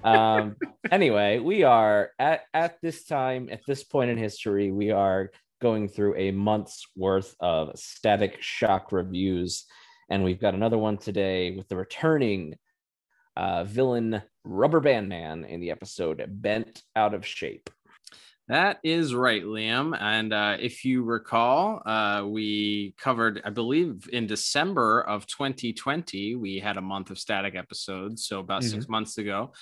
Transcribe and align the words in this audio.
Um, 0.05 0.57
anyway, 0.91 1.39
we 1.39 1.63
are 1.63 2.11
at 2.19 2.43
at 2.53 2.77
this 2.83 3.07
time, 3.07 3.49
at 3.51 3.63
this 3.67 3.83
point 3.83 4.11
in 4.11 4.19
history, 4.19 4.71
we 4.73 4.91
are 4.91 5.31
going 5.63 5.89
through 5.89 6.17
a 6.19 6.33
month's 6.33 6.87
worth 6.97 7.35
of 7.41 7.71
static 7.79 8.43
shock 8.43 8.93
reviews, 8.93 9.65
and 10.11 10.23
we've 10.23 10.39
got 10.39 10.53
another 10.53 10.77
one 10.77 10.99
today 10.99 11.53
with 11.57 11.67
the 11.69 11.77
returning 11.77 12.57
uh, 13.39 13.65
villain 13.65 14.21
Rubber 14.45 14.81
Band 14.81 15.09
Man 15.09 15.47
in 15.47 15.61
the 15.61 15.71
episode 15.71 16.23
Bent 16.29 16.83
Out 16.95 17.15
of 17.15 17.25
Shape. 17.27 17.71
That 18.51 18.81
is 18.83 19.15
right, 19.15 19.45
Liam. 19.45 19.97
And 20.01 20.33
uh, 20.33 20.57
if 20.59 20.85
you 20.85 21.05
recall, 21.05 21.83
uh, 21.87 22.25
we 22.27 22.97
covered, 22.99 23.41
I 23.45 23.51
believe, 23.51 24.09
in 24.13 24.27
December 24.27 25.03
of 25.03 25.25
2020, 25.29 26.35
we 26.35 26.59
had 26.59 26.77
a 26.77 26.81
month 26.81 27.11
of 27.11 27.19
static 27.21 27.55
episodes. 27.55 28.27
So 28.27 28.41
about 28.41 28.63
mm-hmm. 28.63 28.71
six 28.73 28.89
months 28.89 29.19
ago, 29.19 29.53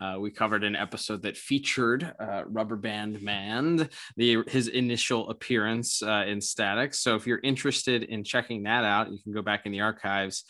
uh, 0.00 0.16
we 0.18 0.30
covered 0.30 0.64
an 0.64 0.76
episode 0.76 1.20
that 1.24 1.36
featured 1.36 2.10
uh, 2.18 2.44
Rubber 2.46 2.76
Band 2.76 3.20
Man, 3.20 3.86
the 4.16 4.42
his 4.48 4.68
initial 4.68 5.28
appearance 5.28 6.02
uh, 6.02 6.24
in 6.26 6.40
Static. 6.40 6.94
So 6.94 7.16
if 7.16 7.26
you're 7.26 7.40
interested 7.42 8.04
in 8.04 8.24
checking 8.24 8.62
that 8.62 8.82
out, 8.82 9.12
you 9.12 9.18
can 9.22 9.34
go 9.34 9.42
back 9.42 9.66
in 9.66 9.72
the 9.72 9.82
archives 9.82 10.44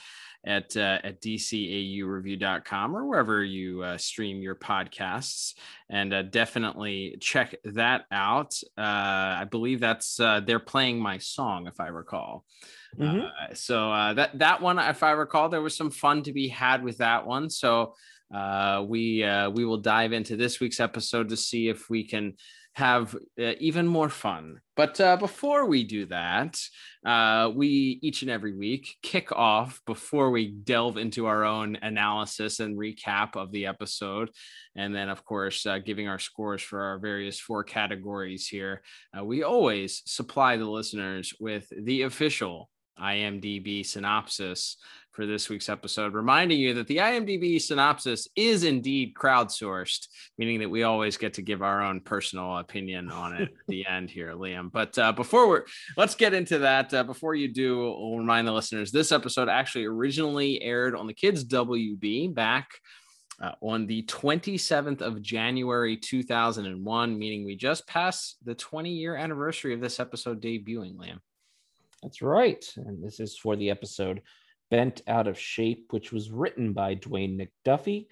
at 0.48 0.75
uh, 0.78 0.98
at 1.04 1.20
dcaureview.com 1.20 2.97
or 2.97 3.04
wherever 3.04 3.44
you 3.44 3.82
uh, 3.82 3.98
stream 3.98 4.41
your 4.41 4.54
podcasts. 4.54 5.54
And 5.91 6.14
uh, 6.14 6.22
definitely 6.22 7.19
check 7.20 7.54
that 7.64 8.06
out. 8.10 8.59
Uh, 8.76 9.36
i 9.41 9.47
believe 9.48 9.78
that's 9.78 10.19
uh, 10.19 10.41
they're 10.41 10.59
playing 10.59 10.98
my 10.98 11.19
song 11.19 11.66
if 11.66 11.78
i 11.78 11.88
recall. 11.88 12.44
Mm-hmm. 12.98 13.20
Uh, 13.20 13.54
so 13.54 14.14
that 14.14 14.38
that 14.38 14.62
one 14.62 14.78
if 14.78 15.03
i 15.03 15.10
recall 15.10 15.50
there 15.50 15.60
was 15.60 15.76
some 15.76 15.91
fun 15.91 16.22
to 16.22 16.32
be 16.32 16.48
had 16.48 16.82
with 16.82 16.97
that 16.98 17.26
one. 17.26 17.50
So 17.50 17.94
we 18.88 19.25
we 19.53 19.65
will 19.66 19.76
dive 19.76 20.12
into 20.12 20.36
this 20.36 20.60
week's 20.60 20.80
episode 20.80 21.28
to 21.28 21.36
see 21.36 21.69
if 21.69 21.91
we 21.91 22.04
can 22.04 22.34
have 22.78 23.15
uh, 23.41 23.53
even 23.59 23.87
more 23.87 24.09
fun. 24.09 24.61
But 24.77 25.00
uh, 25.00 25.16
before 25.16 25.66
we 25.66 25.83
do 25.83 26.06
that, 26.06 26.61
uh, 27.05 27.50
we 27.53 27.99
each 28.03 28.22
and 28.22 28.31
every 28.31 28.55
week 28.55 28.97
kick 29.03 29.33
off 29.33 29.81
before 29.84 30.31
we 30.31 30.53
delve 30.53 30.97
into 30.97 31.27
our 31.27 31.44
own 31.44 31.77
analysis 31.83 32.61
and 32.61 32.78
recap 32.78 33.37
of 33.37 33.50
the 33.50 33.66
episode. 33.66 34.31
And 34.77 34.94
then, 34.94 35.09
of 35.09 35.25
course, 35.25 35.66
uh, 35.66 35.78
giving 35.78 36.06
our 36.06 36.21
scores 36.21 36.62
for 36.62 36.81
our 36.81 36.99
various 37.00 37.41
four 37.41 37.65
categories 37.65 38.47
here. 38.47 38.83
Uh, 39.16 39.25
we 39.25 39.43
always 39.43 40.03
supply 40.06 40.56
the 40.56 40.71
listeners 40.71 41.34
with 41.41 41.66
the 41.77 42.03
official 42.03 42.71
IMDb 43.00 43.84
synopsis 43.84 44.77
for 45.19 45.27
this 45.27 45.49
week's 45.49 45.69
episode, 45.69 46.15
reminding 46.15 46.61
you 46.61 46.75
that 46.75 46.87
the 46.87 46.99
IMDb 46.99 47.61
synopsis 47.61 48.29
is 48.37 48.62
indeed 48.62 49.15
crowdsourced, 49.15 50.06
meaning 50.39 50.61
that 50.61 50.71
we 50.71 50.84
always 50.84 51.17
get 51.17 51.34
to 51.34 51.43
give 51.43 51.61
our 51.61 51.83
own 51.83 51.99
personal 52.01 52.59
opinion 52.59 53.11
on 53.11 53.34
it 53.34 53.43
at 53.49 53.67
the 53.67 53.84
end 53.91 54.11
here, 54.11 54.33
Liam. 54.34 54.71
But 54.71 54.97
uh, 54.97 55.11
before 55.11 55.49
we're 55.49 55.65
let's 55.97 56.15
get 56.15 56.34
into 56.34 56.61
that. 56.61 56.95
Uh, 56.95 57.03
before 57.03 57.34
you 57.34 57.53
do, 57.53 57.78
we'll 57.78 58.19
remind 58.19 58.47
the 58.47 58.53
listeners 58.53 58.93
this 58.93 59.11
episode 59.11 59.49
actually 59.49 59.87
originally 59.87 60.62
aired 60.62 60.95
on 60.95 61.09
the 61.09 61.15
Kids 61.15 61.45
WB 61.45 62.33
back. 62.33 62.69
Uh, 63.43 63.53
on 63.61 63.87
the 63.87 64.03
27th 64.03 65.01
of 65.01 65.23
January 65.23 65.97
2001, 65.97 67.19
meaning 67.19 67.45
we 67.45 67.57
just 67.57 67.87
passed 67.87 68.37
the 68.45 68.55
20 68.55 68.91
year 68.91 69.17
anniversary 69.17 69.75
of 69.75 69.81
this 69.81 69.99
episode 69.99 70.41
debuting, 70.41 70.95
Liam. 70.97 71.19
That's 72.05 72.23
right. 72.23 72.65
And 72.77 73.03
this 73.03 73.19
is 73.19 73.37
for 73.37 73.57
the 73.57 73.71
episode 73.71 74.23
Bent 74.71 75.03
Out 75.06 75.27
of 75.27 75.39
Shape, 75.39 75.87
which 75.91 76.12
was 76.12 76.31
written 76.31 76.73
by 76.73 76.95
Dwayne 76.95 77.39
McDuffie, 77.67 78.06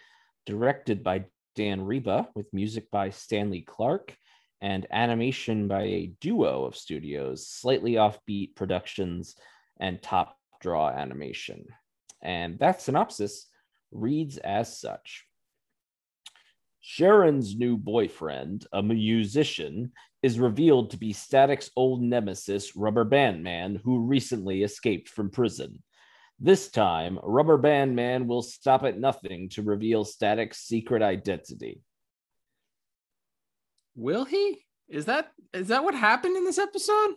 directed 0.47 1.03
by 1.03 1.25
Dan 1.55 1.81
Riba, 1.81 2.29
with 2.35 2.53
music 2.53 2.91
by 2.91 3.11
Stanley 3.11 3.63
Clarke, 3.63 4.17
and 4.61 4.87
animation 4.91 5.69
by 5.69 5.83
a 5.83 6.13
duo 6.21 6.65
of 6.65 6.77
studios, 6.77 7.47
Slightly 7.47 7.93
Offbeat 7.93 8.55
Productions 8.57 9.37
and 9.79 10.03
Top 10.03 10.39
Draw 10.61 10.91
Animation. 10.91 11.67
And 12.23 12.59
that 12.59 12.81
synopsis 12.81 13.49
reads 13.93 14.39
as 14.39 14.79
such. 14.79 15.27
Sharon's 16.81 17.57
new 17.57 17.77
boyfriend, 17.77 18.67
a 18.73 18.83
musician, 18.83 19.93
is 20.23 20.39
revealed 20.39 20.91
to 20.91 20.97
be 20.97 21.13
Static's 21.13 21.71
old 21.77 22.03
nemesis, 22.03 22.77
Rubber 22.77 23.05
Band 23.05 23.43
Man, 23.43 23.81
who 23.85 24.01
recently 24.01 24.63
escaped 24.63 25.09
from 25.09 25.31
prison. 25.31 25.83
This 26.39 26.69
time, 26.69 27.19
Rubber 27.23 27.57
Band 27.57 27.97
Man 27.97 28.27
will 28.27 28.43
stop 28.43 28.85
at 28.85 28.99
nothing 28.99 29.49
to 29.51 29.63
reveal 29.63 30.05
Static's 30.05 30.59
secret 30.59 31.03
identity. 31.03 31.81
Will 33.95 34.27
he? 34.27 34.63
Is 34.89 35.07
that 35.07 35.33
is 35.55 35.69
that 35.69 35.83
what 35.83 35.95
happened 35.95 36.37
in 36.37 36.45
this 36.45 36.59
episode? 36.59 37.15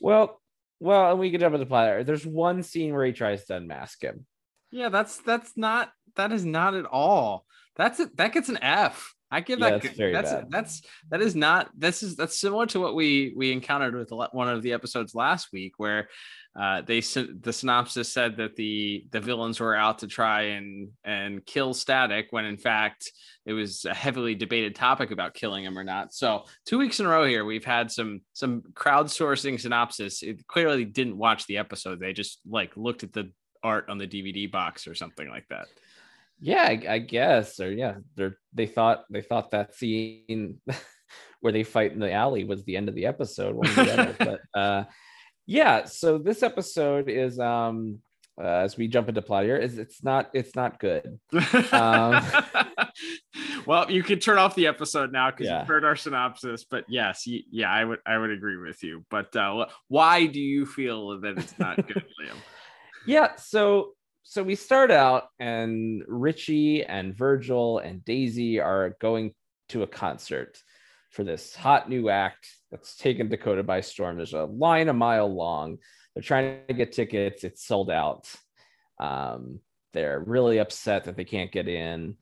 Well, 0.00 0.40
well, 0.78 1.10
and 1.10 1.18
we 1.20 1.30
could 1.30 1.40
jump 1.40 1.54
into 1.54 1.66
plot. 1.66 2.06
There's 2.06 2.26
one 2.26 2.62
scene 2.62 2.94
where 2.94 3.04
he 3.04 3.12
tries 3.12 3.44
to 3.46 3.56
unmask 3.56 4.02
him. 4.02 4.26
Yeah, 4.70 4.88
that's 4.88 5.18
that's 5.18 5.52
not 5.56 5.92
that 6.16 6.32
is 6.32 6.44
not 6.44 6.74
at 6.74 6.86
all. 6.86 7.44
That's 7.76 8.00
it. 8.00 8.16
That 8.16 8.32
gets 8.32 8.48
an 8.48 8.58
F. 8.62 9.14
I 9.32 9.40
give 9.40 9.58
Yeah, 9.58 9.70
that 9.70 9.82
that's 9.82 9.88
good- 9.88 9.96
very 9.96 10.12
that's 10.12 10.30
bad. 10.32 10.50
that's 10.50 10.82
that 11.10 11.20
is 11.22 11.34
not 11.34 11.70
this 11.76 12.02
is 12.02 12.14
that's 12.16 12.38
similar 12.38 12.66
to 12.66 12.78
what 12.80 12.94
we 12.94 13.32
we 13.36 13.50
encountered 13.50 13.94
with 13.96 14.10
one 14.32 14.48
of 14.48 14.62
the 14.62 14.74
episodes 14.74 15.14
last 15.14 15.48
week 15.52 15.74
where 15.78 16.08
uh 16.54 16.82
they 16.82 17.00
the 17.00 17.52
synopsis 17.52 18.12
said 18.12 18.36
that 18.36 18.56
the 18.56 19.06
the 19.10 19.20
villains 19.20 19.58
were 19.58 19.74
out 19.74 20.00
to 20.00 20.06
try 20.06 20.42
and 20.56 20.90
and 21.02 21.44
kill 21.46 21.72
static 21.72 22.26
when 22.30 22.44
in 22.44 22.58
fact 22.58 23.10
it 23.46 23.54
was 23.54 23.86
a 23.86 23.94
heavily 23.94 24.34
debated 24.34 24.74
topic 24.74 25.10
about 25.10 25.32
killing 25.34 25.64
him 25.64 25.76
or 25.78 25.82
not. 25.82 26.12
So 26.12 26.44
two 26.66 26.78
weeks 26.78 27.00
in 27.00 27.06
a 27.06 27.08
row 27.08 27.24
here 27.24 27.44
we've 27.46 27.64
had 27.64 27.90
some 27.90 28.20
some 28.34 28.60
crowdsourcing 28.74 29.58
synopsis. 29.60 30.22
It 30.22 30.46
clearly 30.46 30.84
didn't 30.84 31.16
watch 31.16 31.46
the 31.46 31.56
episode. 31.56 31.98
They 32.00 32.12
just 32.12 32.40
like 32.48 32.76
looked 32.76 33.02
at 33.02 33.12
the 33.14 33.32
art 33.64 33.88
on 33.88 33.96
the 33.96 34.08
dvd 34.08 34.50
box 34.50 34.86
or 34.88 34.94
something 34.94 35.28
like 35.28 35.46
that 35.48 35.68
Yeah, 36.44 36.64
I, 36.64 36.82
I 36.88 36.98
guess, 36.98 37.60
or 37.60 37.70
yeah, 37.72 37.94
they 38.16 38.30
they 38.52 38.66
thought 38.66 39.04
they 39.08 39.22
thought 39.22 39.52
that 39.52 39.76
scene 39.76 40.60
where 41.40 41.52
they 41.52 41.62
fight 41.62 41.92
in 41.92 42.00
the 42.00 42.12
alley 42.12 42.42
was 42.44 42.64
the 42.64 42.76
end 42.76 42.88
of 42.88 42.96
the 42.96 43.06
episode, 43.06 43.54
one 43.54 43.72
the 43.74 43.92
other. 43.92 44.16
but 44.18 44.40
uh, 44.60 44.84
yeah, 45.46 45.84
so 45.84 46.18
this 46.18 46.42
episode 46.42 47.08
is 47.08 47.38
um 47.38 48.00
uh, 48.40 48.46
as 48.64 48.76
we 48.76 48.88
jump 48.88 49.08
into 49.08 49.22
plot 49.22 49.44
here 49.44 49.56
is 49.56 49.78
it's 49.78 50.02
not 50.02 50.30
it's 50.34 50.56
not 50.56 50.80
good. 50.80 51.20
Um, 51.70 52.24
well, 53.66 53.90
you 53.90 54.02
can 54.02 54.18
turn 54.18 54.38
off 54.38 54.54
the 54.54 54.66
episode 54.66 55.12
now 55.12 55.30
because 55.30 55.46
Yeah. 55.46 55.60
you've 55.60 55.68
heard 55.68 55.84
our 55.84 55.96
synopsis. 55.96 56.64
But 56.64 56.84
yes, 56.88 57.24
y- 57.26 57.42
yeah, 57.50 57.70
I 57.70 57.84
would 57.84 57.98
I 58.06 58.18
would 58.18 58.30
agree 58.30 58.56
with 58.56 58.82
you. 58.82 59.04
But 59.10 59.34
uh, 59.36 59.66
why 59.88 60.26
do 60.26 60.40
you 60.40 60.66
feel 60.66 61.20
that 61.20 61.38
it's 61.38 61.58
not 61.58 61.76
good, 61.86 62.04
Liam? 62.20 62.36
yeah 63.06 63.34
so 63.36 63.92
so 64.22 64.42
we 64.42 64.54
start 64.54 64.90
out 64.90 65.24
and 65.38 66.02
richie 66.06 66.84
and 66.84 67.16
virgil 67.16 67.78
and 67.78 68.04
daisy 68.04 68.60
are 68.60 68.96
going 69.00 69.34
to 69.68 69.82
a 69.82 69.86
concert 69.86 70.58
for 71.12 71.24
this 71.24 71.54
hot 71.54 71.88
new 71.88 72.08
act 72.08 72.48
that's 72.70 72.96
taken 72.96 73.28
dakota 73.28 73.62
by 73.62 73.82
storm. 73.82 74.16
There's 74.16 74.32
a 74.32 74.44
line 74.44 74.88
a 74.88 74.94
mile 74.94 75.32
long. 75.32 75.78
They're 76.14 76.22
trying 76.22 76.60
to 76.68 76.74
get 76.74 76.92
tickets. 76.92 77.44
It's 77.44 77.64
sold 77.66 77.90
out. 77.90 78.28
Um, 78.98 79.60
they're 79.92 80.20
really 80.20 80.58
upset 80.58 81.04
that 81.04 81.16
they 81.16 81.24
can't 81.24 81.52
get 81.52 81.68
in. 81.68 82.16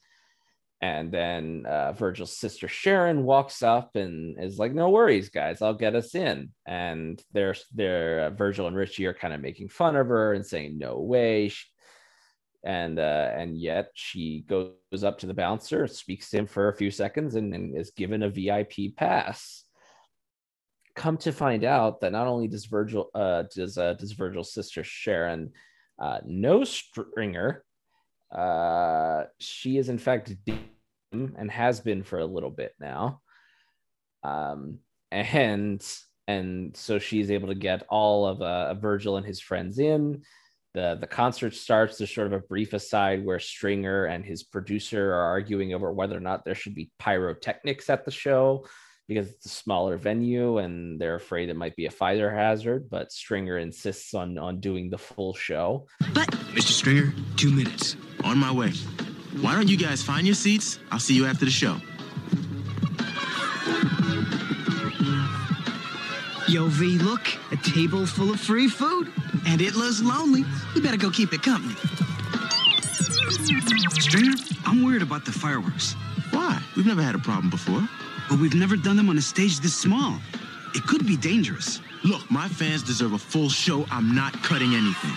And 0.82 1.12
then 1.12 1.66
uh, 1.68 1.92
Virgil's 1.92 2.36
sister 2.36 2.66
Sharon 2.66 3.22
walks 3.22 3.62
up 3.62 3.96
and 3.96 4.42
is 4.42 4.58
like, 4.58 4.72
"No 4.72 4.88
worries, 4.88 5.28
guys, 5.28 5.60
I'll 5.60 5.74
get 5.74 5.94
us 5.94 6.14
in." 6.14 6.52
And 6.66 7.22
they're 7.32 7.54
they're 7.74 8.20
uh, 8.26 8.30
Virgil 8.30 8.66
and 8.66 8.74
Richie 8.74 9.06
are 9.06 9.12
kind 9.12 9.34
of 9.34 9.42
making 9.42 9.68
fun 9.68 9.94
of 9.94 10.06
her 10.06 10.32
and 10.32 10.44
saying, 10.44 10.78
"No 10.78 10.98
way." 10.98 11.48
She- 11.48 11.66
and 12.64 12.98
uh, 12.98 13.30
and 13.34 13.56
yet 13.58 13.90
she 13.94 14.44
goes 14.48 15.04
up 15.04 15.18
to 15.18 15.26
the 15.26 15.34
bouncer, 15.34 15.86
speaks 15.86 16.30
to 16.30 16.38
him 16.38 16.46
for 16.46 16.68
a 16.68 16.76
few 16.76 16.90
seconds, 16.90 17.34
and, 17.34 17.54
and 17.54 17.76
is 17.76 17.90
given 17.90 18.22
a 18.22 18.28
VIP 18.28 18.96
pass. 18.96 19.64
Come 20.94 21.16
to 21.18 21.32
find 21.32 21.64
out 21.64 22.00
that 22.00 22.12
not 22.12 22.26
only 22.26 22.48
does 22.48 22.66
Virgil 22.66 23.10
uh, 23.14 23.44
does 23.54 23.78
uh, 23.78 23.94
does 23.94 24.12
Virgil's 24.12 24.52
sister 24.52 24.84
Sharon 24.84 25.52
uh, 25.98 26.18
know 26.26 26.64
Stringer, 26.64 27.64
uh, 28.34 29.24
she 29.38 29.78
is 29.78 29.88
in 29.88 29.98
fact 29.98 30.34
dim 30.44 31.34
and 31.36 31.50
has 31.50 31.80
been 31.80 32.02
for 32.02 32.18
a 32.18 32.26
little 32.26 32.50
bit 32.50 32.74
now. 32.78 33.20
Um, 34.22 34.80
and 35.10 35.82
and 36.28 36.76
so 36.76 36.98
she's 36.98 37.30
able 37.30 37.48
to 37.48 37.54
get 37.54 37.84
all 37.88 38.26
of 38.26 38.40
uh, 38.40 38.74
Virgil 38.74 39.16
and 39.16 39.26
his 39.26 39.40
friends 39.40 39.78
in. 39.78 40.22
The 40.74 40.96
the 41.00 41.06
concert 41.06 41.54
starts. 41.54 41.98
There's 41.98 42.14
sort 42.14 42.28
of 42.28 42.32
a 42.32 42.40
brief 42.40 42.72
aside 42.72 43.24
where 43.24 43.40
Stringer 43.40 44.04
and 44.04 44.24
his 44.24 44.42
producer 44.42 45.12
are 45.12 45.24
arguing 45.24 45.74
over 45.74 45.92
whether 45.92 46.16
or 46.16 46.20
not 46.20 46.44
there 46.44 46.54
should 46.54 46.74
be 46.74 46.90
pyrotechnics 46.98 47.90
at 47.90 48.04
the 48.04 48.10
show 48.10 48.66
because 49.08 49.28
it's 49.28 49.46
a 49.46 49.48
smaller 49.48 49.96
venue 49.96 50.58
and 50.58 51.00
they're 51.00 51.16
afraid 51.16 51.48
it 51.48 51.56
might 51.56 51.74
be 51.74 51.86
a 51.86 51.90
fire 51.90 52.32
hazard. 52.32 52.88
But 52.88 53.10
Stringer 53.10 53.58
insists 53.58 54.14
on 54.14 54.38
on 54.38 54.60
doing 54.60 54.90
the 54.90 54.98
full 54.98 55.34
show. 55.34 55.86
But 56.14 56.30
Mr. 56.54 56.70
Stringer, 56.70 57.12
two 57.36 57.50
minutes. 57.50 57.96
On 58.22 58.38
my 58.38 58.52
way. 58.52 58.70
Why 59.40 59.54
don't 59.54 59.68
you 59.68 59.76
guys 59.76 60.02
find 60.02 60.26
your 60.26 60.34
seats? 60.34 60.78
I'll 60.92 61.00
see 61.00 61.14
you 61.14 61.26
after 61.26 61.44
the 61.44 61.50
show. 61.50 61.80
Yo, 66.48 66.66
V, 66.66 66.98
look, 66.98 67.22
a 67.52 67.56
table 67.56 68.04
full 68.06 68.30
of 68.30 68.40
free 68.40 68.66
food. 68.66 69.12
And 69.46 69.60
it 69.60 69.74
looks 69.74 70.00
lonely. 70.02 70.44
We 70.74 70.80
better 70.80 70.96
go 70.96 71.10
keep 71.10 71.32
it 71.32 71.42
company. 71.42 71.74
Stringer, 74.00 74.34
I'm 74.66 74.82
worried 74.84 75.02
about 75.02 75.24
the 75.24 75.32
fireworks, 75.32 75.94
Why? 76.30 76.60
We've 76.76 76.86
never 76.86 77.02
had 77.02 77.14
a 77.14 77.18
problem 77.18 77.50
before. 77.50 77.86
but 78.28 78.38
we've 78.38 78.54
never 78.54 78.76
done 78.76 78.96
them 78.96 79.08
on 79.08 79.18
a 79.18 79.22
stage 79.22 79.60
this 79.60 79.74
small. 79.76 80.18
It 80.74 80.84
could 80.86 81.06
be 81.06 81.16
dangerous. 81.16 81.80
Look, 82.04 82.30
my 82.30 82.48
fans 82.48 82.82
deserve 82.82 83.12
a 83.12 83.18
full 83.18 83.48
show. 83.50 83.84
I'm 83.90 84.14
not 84.14 84.32
cutting 84.42 84.74
anything. 84.74 85.10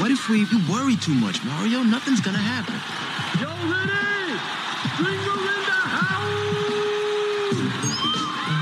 What 0.00 0.10
if 0.10 0.28
we. 0.28 0.46
You 0.46 0.60
worry 0.70 0.96
too 0.96 1.14
much, 1.14 1.44
Mario. 1.44 1.82
Nothing's 1.82 2.20
gonna 2.20 2.38
happen. 2.38 2.74
Yo, 3.40 3.48
ready? 3.70 4.38
Stringer 4.94 5.20
in 5.20 5.44
the 5.46 5.64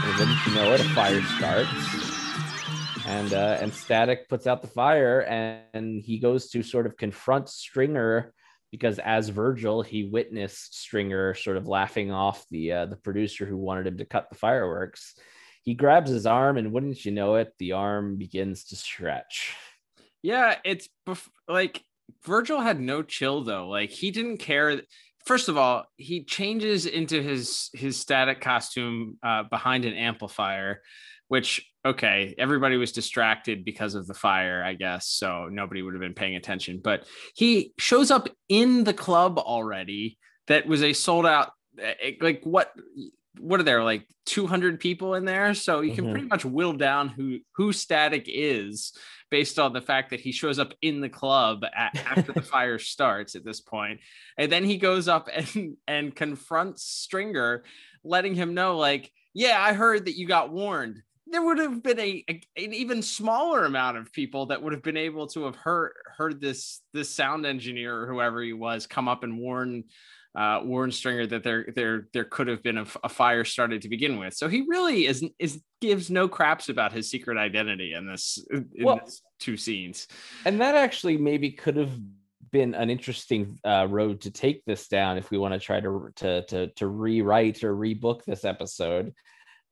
And 0.04 0.18
wouldn't 0.18 0.46
you 0.46 0.54
know 0.54 0.72
it, 0.74 0.80
a 0.80 0.84
fire 0.94 1.22
starts. 1.38 2.01
And 3.12 3.34
uh, 3.34 3.58
and 3.60 3.74
Static 3.74 4.26
puts 4.30 4.46
out 4.46 4.62
the 4.62 4.68
fire 4.68 5.20
and 5.20 6.00
he 6.00 6.18
goes 6.18 6.48
to 6.48 6.62
sort 6.62 6.86
of 6.86 6.96
confront 6.96 7.50
Stringer 7.50 8.32
because 8.70 8.98
as 8.98 9.28
Virgil, 9.28 9.82
he 9.82 10.04
witnessed 10.04 10.80
Stringer 10.80 11.34
sort 11.34 11.58
of 11.58 11.68
laughing 11.68 12.10
off 12.10 12.46
the 12.50 12.72
uh, 12.72 12.86
the 12.86 12.96
producer 12.96 13.44
who 13.44 13.58
wanted 13.58 13.86
him 13.86 13.98
to 13.98 14.06
cut 14.06 14.30
the 14.30 14.38
fireworks. 14.38 15.14
He 15.62 15.74
grabs 15.74 16.10
his 16.10 16.24
arm, 16.24 16.56
and 16.56 16.72
wouldn't 16.72 17.04
you 17.04 17.12
know 17.12 17.34
it, 17.34 17.52
the 17.58 17.72
arm 17.72 18.16
begins 18.16 18.64
to 18.64 18.76
stretch. 18.76 19.54
Yeah, 20.22 20.56
it's 20.64 20.88
bef- 21.06 21.28
like 21.46 21.84
Virgil 22.24 22.60
had 22.60 22.80
no 22.80 23.02
chill 23.02 23.44
though. 23.44 23.68
Like 23.68 23.90
he 23.90 24.10
didn't 24.10 24.38
care. 24.38 24.80
First 25.26 25.50
of 25.50 25.58
all, 25.58 25.84
he 25.96 26.24
changes 26.24 26.86
into 26.86 27.22
his 27.22 27.68
his 27.74 27.98
static 27.98 28.40
costume 28.40 29.18
uh, 29.22 29.42
behind 29.42 29.84
an 29.84 29.92
amplifier, 29.92 30.80
which 31.28 31.71
okay, 31.84 32.34
everybody 32.38 32.76
was 32.76 32.92
distracted 32.92 33.64
because 33.64 33.94
of 33.94 34.06
the 34.06 34.14
fire, 34.14 34.62
I 34.64 34.74
guess. 34.74 35.08
So 35.08 35.48
nobody 35.50 35.82
would 35.82 35.94
have 35.94 36.00
been 36.00 36.14
paying 36.14 36.36
attention. 36.36 36.80
But 36.82 37.04
he 37.34 37.72
shows 37.78 38.10
up 38.10 38.28
in 38.48 38.84
the 38.84 38.94
club 38.94 39.38
already. 39.38 40.18
That 40.46 40.66
was 40.66 40.82
a 40.82 40.92
sold 40.92 41.26
out. 41.26 41.52
eh, 41.78 42.12
Like 42.20 42.42
what? 42.44 42.72
What 43.38 43.58
are 43.60 43.62
there 43.64 43.82
like 43.82 44.06
200 44.26 44.78
people 44.78 45.14
in 45.14 45.24
there? 45.24 45.54
So 45.54 45.80
you 45.80 45.94
can 45.94 46.04
Mhm. 46.04 46.10
pretty 46.12 46.26
much 46.28 46.44
whittle 46.44 46.74
down 46.74 47.08
who 47.08 47.38
who 47.56 47.72
Static 47.72 48.24
is 48.28 48.92
based 49.30 49.58
on 49.58 49.72
the 49.72 49.80
fact 49.80 50.10
that 50.10 50.20
he 50.20 50.30
shows 50.32 50.58
up 50.58 50.74
in 50.82 51.00
the 51.00 51.08
club 51.08 51.64
a 51.64 51.96
after 51.96 52.32
the 52.32 52.42
fire 52.54 52.78
starts 52.78 53.34
at 53.34 53.42
this 53.44 53.62
point 53.62 53.98
and 54.36 54.52
then 54.52 54.62
he 54.64 54.76
goes 54.76 55.08
up 55.08 55.28
and 55.34 55.78
and 55.88 56.14
confronts 56.14 56.84
stringer 56.84 57.64
letting 58.04 58.34
him 58.34 58.52
know 58.52 58.76
like 58.76 59.10
yeah 59.32 59.58
i 59.58 59.72
heard 59.72 60.04
that 60.04 60.18
you 60.18 60.26
got 60.26 60.52
warned 60.52 61.00
there 61.26 61.42
would 61.44 61.58
have 61.58 61.82
been 61.82 61.98
a, 62.00 62.24
a- 62.28 62.42
an 62.64 62.72
even 62.74 63.00
smaller 63.02 63.64
amount 63.64 63.96
of 63.96 64.12
people 64.12 64.46
that 64.46 64.62
would 64.62 64.72
have 64.72 64.82
been 64.82 64.96
able 64.96 65.26
to 65.28 65.44
have 65.44 65.56
heard 65.56 65.92
heard 66.16 66.40
this 66.40 66.80
this 66.92 67.10
sound 67.10 67.46
engineer 67.46 68.02
or 68.02 68.06
whoever 68.06 68.42
he 68.42 68.52
was 68.52 68.86
come 68.86 69.08
up 69.08 69.22
and 69.24 69.38
warn 69.38 69.84
uh, 70.34 70.60
warn 70.64 70.90
Stringer 70.90 71.26
that 71.26 71.44
there 71.44 71.66
there 71.76 72.08
there 72.14 72.24
could 72.24 72.48
have 72.48 72.62
been 72.62 72.78
a 72.78 73.08
fire 73.08 73.44
started 73.44 73.82
to 73.82 73.88
begin 73.88 74.18
with. 74.18 74.32
So 74.34 74.48
he 74.48 74.64
really 74.66 75.06
is 75.06 75.24
is 75.38 75.62
gives 75.80 76.10
no 76.10 76.26
craps 76.28 76.68
about 76.68 76.92
his 76.92 77.10
secret 77.10 77.36
identity 77.36 77.92
in 77.94 78.06
this 78.06 78.44
in 78.50 78.70
Well- 78.80 79.00
this 79.04 79.20
two 79.38 79.56
scenes. 79.56 80.06
and 80.46 80.60
that 80.60 80.74
actually 80.74 81.16
maybe 81.18 81.50
could 81.50 81.76
have 81.76 81.90
been 82.50 82.74
an 82.74 82.90
interesting 82.90 83.58
uh, 83.64 83.86
road 83.88 84.20
to 84.20 84.30
take 84.30 84.62
this 84.66 84.86
down 84.86 85.16
if 85.18 85.30
we 85.30 85.38
want 85.38 85.54
to 85.54 85.60
try 85.60 85.80
to 85.80 86.08
to 86.16 86.44
to, 86.46 86.66
to 86.68 86.86
rewrite 86.86 87.62
or 87.64 87.74
rebook 87.74 88.24
this 88.24 88.44
episode 88.44 89.12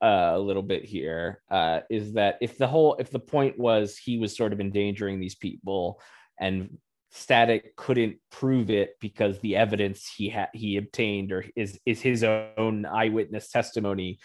uh, 0.01 0.31
a 0.33 0.39
little 0.39 0.63
bit 0.63 0.83
here 0.83 1.41
uh, 1.49 1.81
is 1.89 2.13
that 2.13 2.37
if 2.41 2.57
the 2.57 2.67
whole 2.67 2.95
if 2.99 3.11
the 3.11 3.19
point 3.19 3.57
was 3.57 3.97
he 3.97 4.17
was 4.17 4.35
sort 4.35 4.53
of 4.53 4.59
endangering 4.59 5.19
these 5.19 5.35
people 5.35 6.01
and 6.39 6.77
static 7.11 7.75
couldn't 7.75 8.15
prove 8.31 8.69
it 8.69 8.95
because 8.99 9.37
the 9.39 9.55
evidence 9.55 10.09
he 10.15 10.29
had 10.29 10.47
he 10.53 10.77
obtained 10.77 11.31
or 11.31 11.45
is 11.55 11.79
is 11.85 12.01
his 12.01 12.23
own 12.23 12.85
eyewitness 12.85 13.51
testimony 13.51 14.17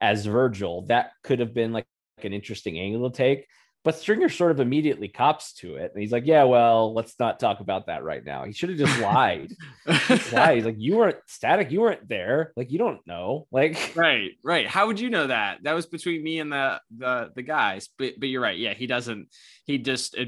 as 0.00 0.26
virgil 0.26 0.84
that 0.86 1.10
could 1.22 1.40
have 1.40 1.54
been 1.54 1.72
like 1.72 1.86
an 2.22 2.32
interesting 2.32 2.78
angle 2.78 3.10
to 3.10 3.16
take 3.16 3.46
but 3.84 3.96
Stringer 3.96 4.30
sort 4.30 4.50
of 4.50 4.60
immediately 4.60 5.08
cops 5.08 5.52
to 5.54 5.76
it. 5.76 5.92
And 5.92 6.00
he's 6.00 6.10
like, 6.10 6.24
yeah, 6.24 6.44
well, 6.44 6.94
let's 6.94 7.20
not 7.20 7.38
talk 7.38 7.60
about 7.60 7.86
that 7.86 8.02
right 8.02 8.24
now. 8.24 8.44
He 8.44 8.52
should 8.52 8.70
have 8.70 8.78
just 8.78 8.98
lied. 8.98 9.52
He's 10.08 10.32
like, 10.32 10.76
you 10.78 10.96
weren't 10.96 11.18
static. 11.26 11.70
You 11.70 11.82
weren't 11.82 12.08
there. 12.08 12.52
Like, 12.56 12.72
you 12.72 12.78
don't 12.78 13.06
know. 13.06 13.46
Like, 13.52 13.92
right, 13.94 14.30
right. 14.42 14.66
How 14.66 14.86
would 14.86 14.98
you 14.98 15.10
know 15.10 15.26
that? 15.26 15.58
That 15.64 15.74
was 15.74 15.84
between 15.84 16.24
me 16.24 16.40
and 16.40 16.50
the 16.50 16.80
the 16.96 17.30
the 17.34 17.42
guys. 17.42 17.90
But 17.98 18.14
but 18.18 18.30
you're 18.30 18.40
right. 18.40 18.58
Yeah, 18.58 18.72
he 18.72 18.86
doesn't. 18.86 19.28
He 19.66 19.76
just 19.76 20.16
uh, 20.18 20.24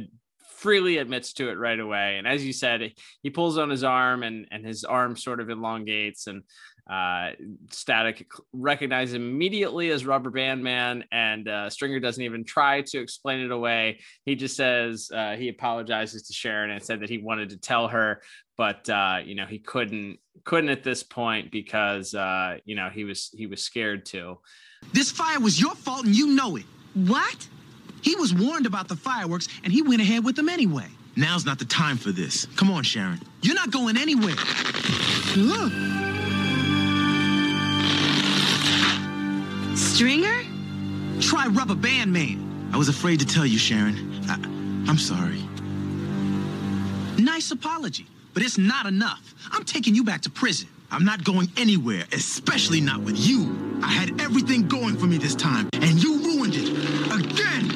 freely 0.56 0.98
admits 0.98 1.32
to 1.34 1.48
it 1.48 1.54
right 1.54 1.80
away. 1.80 2.18
And 2.18 2.26
as 2.26 2.44
you 2.44 2.52
said, 2.52 2.92
he 3.22 3.30
pulls 3.30 3.56
on 3.56 3.70
his 3.70 3.84
arm, 3.84 4.22
and 4.22 4.46
and 4.50 4.66
his 4.66 4.84
arm 4.84 5.16
sort 5.16 5.40
of 5.40 5.48
elongates, 5.48 6.26
and 6.26 6.42
uh, 6.88 7.31
Static 7.71 8.26
recognizes 8.52 9.14
immediately 9.14 9.90
as 9.90 10.07
Rubber 10.07 10.31
Band 10.31 10.62
Man, 10.62 11.05
and 11.11 11.49
uh, 11.49 11.69
Stringer 11.69 11.99
doesn't 11.99 12.23
even 12.23 12.45
try 12.45 12.83
to 12.83 13.00
explain 13.00 13.40
it 13.40 13.50
away. 13.50 14.00
He 14.25 14.37
just 14.37 14.57
says 14.57 15.11
uh, 15.12 15.35
he 15.35 15.49
apologizes 15.49 16.28
to 16.28 16.33
Sharon 16.33 16.71
and 16.71 16.83
said 16.83 17.00
that 17.00 17.09
he 17.09 17.19
wanted 17.19 17.50
to 17.50 17.59
tell 17.59 17.88
her, 17.88 18.23
but 18.57 18.88
uh, 18.88 19.19
you 19.25 19.35
know 19.35 19.47
he 19.47 19.59
couldn't 19.59 20.19
couldn't 20.45 20.71
at 20.71 20.85
this 20.85 21.02
point 21.02 21.50
because 21.50 22.14
uh, 22.14 22.59
you 22.64 22.76
know 22.76 22.88
he 22.88 23.05
was 23.05 23.31
he 23.35 23.47
was 23.47 23.62
scared 23.62 24.07
to. 24.07 24.38
This 24.93 25.11
fire 25.11 25.40
was 25.40 25.61
your 25.61 25.75
fault, 25.75 26.05
and 26.05 26.14
you 26.14 26.28
know 26.28 26.57
it. 26.57 26.64
What? 26.95 27.49
He 28.02 28.14
was 28.14 28.33
warned 28.33 28.66
about 28.66 28.87
the 28.87 28.97
fireworks, 28.97 29.49
and 29.64 29.73
he 29.73 29.83
went 29.83 30.00
ahead 30.00 30.25
with 30.25 30.37
them 30.37 30.49
anyway. 30.49 30.87
Now's 31.16 31.45
not 31.45 31.59
the 31.59 31.64
time 31.64 31.97
for 31.97 32.12
this. 32.12 32.47
Come 32.57 32.71
on, 32.71 32.85
Sharon. 32.85 33.21
You're 33.43 33.55
not 33.57 33.71
going 33.71 33.97
anywhere. 33.97 34.37
Look. 35.35 36.05
Stringer? 39.97 40.45
Try 41.23 41.47
Rubber 41.47 41.75
Band 41.75 42.12
Man. 42.12 42.71
I 42.71 42.76
was 42.76 42.91
afraid 42.91 43.19
to 43.21 43.26
tell 43.26 43.47
you, 43.47 43.57
Sharon. 43.57 44.21
I, 44.29 44.35
I'm 44.91 44.99
sorry. 44.99 45.43
Nice 47.17 47.50
apology, 47.50 48.07
but 48.35 48.43
it's 48.43 48.59
not 48.59 48.85
enough. 48.85 49.35
I'm 49.50 49.65
taking 49.65 49.95
you 49.95 50.05
back 50.05 50.21
to 50.23 50.31
prison. 50.31 50.69
I'm 50.91 51.07
not 51.07 51.25
going 51.25 51.49
anywhere, 51.57 52.05
especially 52.12 52.83
not 52.83 53.00
with 53.00 53.17
you. 53.19 53.81
I 53.83 53.87
had 53.87 54.21
everything 54.21 54.69
going 54.69 54.99
for 54.99 55.07
me 55.07 55.17
this 55.17 55.35
time, 55.35 55.71
and 55.73 56.03
you 56.03 56.19
ruined 56.19 56.57
it. 56.57 56.69
Again! 57.11 57.73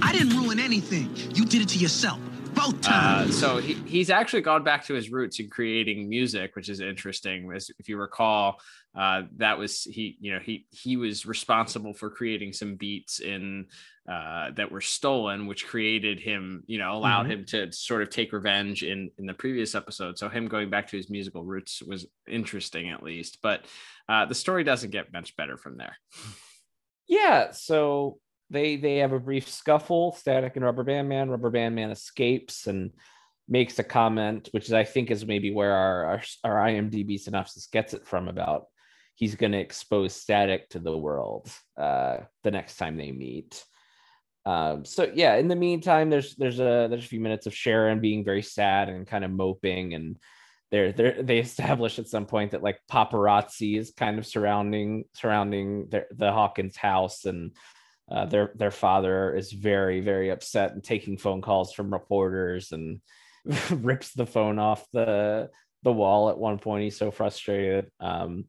I 0.00 0.10
didn't 0.10 0.34
ruin 0.38 0.58
anything. 0.58 1.14
You 1.34 1.44
did 1.44 1.60
it 1.60 1.68
to 1.68 1.78
yourself. 1.78 2.18
Both 2.62 2.86
Uh, 2.86 3.30
so 3.30 3.56
he, 3.58 3.74
he's 3.86 4.10
actually 4.10 4.42
gone 4.42 4.62
back 4.62 4.84
to 4.86 4.94
his 4.94 5.10
roots 5.10 5.40
in 5.40 5.48
creating 5.48 6.08
music, 6.08 6.54
which 6.54 6.68
is 6.68 6.80
interesting. 6.80 7.50
As 7.54 7.70
if 7.78 7.88
you 7.88 7.96
recall, 7.96 8.60
uh, 8.96 9.22
that 9.36 9.58
was 9.58 9.82
he. 9.84 10.16
You 10.20 10.34
know, 10.34 10.38
he 10.40 10.66
he 10.70 10.96
was 10.96 11.26
responsible 11.26 11.92
for 11.94 12.10
creating 12.10 12.52
some 12.52 12.76
beats 12.76 13.20
in 13.20 13.66
uh, 14.08 14.50
that 14.56 14.70
were 14.70 14.80
stolen, 14.80 15.46
which 15.46 15.66
created 15.66 16.20
him. 16.20 16.62
You 16.66 16.78
know, 16.78 16.92
allowed 16.92 17.26
Mhm. 17.26 17.30
him 17.30 17.44
to 17.46 17.72
sort 17.72 18.02
of 18.02 18.10
take 18.10 18.32
revenge 18.32 18.82
in 18.84 19.10
in 19.18 19.26
the 19.26 19.34
previous 19.34 19.74
episode. 19.74 20.18
So 20.18 20.28
him 20.28 20.46
going 20.48 20.70
back 20.70 20.88
to 20.88 20.96
his 20.96 21.10
musical 21.10 21.42
roots 21.44 21.82
was 21.82 22.06
interesting, 22.28 22.90
at 22.90 23.02
least. 23.02 23.38
But 23.42 23.64
uh, 24.08 24.26
the 24.26 24.34
story 24.34 24.62
doesn't 24.62 24.90
get 24.90 25.12
much 25.12 25.36
better 25.36 25.56
from 25.56 25.78
there. 25.78 25.96
Yeah, 27.08 27.50
so 27.50 28.18
they 28.52 28.76
they 28.76 28.98
have 28.98 29.12
a 29.12 29.18
brief 29.18 29.48
scuffle, 29.48 30.12
Static 30.12 30.56
and 30.56 30.64
Rubber 30.64 30.84
Band 30.84 31.08
Man. 31.08 31.30
Rubber 31.30 31.50
Band 31.50 31.74
Man 31.74 31.90
escapes 31.90 32.66
and 32.66 32.92
makes 33.48 33.78
a 33.78 33.84
comment, 33.84 34.48
which 34.52 34.66
is 34.66 34.72
I 34.72 34.84
think 34.84 35.10
is 35.10 35.26
maybe 35.26 35.52
where 35.52 35.72
our 35.72 36.04
our, 36.04 36.22
our 36.44 36.68
IMDb 36.68 37.18
synopsis 37.18 37.66
gets 37.66 37.94
it 37.94 38.06
from 38.06 38.28
about 38.28 38.66
he's 39.14 39.34
going 39.34 39.52
to 39.52 39.58
expose 39.58 40.14
Static 40.14 40.68
to 40.70 40.78
the 40.78 40.96
world 40.96 41.50
uh, 41.76 42.18
the 42.42 42.50
next 42.50 42.76
time 42.76 42.96
they 42.96 43.12
meet. 43.12 43.64
Um, 44.44 44.84
so 44.84 45.10
yeah, 45.14 45.36
in 45.36 45.48
the 45.48 45.56
meantime, 45.56 46.10
there's 46.10 46.34
there's 46.36 46.58
a 46.58 46.88
there's 46.90 47.04
a 47.04 47.08
few 47.08 47.20
minutes 47.20 47.46
of 47.46 47.54
Sharon 47.54 48.00
being 48.00 48.24
very 48.24 48.42
sad 48.42 48.88
and 48.88 49.06
kind 49.06 49.24
of 49.24 49.30
moping, 49.30 49.94
and 49.94 50.18
they're 50.70 50.92
they're 50.92 51.22
they 51.22 51.38
establish 51.38 51.98
at 51.98 52.08
some 52.08 52.26
point 52.26 52.50
that 52.50 52.62
like 52.62 52.80
paparazzi 52.90 53.78
is 53.78 53.92
kind 53.96 54.18
of 54.18 54.26
surrounding 54.26 55.04
surrounding 55.14 55.88
the 55.90 56.32
Hawkins 56.32 56.76
house, 56.76 57.24
and 57.24 57.52
uh, 58.10 58.26
their 58.26 58.52
their 58.54 58.70
father 58.70 59.34
is 59.34 59.52
very 59.52 60.00
very 60.00 60.30
upset 60.30 60.72
and 60.72 60.82
taking 60.82 61.16
phone 61.16 61.40
calls 61.40 61.72
from 61.72 61.92
reporters 61.92 62.72
and 62.72 63.00
rips 63.70 64.12
the 64.12 64.26
phone 64.26 64.58
off 64.58 64.84
the 64.92 65.50
the 65.82 65.92
wall 65.92 66.30
at 66.30 66.38
one 66.38 66.58
point. 66.58 66.84
He's 66.84 66.96
so 66.96 67.10
frustrated. 67.10 67.90
Um, 68.00 68.46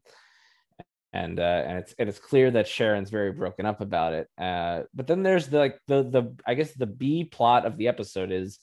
and 1.14 1.40
uh, 1.40 1.64
and 1.68 1.78
it's 1.78 1.94
and 2.00 2.10
it's 2.10 2.20
clear 2.20 2.50
that 2.52 2.68
Sharon's 2.68 3.12
very 3.12 3.32
broken 3.32 3.68
up 3.68 3.82
about 3.82 4.14
it. 4.14 4.28
Uh, 4.38 4.82
but 4.96 5.06
then 5.06 5.22
there's 5.22 5.48
the 5.48 5.60
like 5.60 5.80
the 5.88 6.04
the 6.04 6.36
I 6.46 6.56
guess 6.56 6.74
the 6.74 6.88
B 6.88 7.24
plot 7.24 7.66
of 7.66 7.78
the 7.78 7.88
episode 7.88 8.32
is 8.32 8.60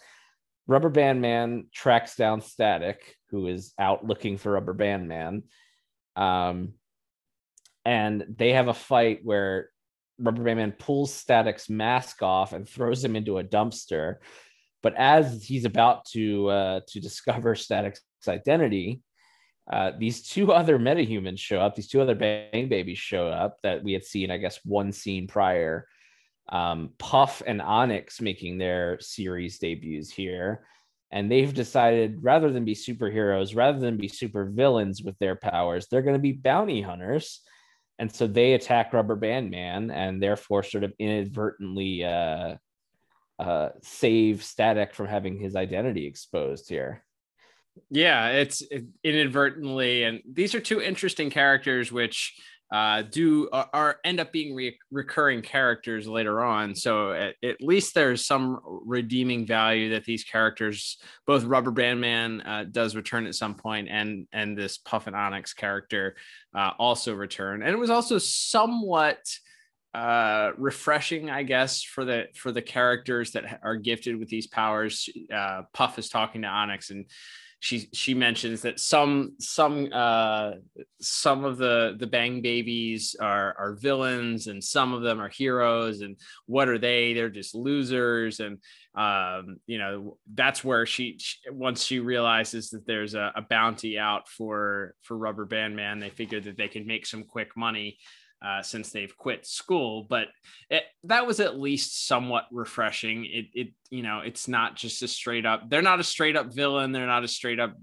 Rubber 0.67 0.89
Band 0.89 1.21
Man 1.21 1.67
tracks 1.73 2.17
down 2.17 2.41
Static, 2.41 3.17
who 3.31 3.47
is 3.47 3.73
out 3.79 4.05
looking 4.05 4.37
for 4.37 4.53
Rubber 4.53 4.73
Band 4.73 5.09
Man, 5.09 5.45
um, 6.17 6.75
and 7.85 8.25
they 8.37 8.53
have 8.53 8.67
a 8.67 8.75
fight 8.75 9.21
where 9.23 9.71
Rubber 10.21 10.43
Man 10.55 10.73
pulls 10.73 11.13
Static's 11.13 11.71
mask 11.71 12.23
off 12.23 12.53
and 12.53 12.69
throws 12.69 13.05
him 13.05 13.17
into 13.17 13.39
a 13.39 13.45
dumpster. 13.45 14.17
But 14.83 14.95
as 14.97 15.45
he's 15.45 15.65
about 15.65 16.05
to 16.13 16.49
uh, 16.49 16.81
to 16.89 17.01
discover 17.01 17.55
Static's 17.55 18.03
identity, 18.29 19.03
uh, 19.71 19.93
these 19.99 20.23
two 20.23 20.53
other 20.61 20.79
metahumans 20.79 21.39
show 21.39 21.61
up. 21.61 21.75
These 21.75 21.89
two 21.89 22.01
other 22.01 22.15
Bang 22.15 22.69
Babies 22.69 22.99
show 22.99 23.29
up 23.29 23.59
that 23.63 23.83
we 23.83 23.93
had 23.93 24.05
seen, 24.05 24.31
I 24.31 24.39
guess, 24.39 24.61
one 24.65 24.93
scene 24.93 25.27
prior. 25.27 25.87
Um, 26.49 26.91
Puff 26.99 27.43
and 27.47 27.63
Onyx 27.63 28.21
making 28.21 28.59
their 28.59 28.99
series 29.01 29.59
debuts 29.59 30.11
here. 30.11 30.65
And 31.13 31.31
they've 31.31 31.53
decided 31.53 32.19
rather 32.23 32.51
than 32.51 32.65
be 32.65 32.75
superheroes, 32.75 33.57
rather 33.57 33.79
than 33.79 33.97
be 33.97 34.09
super 34.09 34.45
villains 34.45 35.03
with 35.03 35.19
their 35.19 35.35
powers, 35.35 35.87
they're 35.87 36.03
going 36.03 36.17
to 36.17 36.21
be 36.21 36.33
bounty 36.33 36.83
hunters. 36.83 37.41
And 38.01 38.11
so 38.11 38.27
they 38.27 38.55
attack 38.55 38.95
Rubber 38.95 39.15
Band 39.15 39.51
Man 39.51 39.91
and 39.91 40.23
therefore 40.23 40.63
sort 40.63 40.85
of 40.85 40.95
inadvertently 40.99 42.03
uh, 42.03 42.57
uh, 43.39 43.69
save 43.83 44.43
Static 44.43 44.95
from 44.95 45.07
having 45.07 45.37
his 45.37 45.55
identity 45.55 46.07
exposed 46.07 46.71
here. 46.71 47.05
Yeah, 47.91 48.29
it's 48.29 48.63
it- 48.63 48.87
inadvertently, 49.05 50.05
and 50.05 50.23
these 50.27 50.55
are 50.55 50.61
two 50.61 50.81
interesting 50.81 51.29
characters, 51.29 51.93
which 51.93 52.41
uh, 52.73 53.03
do 53.03 53.49
are, 53.53 53.69
are 53.73 53.97
end 54.05 54.21
up 54.21 54.33
being 54.33 54.55
re- 54.55 54.79
recurring 54.91 55.43
characters 55.43 56.07
later 56.07 56.41
on. 56.41 56.75
So 56.75 57.13
at, 57.13 57.35
at 57.43 57.61
least 57.61 57.95
there's 57.95 58.25
some 58.25 58.61
redeeming 58.65 59.45
value 59.45 59.91
that 59.91 60.05
these 60.05 60.25
characters, 60.25 60.99
both 61.27 61.45
Rubber 61.45 61.73
Band 61.73 62.01
Man 62.01 62.41
uh, 62.43 62.65
does 62.71 62.95
return 62.95 63.27
at 63.27 63.35
some 63.35 63.55
point, 63.55 63.89
and 63.91 64.27
and 64.33 64.57
this 64.57 64.79
Puff 64.79 65.07
and 65.07 65.17
Onyx 65.17 65.53
character 65.53 66.17
uh, 66.55 66.71
also 66.79 67.15
return, 67.15 67.63
and 67.63 67.73
it 67.73 67.79
was 67.79 67.91
also 67.91 68.19
somewhat 68.19 69.19
uh 69.93 70.53
refreshing 70.57 71.31
i 71.31 71.43
guess 71.43 71.83
for 71.83 72.05
the 72.05 72.27
for 72.37 72.53
the 72.53 72.63
characters 72.63 73.33
that 73.33 73.59
are 73.65 73.75
gifted 73.75 74.17
with 74.17 74.29
these 74.29 74.47
powers 74.47 75.09
uh 75.35 75.63
puff 75.75 75.99
is 75.99 76.09
talking 76.09 76.43
to 76.43 76.49
onyx 76.49 76.91
and 76.91 77.07
she 77.61 77.91
she 77.93 78.15
mentions 78.15 78.63
that 78.63 78.81
some 78.81 79.35
some 79.39 79.91
uh 79.93 80.53
some 81.01 81.45
of 81.45 81.59
the 81.59 81.95
the 81.99 82.07
bang 82.07 82.41
babies 82.41 83.15
are 83.21 83.55
are 83.59 83.75
villains 83.75 84.47
and 84.47 84.65
some 84.65 84.95
of 84.95 85.03
them 85.03 85.21
are 85.21 85.29
heroes 85.29 86.01
and 86.01 86.17
what 86.47 86.71
are 86.71 86.79
they? 86.79 87.13
They're 87.13 87.29
just 87.29 87.55
losers. 87.55 88.41
And 88.41 88.59
um 88.95 89.59
you 89.67 89.79
know 89.79 90.17
that's 90.35 90.65
where 90.65 90.87
she, 90.87 91.17
she 91.21 91.37
once 91.51 91.85
she 91.85 92.01
realizes 92.01 92.71
that 92.71 92.87
there's 92.87 93.15
a, 93.15 93.31
a 93.37 93.43
bounty 93.43 93.99
out 93.99 94.27
for 94.27 94.95
for 95.03 95.17
rubber 95.17 95.45
band 95.45 95.77
man 95.77 96.01
they 96.01 96.11
figure 96.11 96.41
that 96.41 96.57
they 96.57 96.67
can 96.67 96.87
make 96.89 97.07
some 97.07 97.23
quick 97.23 97.57
money 97.57 97.99
uh, 98.45 98.63
since 98.63 98.91
they've 98.91 99.17
quit 99.17 99.47
school. 99.47 100.07
But 100.09 100.29
it, 100.69 100.85
that 101.05 101.27
was 101.27 101.41
at 101.41 101.59
least 101.59 102.07
somewhat 102.07 102.47
refreshing. 102.51 103.25
It, 103.27 103.47
it, 103.55 103.69
you 103.91 104.03
know, 104.03 104.21
it's 104.21 104.49
not 104.49 104.77
just 104.77 105.03
a 105.03 105.09
straight 105.09 105.47
up. 105.47 105.69
They're 105.69 105.83
not 105.83 106.01
a 106.01 106.05
straight 106.05 106.37
up 106.37 106.53
villain. 106.53 106.93
They're 106.93 107.07
not 107.07 107.25
a 107.25 107.29
straight 107.29 107.61
up 107.61 107.77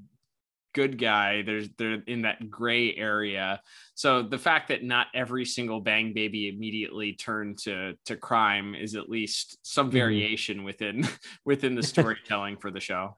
good 0.78 1.00
guy. 1.00 1.42
They're 1.42 1.64
they're 1.78 2.04
in 2.06 2.22
that 2.22 2.52
gray 2.52 2.96
area. 2.96 3.62
So 3.96 4.22
the 4.22 4.38
fact 4.38 4.68
that 4.68 4.84
not 4.84 5.08
every 5.16 5.44
single 5.44 5.80
bang 5.80 6.14
baby 6.14 6.50
immediately 6.50 7.14
turned 7.14 7.58
to 7.64 7.96
to 8.06 8.16
crime 8.16 8.76
is 8.76 8.96
at 8.96 9.10
least 9.10 9.58
some 9.64 9.90
variation 9.90 10.64
within 10.64 11.08
within 11.46 11.74
the 11.74 11.82
storytelling 11.82 12.58
for 12.58 12.70
the 12.70 12.80
show. 12.80 13.18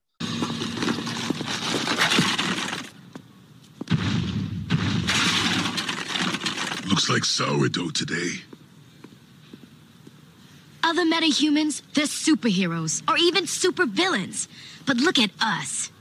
Looks 7.00 7.10
like 7.10 7.24
sourdough 7.24 7.92
today. 7.92 8.42
Other 10.84 11.06
metahumans, 11.06 11.82
they're 11.94 12.04
superheroes 12.04 13.10
or 13.10 13.16
even 13.18 13.46
supervillains. 13.46 14.50
But 14.86 14.98
look 14.98 15.18
at 15.18 15.30
us. 15.40 15.92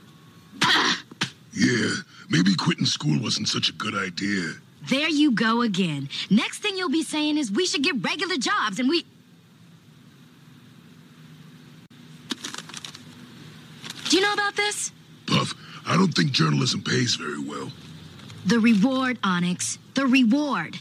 Yeah, 1.55 1.91
maybe 2.29 2.57
quitting 2.57 2.85
school 2.85 3.23
wasn't 3.23 3.47
such 3.47 3.69
a 3.69 3.73
good 3.75 3.95
idea. 3.95 4.55
There 4.89 5.09
you 5.09 5.31
go 5.31 5.63
again. 5.63 6.09
Next 6.31 6.59
thing 6.59 6.77
you'll 6.77 6.91
be 6.91 7.05
saying 7.05 7.39
is 7.39 7.53
we 7.53 7.65
should 7.65 7.85
get 7.85 7.95
regular 8.03 8.37
jobs 8.37 8.81
and 8.81 8.89
we. 8.89 9.05
Do 14.09 14.17
you 14.17 14.21
know 14.21 14.33
about 14.33 14.57
this? 14.57 14.91
Puff, 15.29 15.55
I 15.87 15.97
don't 15.97 16.13
think 16.13 16.33
journalism 16.33 16.83
pays 16.83 17.15
very 17.15 17.39
well. 17.39 17.71
The 18.47 18.59
reward, 18.59 19.21
Onyx. 19.23 19.79
The 19.95 20.07
reward. 20.07 20.81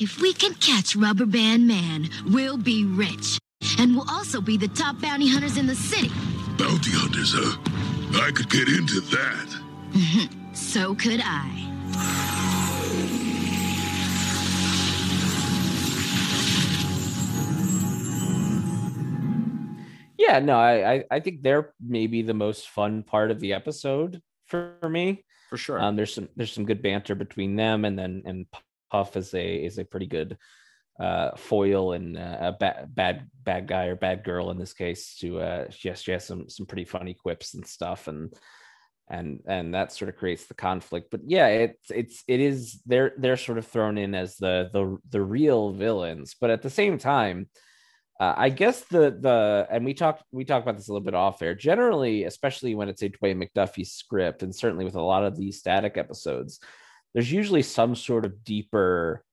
If 0.00 0.20
we 0.20 0.32
can 0.32 0.54
catch 0.54 0.94
Rubber 0.96 1.26
Band 1.26 1.66
Man, 1.66 2.08
we'll 2.26 2.56
be 2.56 2.84
rich. 2.84 3.38
and 3.78 3.94
we'll 3.96 4.08
also 4.08 4.40
be 4.40 4.56
the 4.56 4.68
top 4.68 5.00
bounty 5.00 5.28
hunters 5.28 5.56
in 5.56 5.66
the 5.66 5.74
city. 5.74 6.08
Bounty 6.56 6.90
hunters, 6.92 7.32
huh? 7.34 7.56
I 8.24 8.30
could 8.30 8.48
get 8.48 8.68
into 8.68 9.00
that. 9.00 10.54
so 10.54 10.94
could 10.94 11.20
I. 11.24 11.64
Yeah, 20.18 20.40
no, 20.40 20.58
I, 20.58 20.92
I 20.94 21.04
I 21.12 21.20
think 21.20 21.42
they're 21.42 21.72
maybe 21.80 22.22
the 22.22 22.34
most 22.34 22.68
fun 22.68 23.02
part 23.02 23.30
of 23.30 23.40
the 23.40 23.52
episode 23.52 24.20
for 24.46 24.76
me. 24.88 25.24
For 25.48 25.56
sure. 25.56 25.80
Um, 25.80 25.96
there's 25.96 26.12
some 26.12 26.28
there's 26.36 26.52
some 26.52 26.66
good 26.66 26.82
banter 26.82 27.14
between 27.14 27.56
them, 27.56 27.84
and 27.84 27.98
then 27.98 28.22
and 28.26 28.46
Puff 28.90 29.16
is 29.16 29.34
a 29.34 29.64
is 29.64 29.78
a 29.78 29.84
pretty 29.84 30.06
good 30.06 30.38
uh, 30.98 31.36
foil 31.36 31.92
and 31.92 32.16
uh, 32.16 32.36
a 32.40 32.52
bad 32.52 32.94
bad 32.94 33.30
bad 33.42 33.66
guy 33.68 33.86
or 33.86 33.94
bad 33.96 34.24
girl 34.24 34.50
in 34.50 34.58
this 34.58 34.72
case. 34.72 35.16
To 35.20 35.40
uh, 35.40 35.70
she 35.70 35.88
has 35.88 36.02
she 36.02 36.12
has 36.12 36.24
some 36.24 36.48
some 36.48 36.66
pretty 36.66 36.84
funny 36.84 37.14
quips 37.14 37.54
and 37.54 37.66
stuff, 37.66 38.08
and 38.08 38.32
and 39.08 39.40
and 39.46 39.74
that 39.74 39.92
sort 39.92 40.08
of 40.08 40.16
creates 40.16 40.46
the 40.46 40.54
conflict. 40.54 41.08
But 41.10 41.20
yeah, 41.24 41.46
it's 41.48 41.90
it's 41.90 42.24
it 42.26 42.40
is 42.40 42.82
they're 42.84 43.12
they're 43.16 43.36
sort 43.36 43.58
of 43.58 43.66
thrown 43.66 43.96
in 43.96 44.14
as 44.14 44.36
the 44.36 44.70
the 44.72 44.98
the 45.08 45.22
real 45.22 45.72
villains, 45.72 46.34
but 46.40 46.50
at 46.50 46.62
the 46.62 46.70
same 46.70 46.98
time. 46.98 47.48
Uh, 48.20 48.34
I 48.36 48.48
guess 48.48 48.80
the 48.86 49.16
the 49.16 49.68
and 49.70 49.84
we 49.84 49.94
talked 49.94 50.24
we 50.32 50.44
talked 50.44 50.64
about 50.64 50.76
this 50.76 50.88
a 50.88 50.92
little 50.92 51.04
bit 51.04 51.14
off 51.14 51.40
air. 51.40 51.54
Generally, 51.54 52.24
especially 52.24 52.74
when 52.74 52.88
it's 52.88 53.02
a 53.02 53.08
Dwayne 53.08 53.40
McDuffie 53.40 53.86
script, 53.86 54.42
and 54.42 54.52
certainly 54.52 54.84
with 54.84 54.96
a 54.96 55.00
lot 55.00 55.22
of 55.22 55.36
these 55.36 55.60
static 55.60 55.96
episodes, 55.96 56.58
there's 57.14 57.30
usually 57.32 57.62
some 57.62 57.94
sort 57.94 58.24
of 58.24 58.44
deeper 58.44 59.24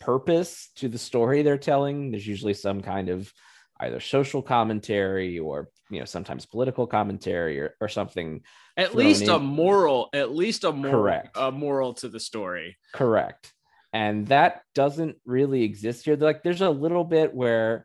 purpose 0.00 0.70
to 0.76 0.88
the 0.88 0.98
story 0.98 1.42
they're 1.42 1.58
telling. 1.58 2.10
There's 2.10 2.26
usually 2.26 2.54
some 2.54 2.80
kind 2.80 3.08
of 3.08 3.32
either 3.80 4.00
social 4.00 4.42
commentary 4.42 5.38
or 5.38 5.68
you 5.90 5.98
know 5.98 6.04
sometimes 6.04 6.46
political 6.46 6.86
commentary 6.86 7.60
or, 7.60 7.74
or 7.80 7.88
something. 7.88 8.42
At 8.76 8.94
least 8.94 9.28
a 9.28 9.38
moral, 9.38 10.08
at 10.14 10.34
least 10.34 10.64
a 10.64 10.72
moral, 10.72 10.92
Correct. 10.92 11.36
a 11.36 11.52
moral 11.52 11.94
to 11.94 12.08
the 12.08 12.20
story. 12.20 12.76
Correct. 12.94 13.52
And 13.92 14.26
that 14.28 14.62
doesn't 14.74 15.16
really 15.26 15.64
exist 15.64 16.06
here. 16.06 16.16
Like 16.16 16.42
there's 16.42 16.62
a 16.62 16.70
little 16.70 17.04
bit 17.04 17.34
where, 17.34 17.84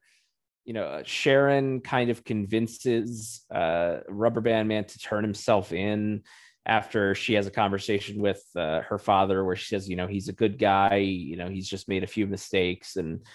you 0.63 0.73
know, 0.73 1.01
Sharon 1.03 1.81
kind 1.81 2.09
of 2.09 2.23
convinces 2.23 3.43
uh, 3.53 3.97
Rubber 4.07 4.39
Band 4.39 4.69
Man 4.69 4.85
to 4.85 4.99
turn 4.99 5.25
himself 5.25 5.73
in 5.73 6.23
after 6.67 7.15
she 7.15 7.33
has 7.33 7.47
a 7.47 7.51
conversation 7.51 8.21
with 8.21 8.43
uh, 8.57 8.81
her 8.81 8.97
father 8.97 9.43
where 9.45 9.55
she 9.55 9.67
says, 9.67 9.89
you 9.89 9.95
know, 9.95 10.05
he's 10.05 10.27
a 10.27 10.33
good 10.33 10.59
guy, 10.59 10.97
you 10.97 11.37
know, 11.37 11.47
he's 11.47 11.67
just 11.67 11.87
made 11.87 12.03
a 12.03 12.07
few 12.07 12.27
mistakes 12.27 12.97
and 12.97 13.25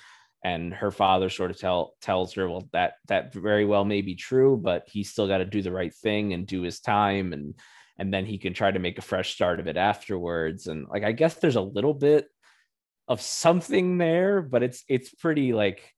and 0.44 0.74
her 0.74 0.90
father 0.90 1.30
sort 1.30 1.50
of 1.52 1.58
tell 1.58 1.94
tells 2.02 2.34
her, 2.34 2.48
well, 2.48 2.68
that 2.72 2.94
that 3.08 3.32
very 3.32 3.64
well 3.64 3.84
may 3.84 4.02
be 4.02 4.14
true, 4.14 4.60
but 4.62 4.84
he's 4.86 5.10
still 5.10 5.28
got 5.28 5.38
to 5.38 5.44
do 5.46 5.62
the 5.62 5.72
right 5.72 5.94
thing 5.94 6.34
and 6.34 6.46
do 6.46 6.62
his 6.62 6.80
time 6.80 7.32
and 7.32 7.54
and 7.98 8.12
then 8.12 8.26
he 8.26 8.36
can 8.36 8.52
try 8.52 8.70
to 8.70 8.78
make 8.78 8.98
a 8.98 9.02
fresh 9.02 9.34
start 9.34 9.60
of 9.60 9.66
it 9.66 9.76
afterwards. 9.76 10.66
And 10.66 10.86
like 10.88 11.04
I 11.04 11.12
guess 11.12 11.36
there's 11.36 11.56
a 11.56 11.60
little 11.62 11.94
bit 11.94 12.28
of 13.08 13.22
something 13.22 13.96
there, 13.96 14.42
but 14.42 14.62
it's 14.62 14.84
it's 14.88 15.10
pretty 15.14 15.54
like 15.54 15.94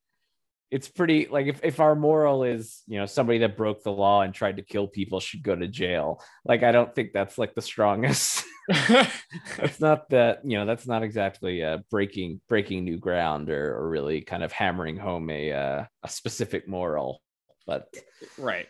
it's 0.75 0.89
pretty 0.89 1.29
like 1.31 1.47
if, 1.47 1.61
if 1.63 1.79
our 1.79 1.95
moral 1.95 2.43
is 2.43 2.83
you 2.87 2.99
know 2.99 3.07
somebody 3.07 3.39
that 3.39 3.57
broke 3.57 3.83
the 3.85 3.93
law 3.93 4.23
and 4.23 4.35
tried 4.35 4.57
to 4.57 4.63
kill 4.63 4.89
people 4.89 5.21
should 5.21 5.43
go 5.43 5.55
to 5.55 5.69
jail 5.69 6.21
like 6.45 6.63
i 6.63 6.73
don't 6.73 6.95
think 6.95 7.13
that's 7.13 7.39
like 7.39 7.55
the 7.55 7.63
strongest 7.63 8.45
that's 8.89 9.79
not 9.81 10.09
that 10.11 10.41
you 10.45 10.57
know 10.59 10.67
that's 10.67 10.87
not 10.87 11.03
exactly 11.03 11.63
uh 11.63 11.79
breaking 11.91 12.41
breaking 12.49 12.83
new 12.85 12.99
ground 12.99 13.51
or, 13.51 13.77
or 13.77 13.89
really 13.89 14.21
kind 14.21 14.43
of 14.43 14.53
hammering 14.53 14.97
home 14.97 15.31
a 15.31 15.53
uh, 15.53 15.85
a 16.03 16.09
specific 16.09 16.67
moral 16.67 17.21
but 17.67 17.87
Right. 18.39 18.67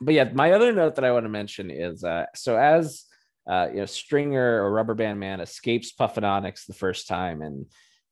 but 0.00 0.14
yeah, 0.14 0.30
my 0.32 0.52
other 0.52 0.72
note 0.72 0.94
that 0.96 1.04
I 1.04 1.12
want 1.12 1.24
to 1.24 1.30
mention 1.30 1.70
is 1.70 2.04
uh, 2.04 2.26
so 2.34 2.56
as 2.56 3.04
uh, 3.48 3.68
you 3.70 3.78
know, 3.78 3.86
Stringer 3.86 4.62
or 4.62 4.70
Rubber 4.70 4.94
Band 4.94 5.18
Man 5.18 5.40
escapes 5.40 5.92
Puff 5.92 6.16
and 6.16 6.26
the 6.66 6.74
first 6.74 7.08
time, 7.08 7.40
and 7.42 7.66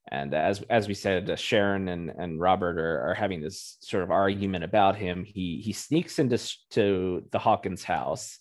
and 0.09 0.35
as 0.35 0.63
as 0.71 0.87
we 0.87 0.95
said, 0.95 1.29
uh, 1.29 1.37
Sharon 1.37 1.89
and 1.89 2.11
and 2.11 2.41
Robert 2.41 2.79
are, 2.79 3.11
are 3.11 3.15
having 3.15 3.41
this 3.41 3.77
sort 3.81 4.05
of 4.05 4.11
argument 4.11 4.65
about 4.65 4.97
him. 4.97 5.25
He 5.25 5.61
he 5.65 5.73
sneaks 5.73 6.19
into 6.19 6.39
to 6.71 7.25
the 7.33 7.39
Hawkins 7.39 7.83
house 7.83 8.39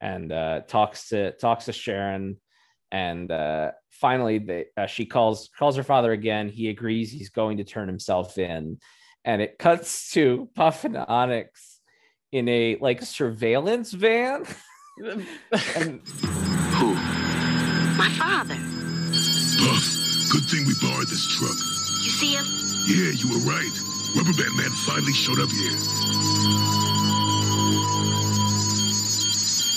and 0.00 0.32
uh, 0.32 0.60
talks 0.66 1.08
to 1.10 1.32
talks 1.32 1.66
to 1.66 1.72
Sharon, 1.72 2.38
and 2.90 3.30
uh, 3.30 3.72
finally 3.90 4.38
they, 4.38 4.66
uh, 4.76 4.86
she 4.86 5.06
calls 5.06 5.50
calls 5.56 5.76
her 5.76 5.84
father 5.84 6.12
again. 6.12 6.48
He 6.48 6.68
agrees 6.68 7.12
he's 7.12 7.30
going 7.30 7.58
to 7.58 7.64
turn 7.64 7.86
himself 7.86 8.36
in, 8.36 8.78
and 9.24 9.40
it 9.40 9.58
cuts 9.58 10.10
to 10.12 10.48
Puff 10.56 10.84
and 10.84 10.96
Onyx 10.96 11.80
in 12.32 12.48
a 12.48 12.76
like 12.80 13.02
surveillance 13.02 13.92
van. 13.92 14.44
and 15.76 16.00
Who? 16.08 16.94
My 17.96 18.10
father. 18.18 18.77
Puff, 19.58 19.84
good 20.30 20.44
thing 20.44 20.66
we 20.66 20.74
borrowed 20.80 21.08
this 21.08 21.26
truck. 21.38 21.56
You 22.04 22.10
see 22.10 22.34
him? 22.34 22.44
Yeah, 22.86 23.10
you 23.12 23.28
were 23.32 23.42
right. 23.50 23.72
Rubber 24.16 24.32
Band 24.36 24.56
Man 24.56 24.70
finally 24.70 25.12
showed 25.12 25.38
up 25.40 25.50
here. 25.50 25.76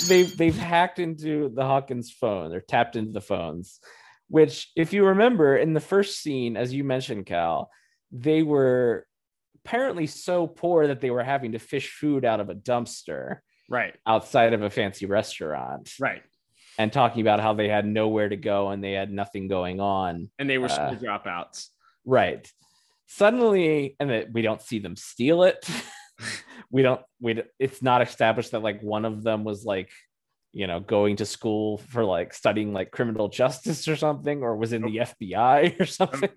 they've 0.07 0.35
they've 0.37 0.57
hacked 0.57 0.99
into 0.99 1.49
the 1.53 1.63
Hawkins 1.63 2.11
phone. 2.11 2.49
They're 2.51 2.61
tapped 2.61 2.95
into 2.95 3.11
the 3.13 3.21
phones, 3.21 3.79
which, 4.27 4.69
if 4.75 4.93
you 4.93 5.05
remember, 5.05 5.55
in 5.55 5.73
the 5.73 5.79
first 5.79 6.19
scene, 6.21 6.57
as 6.57 6.73
you 6.73 6.83
mentioned, 6.83 7.25
Cal, 7.25 7.69
they 8.11 8.43
were 8.43 9.05
apparently 9.63 10.07
so 10.07 10.47
poor 10.47 10.87
that 10.87 10.99
they 11.01 11.11
were 11.11 11.23
having 11.23 11.53
to 11.53 11.59
fish 11.59 11.91
food 11.93 12.25
out 12.25 12.39
of 12.39 12.49
a 12.49 12.55
dumpster 12.55 13.37
Right. 13.69 13.95
outside 14.05 14.53
of 14.53 14.63
a 14.63 14.69
fancy 14.69 15.05
restaurant. 15.05 15.91
Right. 15.99 16.23
And 16.81 16.91
talking 16.91 17.21
about 17.21 17.39
how 17.39 17.53
they 17.53 17.69
had 17.69 17.85
nowhere 17.85 18.27
to 18.27 18.35
go 18.35 18.69
and 18.69 18.83
they 18.83 18.93
had 18.93 19.11
nothing 19.11 19.47
going 19.47 19.79
on. 19.79 20.31
And 20.39 20.49
they 20.49 20.57
were 20.57 20.65
Uh, 20.65 20.95
school 20.95 20.95
dropouts. 20.95 21.67
Right. 22.05 22.51
Suddenly, 23.05 23.95
and 23.99 24.09
that 24.09 24.31
we 24.33 24.41
don't 24.41 24.63
see 24.63 24.79
them 24.79 24.95
steal 24.95 25.43
it. 25.43 25.63
we 26.71 26.81
don't. 26.81 27.01
We. 27.19 27.43
It's 27.59 27.83
not 27.83 28.01
established 28.01 28.51
that 28.51 28.63
like 28.63 28.81
one 28.81 29.05
of 29.05 29.21
them 29.21 29.43
was 29.43 29.63
like, 29.63 29.91
you 30.53 30.65
know, 30.65 30.79
going 30.79 31.17
to 31.17 31.25
school 31.25 31.77
for 31.77 32.03
like 32.03 32.33
studying 32.33 32.73
like 32.73 32.89
criminal 32.89 33.29
justice 33.29 33.87
or 33.87 33.95
something, 33.95 34.41
or 34.41 34.55
was 34.55 34.73
in 34.73 34.81
the 34.81 34.97
FBI 34.97 35.79
or 35.79 35.85
something. 35.85 36.31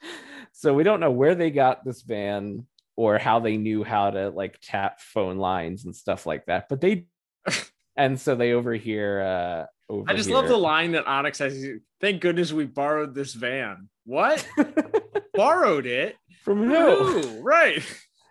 so 0.52 0.72
we 0.72 0.84
don't 0.84 1.00
know 1.00 1.10
where 1.10 1.34
they 1.34 1.50
got 1.50 1.84
this 1.84 2.00
van 2.00 2.66
or 2.96 3.18
how 3.18 3.40
they 3.40 3.58
knew 3.58 3.84
how 3.84 4.10
to 4.10 4.30
like 4.30 4.58
tap 4.62 5.00
phone 5.00 5.36
lines 5.36 5.84
and 5.84 5.94
stuff 5.94 6.24
like 6.24 6.46
that. 6.46 6.68
But 6.70 6.80
they, 6.80 7.04
and 7.96 8.20
so 8.20 8.34
they 8.34 8.52
overhear. 8.52 9.20
uh 9.22 9.66
I 10.06 10.14
just 10.14 10.30
love 10.30 10.48
the 10.48 10.56
line 10.56 10.92
that 10.92 11.06
Onyx 11.06 11.38
has. 11.38 11.66
Thank 12.00 12.22
goodness 12.22 12.52
we 12.52 12.64
borrowed 12.64 13.14
this 13.14 13.34
van. 13.34 13.88
What? 14.04 14.46
borrowed 15.34 15.86
it 15.86 16.16
from 16.42 16.68
who? 16.68 17.42
Right. 17.42 17.82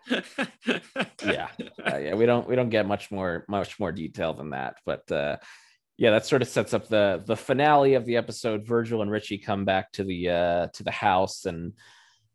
yeah 1.24 1.47
uh, 1.86 1.97
yeah 1.97 2.15
we 2.15 2.26
don't 2.26 2.47
we 2.47 2.56
don't 2.56 2.69
get 2.69 2.88
much 2.88 3.12
more 3.12 3.45
much 3.47 3.80
more 3.80 3.91
detail 3.91 4.34
than 4.34 4.50
that 4.50 4.76
but 4.86 5.10
uh 5.12 5.38
yeah 5.97 6.10
that 6.10 6.26
sort 6.26 6.41
of 6.41 6.47
sets 6.47 6.74
up 6.74 6.88
the 6.89 7.24
the 7.28 7.36
finale 7.36 7.93
of 7.93 8.06
the 8.06 8.17
episode 8.17 8.65
virgil 8.65 9.02
and 9.02 9.12
richie 9.12 9.38
come 9.38 9.63
back 9.63 9.91
to 9.91 10.04
the 10.04 10.28
uh 10.28 10.67
to 10.74 10.84
the 10.84 10.91
house 10.91 11.45
and 11.45 11.74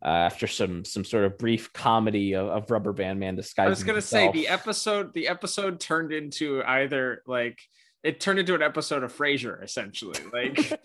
uh, 0.04 0.08
after 0.08 0.46
some 0.46 0.84
some 0.84 1.04
sort 1.04 1.24
of 1.24 1.38
brief 1.38 1.72
comedy 1.72 2.34
of, 2.34 2.48
of 2.48 2.70
rubber 2.70 2.92
band 2.92 3.18
man 3.18 3.34
disguising 3.34 3.68
I 3.68 3.70
was 3.70 3.82
gonna 3.82 4.02
say 4.02 4.30
the 4.30 4.48
episode. 4.48 5.14
The 5.14 5.28
episode 5.28 5.80
turned 5.80 6.12
into 6.12 6.62
either 6.64 7.22
like 7.26 7.58
it 8.06 8.20
turned 8.20 8.38
into 8.38 8.54
an 8.54 8.62
episode 8.62 9.02
of 9.02 9.12
Frasier, 9.12 9.62
essentially. 9.64 10.20
Like, 10.32 10.80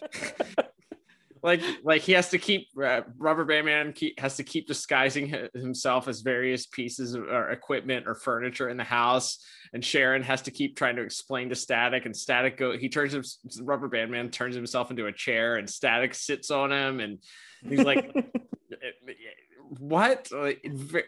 like, 1.44 1.62
like 1.84 2.02
he 2.02 2.14
has 2.14 2.30
to 2.30 2.40
keep 2.40 2.70
uh, 2.84 3.02
Rubber 3.20 3.46
Band 3.46 3.68
Man 3.68 3.94
keep, 3.94 4.20
has 4.20 4.38
to 4.38 4.44
keep 4.44 4.68
disguising 4.68 5.32
himself 5.54 6.08
as 6.08 6.22
various 6.22 6.66
pieces 6.66 7.14
of 7.14 7.26
or 7.26 7.52
equipment 7.52 8.08
or 8.08 8.16
furniture 8.16 8.70
in 8.70 8.78
the 8.78 8.84
house, 8.84 9.46
and 9.72 9.86
Sharon 9.86 10.24
has 10.24 10.42
to 10.44 10.52
keep 10.52 10.76
trying 10.76 10.96
to 10.96 11.04
explain 11.04 11.50
to 11.50 11.56
Static, 11.56 12.08
and 12.08 12.16
Static 12.16 12.58
go. 12.58 12.76
He 12.76 12.90
turns 12.90 13.14
him. 13.14 13.24
Rubber 13.64 13.88
Band 13.88 14.10
Man 14.10 14.32
turns 14.32 14.56
himself 14.56 14.90
into 14.90 15.06
a 15.06 15.14
chair, 15.14 15.58
and 15.58 15.70
Static 15.70 16.16
sits 16.16 16.50
on 16.50 16.72
him, 16.72 17.00
and 17.00 17.20
he's 17.68 17.84
like. 17.84 18.14
what 19.80 20.30
Like, 20.34 20.60
it 20.64 21.06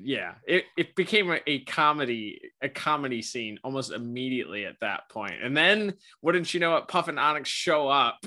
yeah 0.00 0.34
it, 0.46 0.64
it 0.78 0.96
became 0.96 1.30
a, 1.30 1.40
a 1.46 1.60
comedy 1.60 2.40
a 2.62 2.68
comedy 2.68 3.20
scene 3.20 3.58
almost 3.62 3.92
immediately 3.92 4.64
at 4.64 4.80
that 4.80 5.10
point 5.10 5.34
and 5.42 5.54
then 5.54 5.92
wouldn't 6.22 6.54
you 6.54 6.60
know 6.60 6.76
it 6.76 6.88
puff 6.88 7.08
and 7.08 7.18
onyx 7.18 7.50
show 7.50 7.86
up 7.86 8.24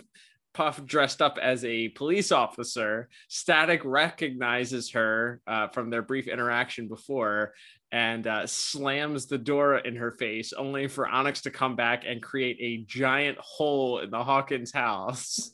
Puff 0.53 0.85
dressed 0.85 1.21
up 1.21 1.37
as 1.41 1.63
a 1.63 1.89
police 1.89 2.31
officer. 2.31 3.09
Static 3.29 3.81
recognizes 3.85 4.91
her 4.91 5.41
uh, 5.47 5.67
from 5.69 5.89
their 5.89 6.01
brief 6.01 6.27
interaction 6.27 6.87
before 6.87 7.53
and 7.91 8.25
uh, 8.25 8.47
slams 8.47 9.25
the 9.25 9.37
door 9.37 9.77
in 9.77 9.95
her 9.97 10.11
face, 10.11 10.53
only 10.53 10.87
for 10.87 11.07
Onyx 11.07 11.41
to 11.41 11.51
come 11.51 11.75
back 11.75 12.03
and 12.07 12.23
create 12.23 12.57
a 12.61 12.85
giant 12.85 13.37
hole 13.39 13.99
in 13.99 14.09
the 14.09 14.23
Hawkins 14.23 14.71
house, 14.71 15.51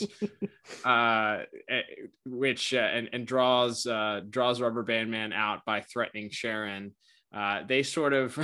uh, 0.84 1.38
eh, 1.68 1.82
which 2.26 2.74
uh, 2.74 2.78
and 2.78 3.08
and 3.12 3.26
draws 3.26 3.86
uh, 3.86 4.22
draws 4.28 4.60
Rubber 4.60 4.82
Band 4.82 5.10
Man 5.10 5.32
out 5.32 5.64
by 5.64 5.82
threatening 5.82 6.30
Sharon. 6.30 6.94
Uh, 7.32 7.62
they 7.66 7.84
sort 7.84 8.12
of 8.12 8.36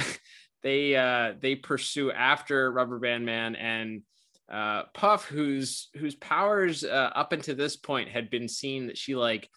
they 0.63 0.95
uh, 0.95 1.33
they 1.41 1.57
pursue 1.57 2.13
after 2.13 2.71
Rubber 2.71 3.01
Band 3.01 3.27
Man 3.27 3.57
and 3.57 4.03
uh, 4.51 4.85
Puff, 4.93 5.25
whose 5.25 5.89
whose 5.97 6.15
powers 6.17 6.85
uh, 6.85 7.11
up 7.15 7.33
until 7.33 7.57
this 7.57 7.77
point 7.77 8.09
had 8.09 8.31
been 8.31 8.49
seen 8.49 8.87
that 8.89 8.99
she 8.99 9.15
like 9.15 9.49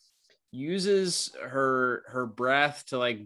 uses 0.52 1.32
her 1.42 2.04
her 2.08 2.26
breath 2.26 2.86
to 2.88 2.98
like 2.98 3.20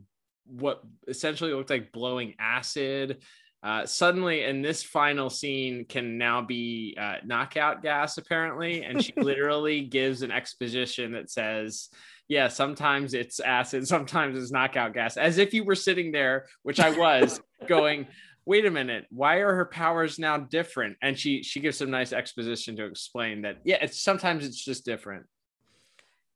what 0.46 0.82
essentially 1.08 1.54
looked 1.54 1.70
like 1.70 1.92
blowing 1.92 2.36
acid. 2.40 3.24
Uh, 3.64 3.86
suddenly, 3.86 4.44
in 4.44 4.64
this 4.64 4.82
final 4.82 5.30
scene, 5.30 5.86
can 5.86 6.18
now 6.18 6.42
be 6.42 6.98
uh, 7.00 7.18
knockout 7.24 7.84
gas 7.84 8.18
apparently, 8.18 8.84
and 8.84 9.04
she 9.04 9.14
literally 9.18 9.82
gives 9.82 10.24
an 10.24 10.32
exposition 10.32 11.12
that 11.12 11.30
says, 11.30 11.90
"Yeah, 12.28 12.48
sometimes 12.48 13.14
it's 13.14 13.40
acid, 13.40 13.88
sometimes 13.88 14.36
it's 14.36 14.52
knockout 14.52 14.96
gas," 14.96 15.16
as 15.16 15.38
if 15.38 15.54
you 15.54 15.64
were 15.64 15.76
sitting 15.76 16.12
there, 16.12 16.48
which 16.64 16.80
I 16.80 16.90
was, 16.90 17.40
going, 17.68 18.08
"Wait 18.46 18.66
a 18.66 18.72
minute, 18.72 19.06
why 19.10 19.38
are 19.38 19.56
her 19.56 19.66
powers 19.66 20.20
now 20.20 20.38
different?" 20.38 20.98
And 21.02 21.18
she 21.18 21.44
she 21.44 21.60
gives 21.60 21.78
some 21.78 21.92
nice 21.92 22.14
exposition 22.14 22.76
to 22.78 22.86
explain 22.86 23.42
that, 23.44 23.58
yeah, 23.64 23.78
it's 23.82 24.02
sometimes 24.02 24.46
it's 24.46 24.64
just 24.64 24.86
different. 24.86 25.26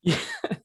Yeah. 0.02 0.20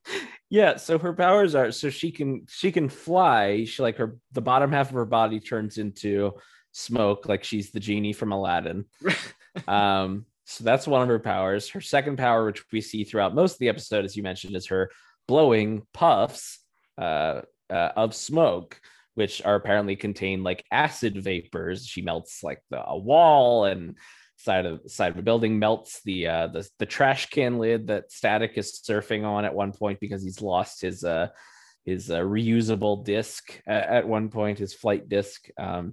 yeah 0.51 0.77
so 0.77 0.99
her 0.99 1.15
powers 1.15 1.55
are 1.55 1.71
so 1.71 1.89
she 1.89 2.11
can 2.11 2.45
she 2.49 2.71
can 2.71 2.89
fly 2.89 3.65
she 3.65 3.83
like 3.83 3.97
her 3.97 4.19
the 4.33 4.43
bottom 4.43 4.71
half 4.73 4.89
of 4.89 4.95
her 4.95 5.07
body 5.07 5.41
turns 5.41 5.79
into 5.79 6.33
smoke 6.73 7.27
like 7.27 7.45
she's 7.45 7.71
the 7.71 7.81
genie 7.81 8.13
from 8.13 8.33
aladdin 8.33 8.85
um 9.69 10.27
so 10.45 10.65
that's 10.65 10.87
one 10.87 11.03
of 11.03 11.09
her 11.09 11.21
powers 11.21 11.71
her 11.71 11.81
second 11.81 12.19
power 12.19 12.45
which 12.45 12.65
we 12.73 12.81
see 12.81 13.05
throughout 13.05 13.35
most 13.35 13.55
of 13.55 13.59
the 13.61 13.69
episode 13.69 14.05
as 14.05 14.17
you 14.17 14.23
mentioned 14.23 14.55
is 14.55 14.67
her 14.67 14.91
blowing 15.27 15.83
puffs 15.95 16.59
uh, 16.99 17.41
uh 17.71 17.93
of 17.97 18.15
smoke 18.15 18.81
which 19.21 19.43
are 19.45 19.55
apparently 19.55 19.97
contain 19.97 20.43
like 20.43 20.65
acid 20.73 21.23
vapors. 21.23 21.87
She 21.87 22.01
melts 22.01 22.43
like 22.43 22.63
the, 22.71 22.83
a 22.83 22.97
wall 22.97 23.67
and 23.67 23.97
side 24.39 24.65
of 24.65 24.81
side 24.87 25.13
of 25.13 25.19
a 25.19 25.23
building 25.23 25.59
melts 25.59 26.01
the 26.07 26.27
uh 26.27 26.47
the, 26.47 26.67
the 26.79 26.87
trash 26.87 27.27
can 27.27 27.59
lid 27.59 27.89
that 27.89 28.11
static 28.11 28.53
is 28.57 28.81
surfing 28.83 29.27
on 29.27 29.45
at 29.45 29.55
one 29.55 29.73
point 29.73 30.01
because 30.01 30.23
he's 30.23 30.41
lost 30.41 30.81
his 30.81 31.05
uh 31.05 31.29
his 31.85 32.11
uh, 32.11 32.21
reusable 32.21 33.05
disc 33.05 33.61
at, 33.67 33.89
at, 33.91 34.09
one 34.09 34.31
point 34.31 34.59
his 34.59 34.73
flight 34.73 35.07
disc. 35.11 35.47
Um 35.59 35.93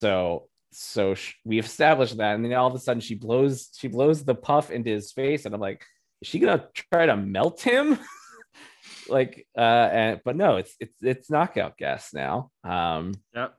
so 0.00 0.46
so 0.70 1.16
sh- 1.16 1.34
we 1.44 1.58
established 1.58 2.18
that 2.18 2.36
and 2.36 2.44
then 2.44 2.52
all 2.52 2.68
of 2.68 2.76
a 2.76 2.78
sudden 2.78 3.00
she 3.00 3.16
blows 3.16 3.70
she 3.76 3.88
blows 3.88 4.24
the 4.24 4.36
puff 4.36 4.70
into 4.70 4.88
his 4.88 5.10
face 5.10 5.44
and 5.44 5.52
i'm 5.52 5.60
like 5.60 5.84
is 6.22 6.28
she 6.28 6.38
gonna 6.38 6.64
try 6.92 7.06
to 7.06 7.16
melt 7.16 7.60
him 7.60 7.98
like 9.10 9.46
uh 9.56 9.88
and 9.92 10.20
but 10.24 10.36
no 10.36 10.56
it's 10.56 10.74
it's 10.80 10.96
it's 11.02 11.30
knockout 11.30 11.76
gas 11.76 12.10
now 12.14 12.50
um 12.64 13.12
yep 13.34 13.54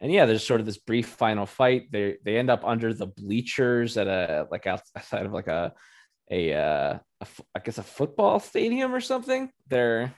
and 0.00 0.12
yeah, 0.12 0.26
there's 0.26 0.46
sort 0.46 0.60
of 0.60 0.66
this 0.66 0.78
brief 0.78 1.08
final 1.08 1.46
fight. 1.46 1.90
They 1.90 2.18
they 2.24 2.36
end 2.36 2.50
up 2.50 2.64
under 2.64 2.92
the 2.92 3.06
bleachers 3.06 3.96
at 3.96 4.06
a 4.06 4.46
like 4.50 4.66
outside 4.66 5.26
of 5.26 5.32
like 5.32 5.46
a 5.46 5.72
a, 6.30 6.52
uh, 6.52 6.98
a 7.20 7.26
I 7.54 7.60
guess 7.60 7.78
a 7.78 7.82
football 7.82 8.40
stadium 8.40 8.94
or 8.94 9.00
something. 9.00 9.50
They're 9.68 10.14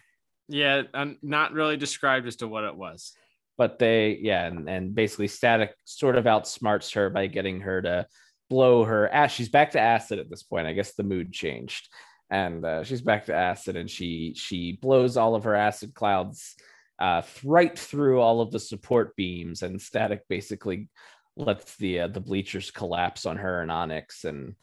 yeah, 0.48 0.82
I'm 0.94 1.18
not 1.22 1.52
really 1.52 1.76
described 1.76 2.26
as 2.26 2.37
to 2.37 2.48
what 2.48 2.64
it 2.64 2.76
was. 2.76 3.12
But 3.56 3.78
they 3.78 4.18
yeah, 4.20 4.46
and, 4.46 4.68
and 4.68 4.94
basically 4.94 5.28
Static 5.28 5.74
sort 5.84 6.16
of 6.16 6.24
outsmarts 6.24 6.94
her 6.94 7.11
by 7.11 7.26
getting 7.26 7.61
her 7.61 7.82
to 7.82 8.06
blow 8.50 8.84
her 8.84 9.08
ass. 9.08 9.32
She's 9.32 9.48
back 9.48 9.72
to 9.72 9.80
acid 9.80 10.18
at 10.18 10.30
this 10.30 10.42
point. 10.42 10.66
I 10.66 10.72
guess 10.72 10.94
the 10.94 11.02
mood 11.02 11.32
changed, 11.32 11.88
and 12.30 12.64
uh, 12.64 12.84
she's 12.84 13.00
back 13.00 13.26
to 13.26 13.34
acid, 13.34 13.76
and 13.76 13.90
she 13.90 14.34
she 14.36 14.72
blows 14.72 15.16
all 15.16 15.34
of 15.34 15.44
her 15.44 15.54
acid 15.54 15.94
clouds 15.94 16.56
uh, 16.98 17.22
right 17.44 17.78
through 17.78 18.20
all 18.20 18.40
of 18.40 18.50
the 18.50 18.60
support 18.60 19.14
beams, 19.16 19.62
and 19.62 19.80
Static 19.80 20.22
basically 20.28 20.88
lets 21.36 21.76
the 21.76 22.00
uh, 22.00 22.08
the 22.08 22.20
bleachers 22.20 22.70
collapse 22.70 23.24
on 23.24 23.36
her 23.36 23.62
and 23.62 23.70
Onyx, 23.70 24.24
and 24.24 24.56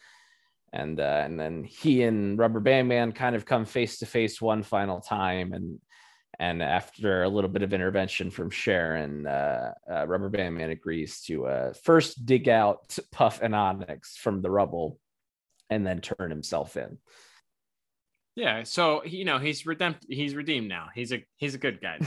and 0.74 1.00
uh, 1.00 1.22
and 1.26 1.40
then 1.40 1.64
he 1.64 2.04
and 2.04 2.38
Rubber 2.38 2.60
Band 2.60 2.88
Man 2.88 3.14
kind 3.14 3.36
of 3.36 3.46
come 3.46 3.66
face 3.66 4.00
to 4.00 4.06
face 4.06 4.42
one 4.42 4.64
final 4.64 5.00
time, 5.00 5.54
and 5.54 5.80
and 6.38 6.62
after 6.62 7.24
a 7.24 7.30
little 7.30 7.50
bit 7.50 7.64
of 7.64 7.74
intervention 7.74 8.30
from 8.30 8.50
Sharon, 8.50 9.26
uh, 9.26 9.74
uh, 9.90 10.06
Rubber 10.06 10.30
Band 10.30 10.56
Man 10.56 10.70
agrees 10.70 11.22
to 11.22 11.48
uh, 11.48 11.74
first 11.84 12.26
dig 12.26 12.50
out 12.50 12.98
Puff 13.12 13.42
and 13.42 13.56
Onyx 13.56 14.18
from 14.18 14.42
the 14.42 14.52
rubble, 14.52 15.00
and 15.70 15.88
then 15.88 16.02
turn 16.02 16.30
himself 16.30 16.76
in. 16.76 16.98
Yeah, 18.36 18.64
so 18.64 19.04
you 19.06 19.24
know 19.24 19.40
he's 19.40 19.66
redeemed. 19.66 19.98
He's 20.10 20.36
redeemed 20.36 20.68
now. 20.68 20.90
He's 20.94 21.14
a 21.14 21.24
he's 21.38 21.56
a 21.56 21.58
good 21.58 21.80
guy. 21.82 22.00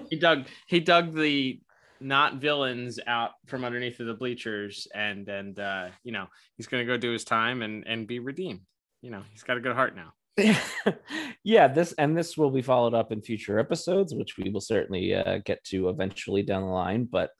he 0.10 0.16
dug 0.16 0.46
he 0.66 0.80
dug 0.80 1.14
the 1.14 1.60
not 2.00 2.36
villains 2.36 2.98
out 3.06 3.32
from 3.46 3.64
underneath 3.64 4.00
of 4.00 4.06
the 4.06 4.14
bleachers, 4.14 4.88
and 4.92 5.28
and 5.28 5.58
uh, 5.58 5.88
you 6.02 6.12
know 6.12 6.26
he's 6.56 6.66
gonna 6.66 6.84
go 6.84 6.96
do 6.96 7.12
his 7.12 7.24
time 7.24 7.62
and 7.62 7.86
and 7.86 8.08
be 8.08 8.18
redeemed. 8.18 8.60
You 9.02 9.12
know 9.12 9.22
he's 9.30 9.44
got 9.44 9.56
a 9.56 9.60
good 9.60 9.76
heart 9.76 9.94
now. 9.94 10.12
yeah, 11.44 11.68
this 11.68 11.92
and 11.92 12.16
this 12.16 12.36
will 12.36 12.50
be 12.50 12.62
followed 12.62 12.94
up 12.94 13.12
in 13.12 13.22
future 13.22 13.60
episodes, 13.60 14.14
which 14.14 14.36
we 14.36 14.50
will 14.50 14.60
certainly 14.60 15.14
uh, 15.14 15.38
get 15.44 15.62
to 15.64 15.88
eventually 15.88 16.42
down 16.42 16.62
the 16.62 16.68
line. 16.68 17.04
But 17.04 17.30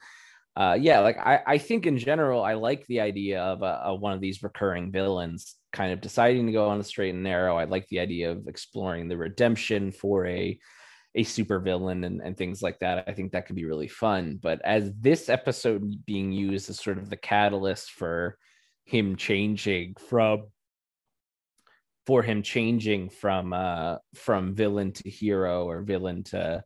uh, 0.58 0.74
yeah, 0.74 0.98
like 0.98 1.18
I, 1.18 1.40
I 1.46 1.58
think 1.58 1.86
in 1.86 1.98
general, 1.98 2.42
I 2.42 2.54
like 2.54 2.84
the 2.88 3.00
idea 3.00 3.40
of 3.40 3.62
a, 3.62 3.80
a 3.84 3.94
one 3.94 4.12
of 4.12 4.20
these 4.20 4.42
recurring 4.42 4.90
villains 4.90 5.54
kind 5.72 5.92
of 5.92 6.00
deciding 6.00 6.46
to 6.46 6.52
go 6.52 6.68
on 6.68 6.78
the 6.78 6.84
straight 6.84 7.14
and 7.14 7.22
narrow. 7.22 7.56
I 7.56 7.64
like 7.64 7.86
the 7.86 8.00
idea 8.00 8.32
of 8.32 8.48
exploring 8.48 9.06
the 9.06 9.16
redemption 9.16 9.92
for 9.92 10.26
a 10.26 10.58
a 11.14 11.22
super 11.22 11.60
villain 11.60 12.02
and, 12.02 12.20
and 12.20 12.36
things 12.36 12.60
like 12.60 12.80
that. 12.80 13.04
I 13.06 13.12
think 13.12 13.30
that 13.32 13.46
could 13.46 13.54
be 13.54 13.66
really 13.66 13.86
fun. 13.86 14.40
But 14.42 14.60
as 14.64 14.92
this 14.94 15.28
episode 15.28 16.04
being 16.04 16.32
used 16.32 16.68
as 16.70 16.80
sort 16.80 16.98
of 16.98 17.08
the 17.08 17.16
catalyst 17.16 17.92
for 17.92 18.36
him 18.84 19.14
changing 19.14 19.94
from 20.08 20.46
for 22.04 22.22
him 22.22 22.42
changing 22.42 23.10
from 23.10 23.52
uh 23.52 23.98
from 24.16 24.56
villain 24.56 24.90
to 24.90 25.08
hero 25.08 25.68
or 25.68 25.82
villain 25.82 26.24
to 26.24 26.64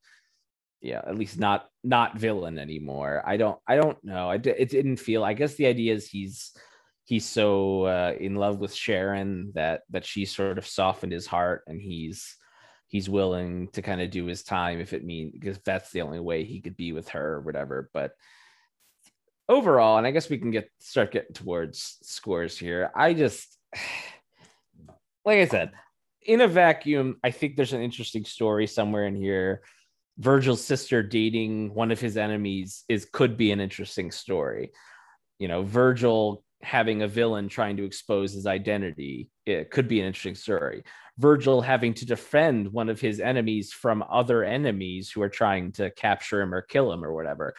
yeah 0.80 1.02
at 1.04 1.18
least 1.18 1.38
not 1.38 1.68
not 1.84 2.16
villain 2.16 2.58
anymore. 2.58 3.22
I 3.26 3.36
don't 3.36 3.58
i 3.66 3.76
don't 3.76 4.02
know. 4.04 4.30
I, 4.30 4.34
it 4.36 4.70
didn't 4.70 4.96
feel 4.96 5.24
i 5.24 5.34
guess 5.34 5.54
the 5.54 5.66
idea 5.66 5.94
is 5.94 6.08
he's 6.08 6.52
he's 7.04 7.26
so 7.26 7.84
uh, 7.84 8.14
in 8.18 8.36
love 8.36 8.58
with 8.58 8.74
sharon 8.74 9.52
that 9.54 9.82
that 9.90 10.06
she 10.06 10.24
sort 10.24 10.58
of 10.58 10.66
softened 10.66 11.12
his 11.12 11.26
heart 11.26 11.62
and 11.66 11.80
he's 11.80 12.36
he's 12.86 13.08
willing 13.08 13.68
to 13.68 13.82
kind 13.82 14.00
of 14.00 14.10
do 14.10 14.26
his 14.26 14.42
time 14.42 14.80
if 14.80 14.92
it 14.92 15.04
means 15.04 15.32
because 15.32 15.58
that's 15.64 15.90
the 15.90 16.02
only 16.02 16.20
way 16.20 16.44
he 16.44 16.60
could 16.60 16.76
be 16.76 16.92
with 16.92 17.08
her 17.08 17.34
or 17.34 17.40
whatever 17.40 17.90
but 17.92 18.12
overall 19.48 19.98
and 19.98 20.06
i 20.06 20.10
guess 20.10 20.30
we 20.30 20.38
can 20.38 20.50
get 20.50 20.70
start 20.78 21.10
getting 21.10 21.34
towards 21.34 21.98
scores 22.02 22.56
here. 22.56 22.90
I 22.94 23.14
just 23.14 23.58
like 25.24 25.38
i 25.38 25.46
said 25.46 25.72
in 26.22 26.40
a 26.40 26.48
vacuum 26.48 27.16
i 27.24 27.30
think 27.30 27.56
there's 27.56 27.72
an 27.72 27.82
interesting 27.82 28.24
story 28.24 28.66
somewhere 28.66 29.06
in 29.06 29.16
here 29.16 29.62
Virgil's 30.18 30.64
sister 30.64 31.02
dating 31.02 31.74
one 31.74 31.90
of 31.90 32.00
his 32.00 32.16
enemies 32.16 32.84
is 32.88 33.04
could 33.04 33.36
be 33.36 33.50
an 33.52 33.60
interesting 33.60 34.10
story. 34.10 34.72
You 35.38 35.48
know, 35.48 35.62
Virgil 35.62 36.44
having 36.62 37.02
a 37.02 37.08
villain 37.08 37.48
trying 37.48 37.76
to 37.76 37.84
expose 37.84 38.32
his 38.32 38.46
identity 38.46 39.28
it 39.44 39.70
could 39.70 39.88
be 39.88 40.00
an 40.00 40.06
interesting 40.06 40.34
story. 40.34 40.84
Virgil 41.18 41.60
having 41.60 41.94
to 41.94 42.06
defend 42.06 42.72
one 42.72 42.88
of 42.88 43.00
his 43.00 43.20
enemies 43.20 43.72
from 43.72 44.04
other 44.10 44.44
enemies 44.44 45.10
who 45.10 45.22
are 45.22 45.28
trying 45.28 45.72
to 45.72 45.90
capture 45.90 46.40
him 46.40 46.54
or 46.54 46.62
kill 46.62 46.92
him 46.92 47.04
or 47.04 47.12
whatever. 47.12 47.54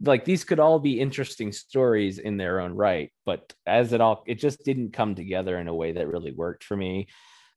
Like 0.00 0.24
these 0.24 0.44
could 0.44 0.60
all 0.60 0.78
be 0.78 1.00
interesting 1.00 1.52
stories 1.52 2.18
in 2.18 2.36
their 2.36 2.60
own 2.60 2.72
right, 2.72 3.10
but 3.24 3.52
as 3.66 3.92
it 3.92 4.00
all 4.00 4.22
it 4.26 4.36
just 4.36 4.64
didn't 4.64 4.92
come 4.92 5.14
together 5.14 5.58
in 5.58 5.68
a 5.68 5.74
way 5.74 5.92
that 5.92 6.08
really 6.08 6.32
worked 6.32 6.64
for 6.64 6.76
me. 6.76 7.08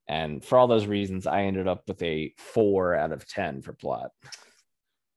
And 0.07 0.43
for 0.43 0.57
all 0.57 0.67
those 0.67 0.87
reasons, 0.87 1.27
I 1.27 1.43
ended 1.43 1.67
up 1.67 1.83
with 1.87 2.01
a 2.01 2.33
four 2.37 2.95
out 2.95 3.11
of 3.11 3.27
10 3.27 3.61
for 3.61 3.73
plot. 3.73 4.11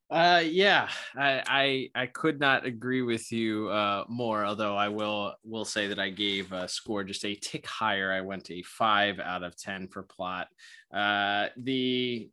Uh, 0.09 0.43
yeah, 0.45 0.87
I, 1.15 1.89
I, 1.95 2.03
I 2.03 2.05
could 2.05 2.39
not 2.39 2.65
agree 2.65 3.01
with 3.01 3.31
you 3.31 3.69
uh, 3.69 4.03
more. 4.07 4.45
Although 4.45 4.75
I 4.75 4.87
will 4.87 5.33
will 5.43 5.65
say 5.65 5.87
that 5.87 5.97
I 5.97 6.11
gave 6.11 6.51
a 6.51 6.67
score 6.67 7.03
just 7.03 7.25
a 7.25 7.33
tick 7.33 7.65
higher. 7.65 8.11
I 8.11 8.21
went 8.21 8.51
a 8.51 8.61
five 8.61 9.19
out 9.19 9.41
of 9.41 9.57
ten 9.57 9.87
for 9.87 10.03
plot. 10.03 10.47
Uh, 10.93 11.47
the 11.57 12.29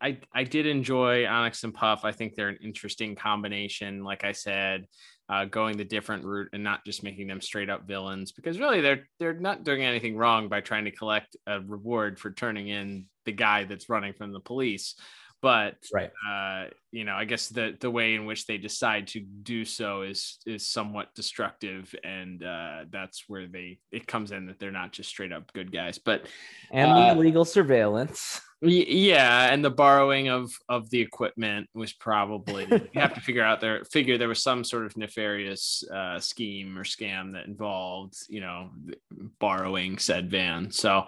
I 0.00 0.18
I 0.34 0.44
did 0.44 0.66
enjoy 0.66 1.26
Onyx 1.26 1.64
and 1.64 1.72
Puff. 1.72 2.04
I 2.04 2.12
think 2.12 2.34
they're 2.34 2.50
an 2.50 2.58
interesting 2.62 3.14
combination. 3.14 4.04
Like 4.04 4.22
I 4.22 4.32
said, 4.32 4.86
uh, 5.28 5.44
going 5.44 5.76
the 5.76 5.84
different 5.84 6.24
route 6.24 6.48
and 6.52 6.62
not 6.62 6.84
just 6.84 7.02
making 7.02 7.26
them 7.26 7.40
straight 7.40 7.68
up 7.68 7.86
villains 7.86 8.32
because 8.32 8.58
really 8.58 8.80
they're 8.80 9.08
they're 9.18 9.38
not 9.38 9.64
doing 9.64 9.82
anything 9.82 10.16
wrong 10.16 10.48
by 10.48 10.60
trying 10.60 10.84
to 10.84 10.90
collect 10.90 11.36
a 11.46 11.60
reward 11.60 12.18
for 12.18 12.30
turning 12.30 12.68
in 12.68 13.06
the 13.24 13.32
guy 13.32 13.64
that's 13.64 13.88
running 13.88 14.12
from 14.12 14.32
the 14.32 14.40
police 14.40 14.94
but 15.42 15.76
right. 15.92 16.10
uh, 16.28 16.64
you 16.92 17.04
know 17.04 17.14
i 17.14 17.24
guess 17.24 17.48
the 17.48 17.76
the 17.80 17.90
way 17.90 18.14
in 18.14 18.24
which 18.24 18.46
they 18.46 18.56
decide 18.56 19.06
to 19.06 19.20
do 19.20 19.64
so 19.64 20.02
is 20.02 20.38
is 20.46 20.66
somewhat 20.66 21.14
destructive 21.14 21.94
and 22.04 22.42
uh, 22.42 22.84
that's 22.90 23.24
where 23.28 23.46
they 23.46 23.78
it 23.92 24.06
comes 24.06 24.32
in 24.32 24.46
that 24.46 24.58
they're 24.58 24.70
not 24.70 24.92
just 24.92 25.08
straight 25.08 25.32
up 25.32 25.52
good 25.52 25.70
guys 25.72 25.98
but 25.98 26.26
and 26.70 26.90
uh, 26.90 26.94
the 26.94 27.20
illegal 27.20 27.44
surveillance. 27.44 28.40
yeah 28.62 29.52
and 29.52 29.62
the 29.62 29.70
borrowing 29.70 30.28
of 30.28 30.50
of 30.68 30.88
the 30.88 31.00
equipment 31.00 31.68
was 31.74 31.92
probably 31.92 32.66
you 32.70 32.88
have 33.00 33.14
to 33.14 33.20
figure 33.20 33.44
out 33.44 33.60
there 33.60 33.84
figure 33.84 34.16
there 34.16 34.28
was 34.28 34.42
some 34.42 34.64
sort 34.64 34.86
of 34.86 34.96
nefarious 34.96 35.84
uh, 35.92 36.18
scheme 36.18 36.78
or 36.78 36.84
scam 36.84 37.34
that 37.34 37.46
involved 37.46 38.14
you 38.28 38.40
know 38.40 38.70
borrowing 39.38 39.98
said 39.98 40.30
van. 40.30 40.70
So 40.70 41.04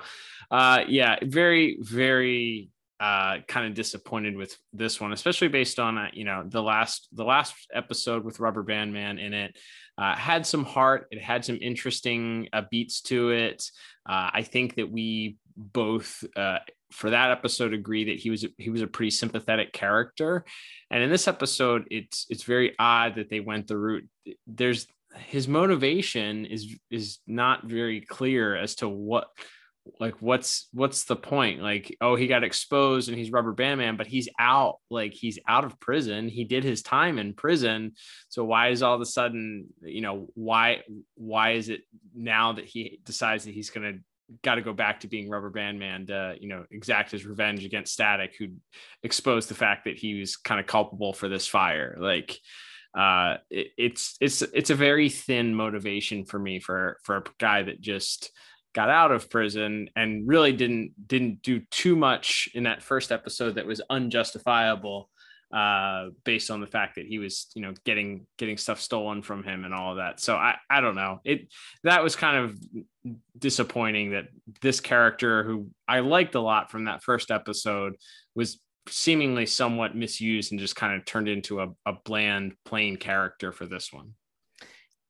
uh 0.51 0.85
yeah 0.87 1.17
very 1.23 1.79
very 1.81 2.71
uh, 3.01 3.39
kind 3.47 3.67
of 3.67 3.75
disappointed 3.75 4.37
with 4.37 4.57
this 4.73 5.01
one, 5.01 5.13
especially 5.13 5.49
based 5.49 5.79
on 5.79 5.99
uh, 5.99 6.09
you 6.13 6.25
know 6.25 6.43
the 6.47 6.63
last 6.63 7.09
the 7.13 7.25
last 7.25 7.55
episode 7.73 8.25
with 8.25 8.41
Rubber 8.41 8.63
Band 8.63 8.93
Man 8.93 9.19
in 9.19 9.35
it 9.35 9.57
uh, 9.97 10.15
had 10.15 10.47
some 10.47 10.65
heart. 10.65 11.07
It 11.11 11.21
had 11.21 11.45
some 11.45 11.59
interesting 11.61 12.49
uh, 12.53 12.63
beats 12.71 13.01
to 13.03 13.31
it. 13.31 13.71
Uh, 14.09 14.31
I 14.33 14.43
think 14.43 14.77
that 14.77 14.91
we 14.91 15.37
both 15.57 16.25
uh, 16.37 16.59
for 16.93 17.11
that 17.11 17.31
episode 17.31 17.75
agree 17.75 18.05
that 18.05 18.19
he 18.19 18.31
was 18.31 18.47
he 18.57 18.71
was 18.71 18.83
a 18.83 18.87
pretty 18.87 19.11
sympathetic 19.11 19.73
character, 19.73 20.45
and 20.91 21.03
in 21.03 21.11
this 21.11 21.29
episode, 21.29 21.87
it's 21.91 22.27
it's 22.31 22.45
very 22.45 22.75
odd 22.79 23.17
that 23.17 23.29
they 23.31 23.41
went 23.41 23.67
the 23.67 23.77
route. 23.77 24.09
There's 24.47 24.87
his 25.15 25.49
motivation 25.49 26.47
is 26.47 26.77
is 26.91 27.19
not 27.27 27.65
very 27.65 28.01
clear 28.01 28.57
as 28.57 28.77
to 28.77 28.89
what 28.89 29.29
like 30.01 30.15
what's 30.21 30.69
what's 30.73 31.05
the 31.05 31.17
point? 31.17 31.63
Like 31.63 31.97
oh 32.01 32.17
he 32.17 32.27
got 32.27 32.45
exposed 32.45 33.09
and 33.09 33.19
he's 33.19 33.31
rubber 33.31 33.53
band 33.53 33.79
man 33.79 33.97
but 33.97 34.07
he's 34.07 34.29
out 34.39 34.79
like 34.91 35.13
he's 35.15 35.39
out 35.47 35.65
of 35.65 35.79
prison. 35.81 36.29
He 36.29 36.45
did 36.45 36.65
his 36.65 36.83
time 36.83 37.19
in 37.19 37.35
prison. 37.35 37.93
So 38.29 38.45
why 38.45 38.69
is 38.69 38.83
all 38.83 38.95
of 38.95 39.01
a 39.01 39.07
sudden 39.07 39.67
you 39.83 40.01
know 40.01 40.29
why 40.35 40.83
why 41.15 41.53
is 41.53 41.69
it 41.69 41.83
now 42.15 42.53
that 42.53 42.65
he 42.65 43.01
decides 43.05 43.45
that 43.45 43.55
he's 43.55 43.71
going 43.71 43.93
to 43.93 44.01
got 44.43 44.57
to 44.57 44.63
go 44.63 44.75
back 44.75 45.01
to 45.01 45.09
being 45.09 45.31
rubber 45.31 45.51
band 45.51 45.79
man 45.79 46.07
to 46.07 46.37
you 46.39 46.49
know 46.49 46.65
exact 46.71 47.11
his 47.11 47.25
revenge 47.25 47.65
against 47.65 47.93
static 47.93 48.37
who 48.39 48.49
exposed 49.03 49.49
the 49.49 49.55
fact 49.55 49.85
that 49.85 49.97
he 49.97 50.21
was 50.21 50.37
kind 50.37 50.61
of 50.61 50.67
culpable 50.67 51.13
for 51.13 51.29
this 51.29 51.47
fire? 51.47 51.97
Like 51.99 52.39
uh 52.97 53.37
it, 53.51 53.69
it's 53.77 54.17
it's 54.21 54.43
it's 54.43 54.71
a 54.71 54.75
very 54.75 55.09
thin 55.11 55.55
motivation 55.55 56.25
for 56.25 56.39
me 56.39 56.59
for 56.59 56.99
for 57.05 57.19
a 57.19 57.25
guy 57.39 57.63
that 57.63 57.81
just 57.81 58.31
got 58.79 58.91
out 58.91 59.11
of 59.11 59.29
prison 59.29 59.91
and 59.97 60.29
really 60.29 60.53
didn't 60.53 60.93
didn't 61.09 61.43
do 61.43 61.61
too 61.73 61.97
much 61.97 62.49
in 62.55 62.63
that 62.63 62.81
first 62.81 63.11
episode 63.11 63.57
that 63.57 63.67
was 63.67 63.81
unjustifiable 63.91 65.11
uh 65.53 66.11
based 66.23 66.49
on 66.49 66.61
the 66.61 66.67
fact 66.67 66.95
that 66.95 67.05
he 67.05 67.19
was 67.19 67.49
you 67.57 67.63
know 67.63 67.75
getting 67.85 68.25
getting 68.37 68.57
stuff 68.57 68.81
stolen 68.81 69.21
from 69.21 69.43
him 69.43 69.65
and 69.65 69.75
all 69.75 69.91
of 69.91 69.97
that. 69.97 70.21
So 70.21 70.37
i 70.37 70.55
i 70.71 70.81
don't 70.81 70.95
know. 70.95 71.19
It 71.25 71.53
that 71.83 72.05
was 72.05 72.15
kind 72.15 72.37
of 72.37 72.57
disappointing 73.37 74.13
that 74.13 74.27
this 74.63 74.79
character 74.79 75.43
who 75.43 75.67
i 75.89 75.99
liked 75.99 76.37
a 76.37 76.41
lot 76.41 76.71
from 76.71 76.85
that 76.85 77.03
first 77.03 77.33
episode 77.33 77.95
was 78.37 78.61
seemingly 78.89 79.47
somewhat 79.47 79.97
misused 79.97 80.53
and 80.53 80.61
just 80.61 80.77
kind 80.77 80.95
of 80.95 81.05
turned 81.05 81.29
into 81.29 81.61
a, 81.61 81.67
a 81.85 81.95
bland 82.05 82.55
plain 82.65 82.97
character 82.97 83.51
for 83.51 83.67
this 83.67 83.93
one 83.93 84.13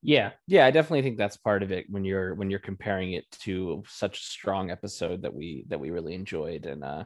yeah. 0.02 0.32
Yeah 0.46 0.66
i 0.66 0.70
definitely 0.70 1.02
think 1.02 1.18
that's 1.18 1.37
part 1.37 1.62
of 1.62 1.72
it 1.72 1.87
when 1.88 2.04
you're 2.04 2.34
when 2.34 2.50
you're 2.50 2.58
comparing 2.61 3.12
it 3.12 3.30
to 3.42 3.82
such 3.88 4.20
a 4.20 4.24
strong 4.24 4.70
episode 4.70 5.22
that 5.22 5.34
we 5.34 5.64
that 5.68 5.80
we 5.80 5.90
really 5.90 6.14
enjoyed. 6.14 6.66
And 6.66 6.84
uh 6.84 7.04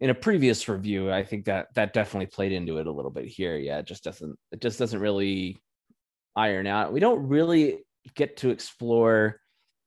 in 0.00 0.10
a 0.10 0.14
previous 0.14 0.68
review 0.68 1.12
i 1.12 1.22
think 1.22 1.44
that 1.44 1.68
that 1.74 1.92
definitely 1.92 2.26
played 2.26 2.50
into 2.52 2.78
it 2.78 2.86
a 2.86 2.92
little 2.92 3.10
bit 3.10 3.26
here. 3.26 3.56
Yeah 3.56 3.78
it 3.78 3.86
just 3.86 4.04
doesn't 4.04 4.38
it 4.50 4.60
just 4.60 4.78
doesn't 4.78 5.00
really 5.00 5.62
iron 6.34 6.66
out. 6.66 6.92
We 6.92 7.00
don't 7.00 7.28
really 7.28 7.84
get 8.14 8.38
to 8.38 8.50
explore 8.50 9.40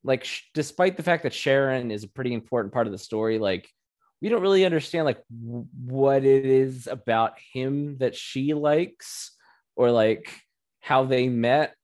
like 0.04 0.24
sh- 0.24 0.42
despite 0.54 0.96
the 0.96 1.02
fact 1.02 1.24
that 1.24 1.34
sharon 1.34 1.90
is 1.90 2.04
a 2.04 2.08
pretty 2.08 2.32
important 2.32 2.72
part 2.72 2.86
of 2.86 2.92
the 2.92 2.98
story 2.98 3.38
like 3.38 3.68
we 4.22 4.28
don't 4.28 4.40
really 4.40 4.64
understand 4.64 5.04
like 5.04 5.20
w- 5.44 5.66
what 5.84 6.24
it 6.24 6.46
is 6.46 6.86
about 6.86 7.34
him 7.52 7.98
that 7.98 8.14
she 8.14 8.54
likes 8.54 9.32
or 9.74 9.90
like 9.90 10.32
how 10.80 11.04
they 11.04 11.28
met 11.28 11.74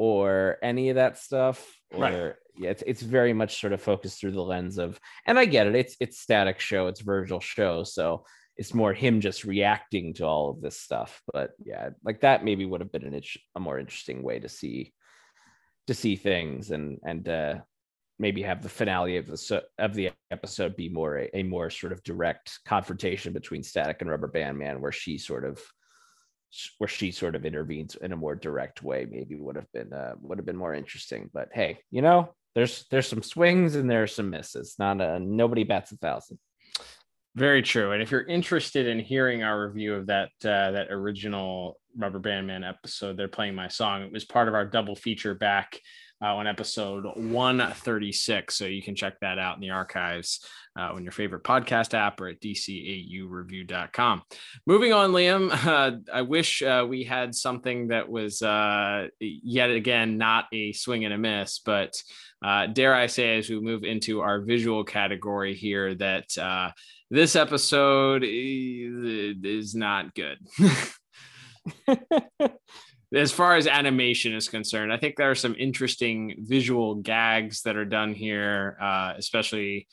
or 0.00 0.56
any 0.62 0.88
of 0.88 0.94
that 0.94 1.18
stuff 1.18 1.78
or 1.92 2.00
right. 2.00 2.34
yeah 2.56 2.70
it's, 2.70 2.82
it's 2.86 3.02
very 3.02 3.34
much 3.34 3.60
sort 3.60 3.74
of 3.74 3.82
focused 3.82 4.18
through 4.18 4.30
the 4.30 4.40
lens 4.40 4.78
of 4.78 4.98
and 5.26 5.38
i 5.38 5.44
get 5.44 5.66
it 5.66 5.74
it's 5.74 5.94
it's 6.00 6.18
static 6.18 6.58
show 6.58 6.86
it's 6.86 7.02
virgil 7.02 7.38
show 7.38 7.84
so 7.84 8.24
it's 8.56 8.72
more 8.72 8.94
him 8.94 9.20
just 9.20 9.44
reacting 9.44 10.14
to 10.14 10.24
all 10.24 10.48
of 10.48 10.62
this 10.62 10.80
stuff 10.80 11.20
but 11.34 11.50
yeah 11.62 11.90
like 12.02 12.22
that 12.22 12.42
maybe 12.42 12.64
would 12.64 12.80
have 12.80 12.90
been 12.90 13.04
an 13.04 13.12
itch, 13.12 13.36
a 13.56 13.60
more 13.60 13.78
interesting 13.78 14.22
way 14.22 14.38
to 14.38 14.48
see 14.48 14.90
to 15.86 15.92
see 15.92 16.16
things 16.16 16.70
and 16.70 16.98
and 17.04 17.28
uh 17.28 17.56
maybe 18.18 18.40
have 18.40 18.62
the 18.62 18.70
finale 18.70 19.18
of 19.18 19.26
the 19.26 19.62
of 19.78 19.92
the 19.92 20.10
episode 20.30 20.76
be 20.76 20.88
more 20.88 21.18
a, 21.18 21.30
a 21.34 21.42
more 21.42 21.68
sort 21.68 21.92
of 21.92 22.02
direct 22.04 22.58
confrontation 22.64 23.34
between 23.34 23.62
static 23.62 23.98
and 24.00 24.08
rubber 24.08 24.28
band 24.28 24.56
man 24.56 24.80
where 24.80 24.92
she 24.92 25.18
sort 25.18 25.44
of 25.44 25.60
where 26.78 26.88
she 26.88 27.10
sort 27.10 27.34
of 27.34 27.44
intervenes 27.44 27.94
in 27.96 28.12
a 28.12 28.16
more 28.16 28.34
direct 28.34 28.82
way 28.82 29.06
maybe 29.08 29.36
would 29.36 29.56
have 29.56 29.70
been 29.72 29.92
uh, 29.92 30.14
would 30.20 30.38
have 30.38 30.46
been 30.46 30.56
more 30.56 30.74
interesting 30.74 31.30
but 31.32 31.48
hey 31.52 31.78
you 31.90 32.02
know 32.02 32.34
there's 32.54 32.86
there's 32.90 33.06
some 33.06 33.22
swings 33.22 33.76
and 33.76 33.88
there's 33.88 34.14
some 34.14 34.30
misses 34.30 34.74
not 34.78 35.00
a 35.00 35.18
nobody 35.20 35.64
bats 35.64 35.92
a 35.92 35.96
thousand 35.96 36.38
very 37.36 37.62
true 37.62 37.92
and 37.92 38.02
if 38.02 38.10
you're 38.10 38.26
interested 38.26 38.86
in 38.86 38.98
hearing 38.98 39.42
our 39.42 39.66
review 39.68 39.94
of 39.94 40.06
that 40.06 40.30
uh, 40.44 40.72
that 40.72 40.88
original 40.90 41.78
rubber 41.96 42.18
band 42.18 42.46
man 42.46 42.64
episode 42.64 43.16
they're 43.16 43.28
playing 43.28 43.54
my 43.54 43.68
song 43.68 44.02
it 44.02 44.12
was 44.12 44.24
part 44.24 44.48
of 44.48 44.54
our 44.54 44.64
double 44.64 44.96
feature 44.96 45.34
back 45.34 45.78
uh, 46.22 46.34
on 46.36 46.46
episode 46.46 47.04
136. 47.16 48.54
So 48.54 48.66
you 48.66 48.82
can 48.82 48.94
check 48.94 49.18
that 49.20 49.38
out 49.38 49.56
in 49.56 49.60
the 49.60 49.70
archives 49.70 50.44
uh, 50.80 50.92
on 50.94 51.02
your 51.02 51.12
favorite 51.12 51.44
podcast 51.44 51.94
app 51.94 52.20
or 52.20 52.28
at 52.28 52.40
dcaureview.com. 52.40 54.22
Moving 54.66 54.92
on, 54.92 55.12
Liam, 55.12 55.50
uh, 55.66 55.98
I 56.12 56.22
wish 56.22 56.62
uh, 56.62 56.86
we 56.88 57.04
had 57.04 57.34
something 57.34 57.88
that 57.88 58.08
was 58.08 58.40
uh, 58.40 59.08
yet 59.20 59.70
again 59.70 60.16
not 60.16 60.46
a 60.52 60.72
swing 60.72 61.04
and 61.04 61.12
a 61.12 61.18
miss, 61.18 61.58
but 61.58 62.00
uh, 62.42 62.66
dare 62.66 62.94
I 62.94 63.06
say, 63.06 63.38
as 63.38 63.50
we 63.50 63.60
move 63.60 63.84
into 63.84 64.20
our 64.20 64.40
visual 64.40 64.84
category 64.84 65.54
here, 65.54 65.94
that 65.96 66.28
this 67.10 67.36
episode 67.36 68.22
is, 68.24 69.36
is 69.44 69.74
not 69.74 70.14
good. 70.14 70.38
as 73.14 73.32
far 73.32 73.56
as 73.56 73.66
animation 73.66 74.32
is 74.34 74.48
concerned, 74.48 74.92
I 74.92 74.96
think 74.96 75.16
there 75.16 75.30
are 75.30 75.34
some 75.34 75.56
interesting 75.58 76.36
visual 76.38 76.94
gags 76.94 77.62
that 77.62 77.76
are 77.76 77.84
done 77.84 78.14
here, 78.14 78.78
uh, 78.80 79.14
especially 79.18 79.88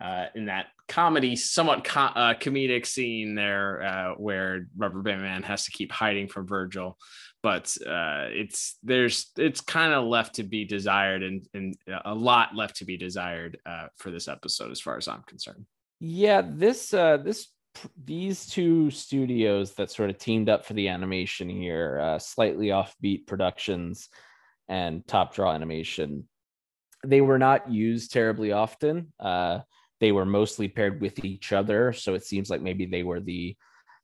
uh, 0.00 0.26
in 0.34 0.46
that 0.46 0.66
comedy, 0.88 1.36
somewhat 1.36 1.84
co- 1.84 2.00
uh, 2.00 2.34
comedic 2.34 2.86
scene 2.86 3.34
there 3.34 3.82
uh, 3.82 4.14
where 4.14 4.66
Rubber 4.76 5.02
Band 5.02 5.22
Man 5.22 5.42
has 5.42 5.64
to 5.64 5.70
keep 5.70 5.92
hiding 5.92 6.28
from 6.28 6.46
Virgil. 6.46 6.98
But 7.42 7.76
uh, 7.86 8.26
it's 8.30 8.78
there's 8.82 9.30
it's 9.36 9.60
kind 9.60 9.92
of 9.92 10.04
left 10.04 10.36
to 10.36 10.42
be 10.42 10.64
desired, 10.64 11.22
and, 11.22 11.46
and 11.54 11.76
a 12.04 12.14
lot 12.14 12.56
left 12.56 12.76
to 12.76 12.84
be 12.84 12.96
desired 12.96 13.58
uh, 13.64 13.86
for 13.96 14.10
this 14.10 14.26
episode, 14.26 14.72
as 14.72 14.80
far 14.80 14.96
as 14.96 15.06
I'm 15.06 15.22
concerned. 15.22 15.64
Yeah, 16.00 16.42
this 16.44 16.90
this 16.90 17.48
these 18.04 18.46
two 18.46 18.90
studios 18.90 19.74
that 19.74 19.90
sort 19.90 20.10
of 20.10 20.18
teamed 20.18 20.48
up 20.48 20.64
for 20.64 20.74
the 20.74 20.88
animation 20.88 21.48
here, 21.48 22.00
uh, 22.00 22.18
slightly 22.18 22.68
offbeat 22.68 23.26
productions 23.26 24.08
and 24.68 25.06
top 25.06 25.34
draw 25.34 25.52
animation, 25.52 26.28
they 27.06 27.20
were 27.20 27.38
not 27.38 27.70
used 27.70 28.12
terribly 28.12 28.52
often. 28.52 29.12
Uh, 29.20 29.60
they 30.00 30.12
were 30.12 30.24
mostly 30.24 30.68
paired 30.68 31.00
with 31.00 31.24
each 31.24 31.52
other, 31.52 31.92
so 31.92 32.14
it 32.14 32.24
seems 32.24 32.50
like 32.50 32.62
maybe 32.62 32.86
they 32.86 33.02
were 33.02 33.20
the 33.20 33.56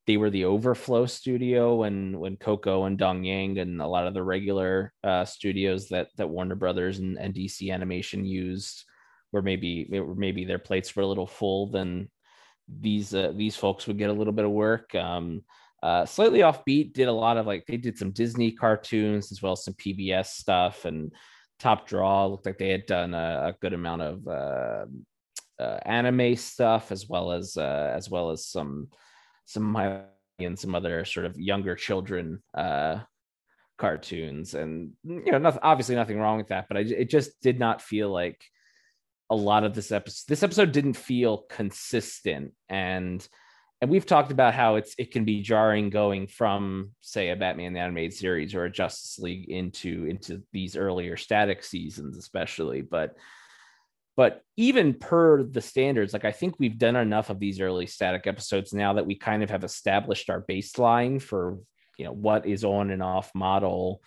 they 0.06 0.16
were 0.18 0.30
the 0.30 0.44
overflow 0.44 1.06
studio 1.06 1.76
when 1.76 2.18
when 2.18 2.36
Koko 2.36 2.84
and 2.84 2.98
Dong 2.98 3.24
Yang 3.24 3.58
and 3.58 3.80
a 3.80 3.86
lot 3.86 4.06
of 4.06 4.14
the 4.14 4.22
regular 4.22 4.92
uh, 5.02 5.24
studios 5.24 5.88
that 5.88 6.08
that 6.16 6.28
Warner 6.28 6.56
Brothers 6.56 6.98
and, 6.98 7.18
and 7.18 7.34
DC 7.34 7.72
Animation 7.72 8.24
used 8.24 8.84
where 9.30 9.42
maybe 9.42 9.88
maybe 10.16 10.44
their 10.44 10.58
plates 10.58 10.94
were 10.94 11.02
a 11.02 11.06
little 11.06 11.26
full 11.26 11.70
then 11.70 12.08
these 12.68 13.14
uh, 13.14 13.32
these 13.34 13.56
folks 13.56 13.86
would 13.86 13.98
get 13.98 14.10
a 14.10 14.12
little 14.12 14.32
bit 14.32 14.44
of 14.44 14.50
work. 14.50 14.94
Um, 14.94 15.42
uh, 15.82 16.06
slightly 16.06 16.38
offbeat, 16.38 16.94
did 16.94 17.08
a 17.08 17.12
lot 17.12 17.36
of 17.36 17.46
like 17.46 17.66
they 17.66 17.76
did 17.76 17.98
some 17.98 18.10
Disney 18.10 18.52
cartoons 18.52 19.30
as 19.32 19.42
well 19.42 19.52
as 19.52 19.64
some 19.64 19.74
PBS 19.74 20.26
stuff 20.26 20.84
and 20.86 21.12
Top 21.58 21.86
Draw 21.86 22.26
looked 22.26 22.46
like 22.46 22.58
they 22.58 22.70
had 22.70 22.86
done 22.86 23.14
a, 23.14 23.48
a 23.48 23.54
good 23.60 23.74
amount 23.74 24.02
of 24.02 24.26
uh, 24.26 24.86
uh, 25.58 25.78
anime 25.84 26.36
stuff 26.36 26.92
as 26.92 27.08
well 27.08 27.32
as 27.32 27.56
uh, 27.56 27.92
as 27.94 28.10
well 28.10 28.30
as 28.30 28.46
some 28.46 28.88
some 29.46 29.62
my 29.62 30.02
and 30.38 30.58
some 30.58 30.74
other 30.74 31.04
sort 31.04 31.26
of 31.26 31.38
younger 31.38 31.74
children 31.74 32.42
uh, 32.54 32.98
cartoons, 33.78 34.54
and 34.54 34.92
you 35.04 35.32
know, 35.32 35.38
nothing, 35.38 35.60
obviously 35.62 35.94
nothing 35.94 36.18
wrong 36.18 36.38
with 36.38 36.48
that, 36.48 36.66
but 36.68 36.76
I, 36.76 36.80
it 36.80 37.10
just 37.10 37.40
did 37.40 37.58
not 37.58 37.82
feel 37.82 38.10
like 38.10 38.42
a 39.30 39.36
lot 39.36 39.64
of 39.64 39.74
this 39.74 39.92
episode. 39.92 40.24
This 40.28 40.42
episode 40.42 40.72
didn't 40.72 40.94
feel 40.94 41.44
consistent, 41.48 42.52
and 42.68 43.26
and 43.80 43.90
we've 43.90 44.06
talked 44.06 44.32
about 44.32 44.54
how 44.54 44.76
it's 44.76 44.94
it 44.98 45.12
can 45.12 45.24
be 45.24 45.42
jarring 45.42 45.90
going 45.90 46.26
from 46.26 46.92
say 47.00 47.30
a 47.30 47.36
Batman 47.36 47.74
the 47.74 47.80
animated 47.80 48.14
series 48.14 48.54
or 48.54 48.64
a 48.64 48.72
Justice 48.72 49.18
League 49.18 49.48
into 49.48 50.06
into 50.06 50.42
these 50.52 50.76
earlier 50.76 51.16
static 51.16 51.62
seasons, 51.62 52.16
especially, 52.16 52.82
but 52.82 53.16
but 54.16 54.42
even 54.56 54.94
per 54.94 55.42
the 55.42 55.60
standards 55.60 56.12
like 56.12 56.24
i 56.24 56.32
think 56.32 56.54
we've 56.58 56.78
done 56.78 56.96
enough 56.96 57.30
of 57.30 57.38
these 57.38 57.60
early 57.60 57.86
static 57.86 58.26
episodes 58.26 58.72
now 58.72 58.92
that 58.92 59.06
we 59.06 59.16
kind 59.16 59.42
of 59.42 59.50
have 59.50 59.64
established 59.64 60.30
our 60.30 60.44
baseline 60.48 61.20
for 61.20 61.58
you 61.98 62.04
know 62.04 62.12
what 62.12 62.46
is 62.46 62.64
on 62.64 62.90
and 62.90 63.02
off 63.02 63.30
model 63.34 64.00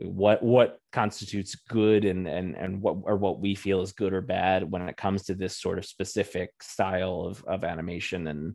what 0.00 0.42
what 0.42 0.78
constitutes 0.92 1.56
good 1.68 2.04
and 2.04 2.28
and 2.28 2.54
and 2.54 2.80
what 2.80 2.96
or 3.02 3.16
what 3.16 3.40
we 3.40 3.54
feel 3.54 3.82
is 3.82 3.92
good 3.92 4.12
or 4.12 4.20
bad 4.20 4.70
when 4.70 4.82
it 4.82 4.96
comes 4.96 5.24
to 5.24 5.34
this 5.34 5.56
sort 5.56 5.78
of 5.78 5.84
specific 5.84 6.50
style 6.62 7.22
of 7.26 7.44
of 7.46 7.64
animation 7.64 8.28
and 8.28 8.54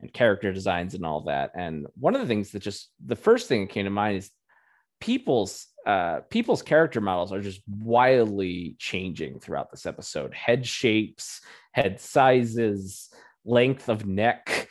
and 0.00 0.12
character 0.12 0.52
designs 0.52 0.94
and 0.94 1.04
all 1.04 1.22
that. 1.22 1.52
And 1.54 1.86
one 1.98 2.14
of 2.14 2.20
the 2.20 2.26
things 2.26 2.50
that 2.50 2.62
just 2.62 2.90
the 3.04 3.16
first 3.16 3.48
thing 3.48 3.62
that 3.62 3.72
came 3.72 3.84
to 3.84 3.90
mind 3.90 4.18
is 4.18 4.30
people's 5.00 5.66
uh, 5.86 6.20
people's 6.30 6.62
character 6.62 7.00
models 7.00 7.32
are 7.32 7.40
just 7.40 7.60
wildly 7.68 8.74
changing 8.78 9.38
throughout 9.38 9.70
this 9.70 9.86
episode. 9.86 10.34
Head 10.34 10.66
shapes, 10.66 11.40
head 11.70 12.00
sizes, 12.00 13.08
length 13.44 13.88
of 13.88 14.04
neck, 14.04 14.68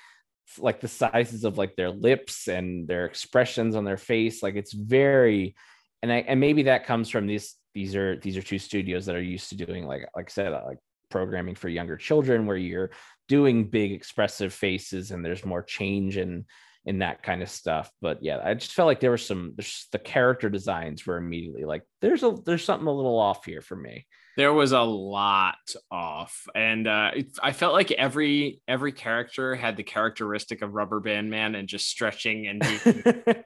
like 0.60 0.82
the 0.82 0.90
sizes 0.90 1.46
of 1.46 1.58
like 1.58 1.78
their 1.78 1.90
lips 1.90 2.50
and 2.50 2.86
their 2.86 3.06
expressions 3.06 3.78
on 3.78 3.86
their 3.86 3.98
face. 3.98 4.44
Like 4.44 4.56
it's 4.56 4.74
very, 4.74 5.56
and 6.04 6.12
I, 6.12 6.18
and 6.18 6.40
maybe 6.40 6.64
that 6.64 6.86
comes 6.86 7.10
from 7.10 7.28
these. 7.28 7.56
These 7.74 7.96
are 7.96 8.18
these 8.18 8.38
are 8.38 8.42
two 8.42 8.60
studios 8.60 9.06
that 9.06 9.16
are 9.16 9.22
used 9.22 9.50
to 9.50 9.58
doing 9.58 9.86
like 9.86 10.08
like 10.16 10.30
I 10.30 10.32
said 10.32 10.52
like 10.52 10.78
programming 11.10 11.56
for 11.56 11.68
younger 11.68 11.98
children 11.98 12.46
where 12.46 12.56
you're 12.56 12.92
doing 13.28 13.70
big 13.70 13.92
expressive 13.92 14.54
faces 14.54 15.12
and 15.12 15.26
there's 15.26 15.44
more 15.44 15.62
change 15.62 16.16
in 16.16 16.46
in 16.86 17.00
that 17.00 17.24
kind 17.24 17.42
of 17.42 17.50
stuff. 17.50 17.90
But 18.02 18.20
yeah, 18.22 18.40
I 18.44 18.54
just 18.54 18.74
felt 18.74 18.88
like 18.88 19.00
there 19.00 19.12
were 19.12 19.18
some 19.18 19.54
there's, 19.56 19.88
the 19.92 20.00
character 20.00 20.50
designs 20.50 21.06
were 21.06 21.18
immediately 21.18 21.66
like 21.66 21.84
there's 22.02 22.24
a 22.24 22.36
there's 22.46 22.64
something 22.64 22.88
a 22.88 22.94
little 22.94 23.20
off 23.20 23.46
here 23.46 23.62
for 23.62 23.76
me. 23.76 24.06
There 24.38 24.52
was 24.52 24.74
a 24.74 24.82
lot 24.82 25.56
off, 25.90 26.46
and 26.54 26.88
uh, 26.90 27.12
it, 27.16 27.28
I 27.42 27.54
felt 27.54 27.74
like 27.74 27.92
every 27.92 28.62
every 28.68 28.92
character 28.92 29.56
had 29.56 29.78
the 29.78 29.84
characteristic 29.84 30.62
of 30.62 30.74
Rubber 30.74 31.00
Band 31.00 31.30
Man 31.30 31.56
and 31.56 31.70
just 31.70 31.88
stretching 31.88 32.48
and 32.48 32.62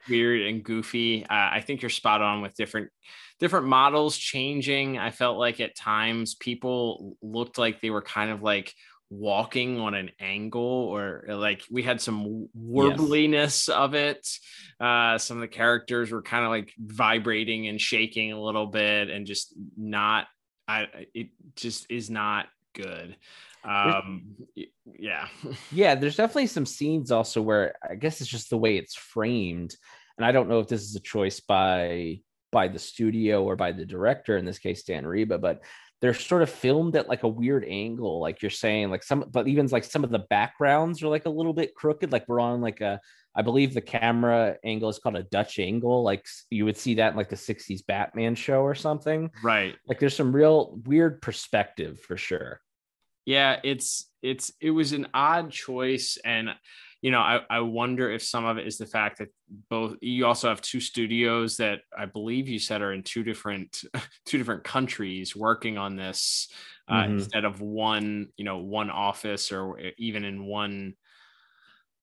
weird 0.08 0.42
and 0.48 0.64
goofy. 0.64 1.24
Uh, 1.24 1.50
I 1.52 1.62
think 1.64 1.80
you're 1.80 1.90
spot 1.90 2.22
on 2.22 2.42
with 2.42 2.54
different 2.54 2.90
different 3.38 3.66
models 3.66 4.16
changing. 4.16 4.98
I 4.98 5.12
felt 5.12 5.38
like 5.38 5.60
at 5.60 5.76
times 5.76 6.34
people 6.34 7.16
looked 7.22 7.56
like 7.56 7.80
they 7.80 7.90
were 7.90 8.02
kind 8.02 8.30
of 8.32 8.42
like 8.42 8.74
walking 9.10 9.80
on 9.80 9.94
an 9.94 10.10
angle 10.20 10.62
or 10.62 11.24
like 11.28 11.62
we 11.68 11.82
had 11.82 12.00
some 12.00 12.48
warbliness 12.56 13.66
yes. 13.66 13.68
of 13.68 13.94
it. 13.94 14.28
Uh 14.80 15.18
some 15.18 15.36
of 15.36 15.40
the 15.40 15.48
characters 15.48 16.12
were 16.12 16.22
kind 16.22 16.44
of 16.44 16.50
like 16.50 16.72
vibrating 16.78 17.66
and 17.66 17.80
shaking 17.80 18.32
a 18.32 18.40
little 18.40 18.68
bit 18.68 19.10
and 19.10 19.26
just 19.26 19.52
not 19.76 20.28
i 20.68 20.86
it 21.12 21.28
just 21.56 21.86
is 21.90 22.08
not 22.08 22.46
good. 22.72 23.16
Um 23.64 24.36
yeah. 24.94 25.26
Yeah 25.72 25.96
there's 25.96 26.16
definitely 26.16 26.46
some 26.46 26.66
scenes 26.66 27.10
also 27.10 27.42
where 27.42 27.74
i 27.88 27.96
guess 27.96 28.20
it's 28.20 28.30
just 28.30 28.48
the 28.48 28.58
way 28.58 28.76
it's 28.76 28.94
framed 28.94 29.74
and 30.16 30.24
i 30.24 30.30
don't 30.30 30.48
know 30.48 30.60
if 30.60 30.68
this 30.68 30.82
is 30.82 30.94
a 30.94 31.00
choice 31.00 31.40
by 31.40 32.20
by 32.52 32.68
the 32.68 32.78
studio 32.78 33.42
or 33.42 33.56
by 33.56 33.72
the 33.72 33.84
director 33.84 34.36
in 34.36 34.44
this 34.44 34.58
case 34.58 34.82
dan 34.82 35.04
riba 35.04 35.40
but 35.40 35.62
they're 36.00 36.14
sort 36.14 36.42
of 36.42 36.48
filmed 36.48 36.96
at 36.96 37.08
like 37.08 37.22
a 37.22 37.28
weird 37.28 37.64
angle 37.68 38.20
like 38.20 38.42
you're 38.42 38.50
saying 38.50 38.90
like 38.90 39.02
some 39.02 39.24
but 39.30 39.46
even 39.46 39.66
like 39.68 39.84
some 39.84 40.04
of 40.04 40.10
the 40.10 40.24
backgrounds 40.30 41.02
are 41.02 41.08
like 41.08 41.26
a 41.26 41.30
little 41.30 41.52
bit 41.52 41.74
crooked 41.74 42.12
like 42.12 42.26
we're 42.28 42.40
on 42.40 42.60
like 42.60 42.80
a 42.80 42.98
i 43.36 43.42
believe 43.42 43.74
the 43.74 43.80
camera 43.80 44.56
angle 44.64 44.88
is 44.88 44.98
called 44.98 45.16
a 45.16 45.22
dutch 45.24 45.58
angle 45.58 46.02
like 46.02 46.24
you 46.50 46.64
would 46.64 46.76
see 46.76 46.94
that 46.94 47.12
in 47.12 47.16
like 47.16 47.28
the 47.28 47.36
60s 47.36 47.84
batman 47.86 48.34
show 48.34 48.62
or 48.62 48.74
something. 48.74 49.30
Right. 49.42 49.76
Like 49.86 49.98
there's 49.98 50.16
some 50.16 50.34
real 50.34 50.78
weird 50.86 51.22
perspective 51.22 52.00
for 52.00 52.16
sure. 52.16 52.60
Yeah 53.26 53.60
it's 53.62 54.10
it's 54.22 54.52
it 54.60 54.70
was 54.70 54.92
an 54.92 55.08
odd 55.14 55.50
choice 55.50 56.18
and 56.24 56.50
you 57.02 57.10
know, 57.10 57.20
I, 57.20 57.40
I 57.48 57.60
wonder 57.60 58.10
if 58.10 58.22
some 58.22 58.44
of 58.44 58.58
it 58.58 58.66
is 58.66 58.76
the 58.76 58.86
fact 58.86 59.18
that 59.18 59.28
both 59.70 59.96
you 60.02 60.26
also 60.26 60.48
have 60.48 60.60
two 60.60 60.80
studios 60.80 61.56
that 61.56 61.80
I 61.96 62.04
believe 62.04 62.46
you 62.46 62.58
said 62.58 62.82
are 62.82 62.92
in 62.92 63.02
two 63.02 63.22
different 63.22 63.82
two 64.26 64.38
different 64.38 64.64
countries 64.64 65.34
working 65.34 65.78
on 65.78 65.96
this 65.96 66.48
uh, 66.88 67.02
mm-hmm. 67.02 67.14
instead 67.14 67.44
of 67.44 67.60
one, 67.60 68.28
you 68.36 68.44
know, 68.44 68.58
one 68.58 68.90
office 68.90 69.50
or 69.50 69.78
even 69.96 70.24
in 70.24 70.44
one 70.44 70.94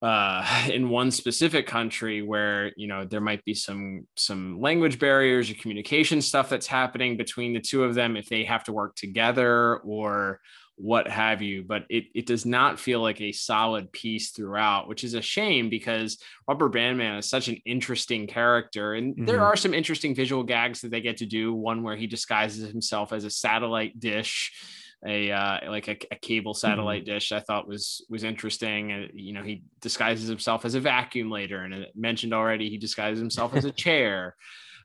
uh 0.02 0.68
in 0.72 0.90
one 0.90 1.10
specific 1.10 1.66
country 1.66 2.22
where 2.22 2.72
you 2.78 2.88
know 2.88 3.04
there 3.04 3.22
might 3.22 3.44
be 3.46 3.54
some 3.54 4.06
some 4.16 4.62
language 4.62 5.00
barriers 5.00 5.50
or 5.50 5.56
communication 5.56 6.22
stuff 6.22 6.50
that's 6.50 6.68
happening 6.68 7.18
between 7.18 7.52
the 7.52 7.60
two 7.60 7.84
of 7.84 7.96
them 7.96 8.16
if 8.16 8.30
they 8.30 8.44
have 8.44 8.64
to 8.64 8.72
work 8.72 8.96
together 8.96 9.78
or 9.78 10.40
what 10.78 11.08
have 11.08 11.42
you, 11.42 11.64
but 11.64 11.86
it, 11.90 12.06
it 12.14 12.28
does 12.28 12.46
not 12.46 12.80
feel 12.80 13.02
like 13.02 13.20
a 13.20 13.32
solid 13.32 13.92
piece 13.92 14.30
throughout, 14.30 14.88
which 14.88 15.04
is 15.04 15.16
a 15.16 15.22
shame 15.22 15.70
because 15.70 16.20
Rubber 16.48 16.70
Band 16.70 17.00
Man 17.00 17.18
is 17.18 17.28
such 17.28 17.48
an 17.48 17.58
interesting 17.66 18.28
character. 18.28 18.94
And 18.94 19.16
mm-hmm. 19.16 19.26
there 19.26 19.44
are 19.44 19.56
some 19.56 19.74
interesting 19.74 20.14
visual 20.14 20.44
gags 20.44 20.82
that 20.82 20.92
they 20.92 21.02
get 21.02 21.18
to 21.18 21.26
do. 21.26 21.54
One 21.54 21.82
where 21.82 21.96
he 21.96 22.06
disguises 22.06 22.70
himself 22.70 23.12
as 23.12 23.24
a 23.24 23.30
satellite 23.32 24.00
dish, 24.00 24.54
a 25.04 25.32
uh, 25.32 25.72
like 25.72 25.88
a, 25.88 25.98
a 26.12 26.16
cable 26.16 26.54
satellite 26.54 27.06
mm-hmm. 27.06 27.14
dish. 27.14 27.32
I 27.32 27.40
thought 27.40 27.68
was 27.68 28.06
was 28.08 28.24
interesting. 28.24 28.92
And 28.92 29.10
you 29.16 29.34
know, 29.34 29.44
he 29.44 29.64
disguises 29.82 30.30
himself 30.30 30.64
as 30.64 30.76
a 30.76 30.80
vacuum 30.80 31.32
later, 31.32 31.64
and 31.64 31.74
it 31.74 31.90
mentioned 31.96 32.36
already 32.36 32.70
he 32.70 32.78
disguises 32.78 33.20
himself 33.20 33.56
as 33.56 33.66
a 33.66 33.72
chair. 33.86 34.36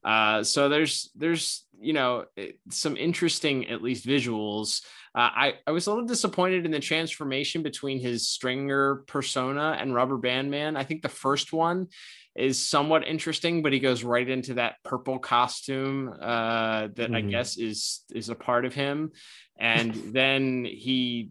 Uh, 0.02 0.42
so 0.42 0.68
there's 0.68 1.11
there's 1.14 1.66
you 1.78 1.92
know 1.92 2.24
some 2.70 2.96
interesting 2.96 3.68
at 3.68 3.83
least 3.83 4.07
visuals 4.07 4.81
uh, 5.14 5.29
I, 5.35 5.55
I 5.66 5.72
was 5.72 5.87
a 5.87 5.90
little 5.90 6.07
disappointed 6.07 6.64
in 6.64 6.70
the 6.70 6.81
transformation 6.81 7.62
between 7.62 8.01
his 8.01 8.29
stringer 8.29 9.05
persona 9.07 9.77
and 9.79 9.94
rubber 9.94 10.16
band 10.16 10.51
man. 10.51 10.77
I 10.77 10.85
think 10.85 11.03
the 11.03 11.09
first 11.09 11.53
one 11.53 11.88
is 12.35 12.66
somewhat 12.66 13.07
interesting, 13.07 13.62
but 13.62 13.75
he 13.75 13.79
goes 13.79 14.05
right 14.05 14.27
into 14.27 14.55
that 14.55 14.77
purple 14.85 15.18
costume 15.18 16.09
uh, 16.09 16.88
that 16.94 17.11
mm. 17.11 17.16
I 17.16 17.20
mm-hmm. 17.20 17.29
guess 17.29 17.59
is 17.59 18.01
is 18.14 18.31
a 18.31 18.35
part 18.35 18.64
of 18.64 18.75
him, 18.75 19.12
and 19.59 19.94
then 19.94 20.64
he 20.64 21.31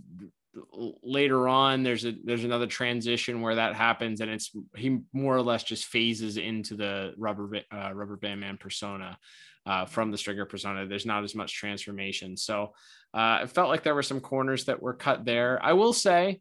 later 1.01 1.47
on 1.47 1.81
there's 1.81 2.05
a 2.05 2.13
there's 2.23 2.43
another 2.43 2.67
transition 2.67 3.41
where 3.41 3.55
that 3.55 3.73
happens 3.73 4.19
and 4.19 4.29
it's 4.29 4.51
he 4.75 4.99
more 5.13 5.33
or 5.35 5.41
less 5.41 5.63
just 5.63 5.85
phases 5.85 6.35
into 6.35 6.75
the 6.75 7.13
rubber 7.17 7.61
uh, 7.73 7.91
rubber 7.93 8.17
band 8.17 8.41
man 8.41 8.57
persona 8.57 9.17
uh, 9.65 9.85
from 9.85 10.11
the 10.11 10.17
stringer 10.17 10.45
persona 10.45 10.85
there's 10.87 11.05
not 11.05 11.23
as 11.23 11.35
much 11.35 11.53
transformation 11.53 12.35
so 12.35 12.71
uh, 13.13 13.39
it 13.43 13.49
felt 13.49 13.69
like 13.69 13.83
there 13.83 13.95
were 13.95 14.03
some 14.03 14.19
corners 14.19 14.65
that 14.65 14.81
were 14.81 14.93
cut 14.93 15.25
there. 15.25 15.59
I 15.61 15.73
will 15.73 15.93
say, 15.93 16.39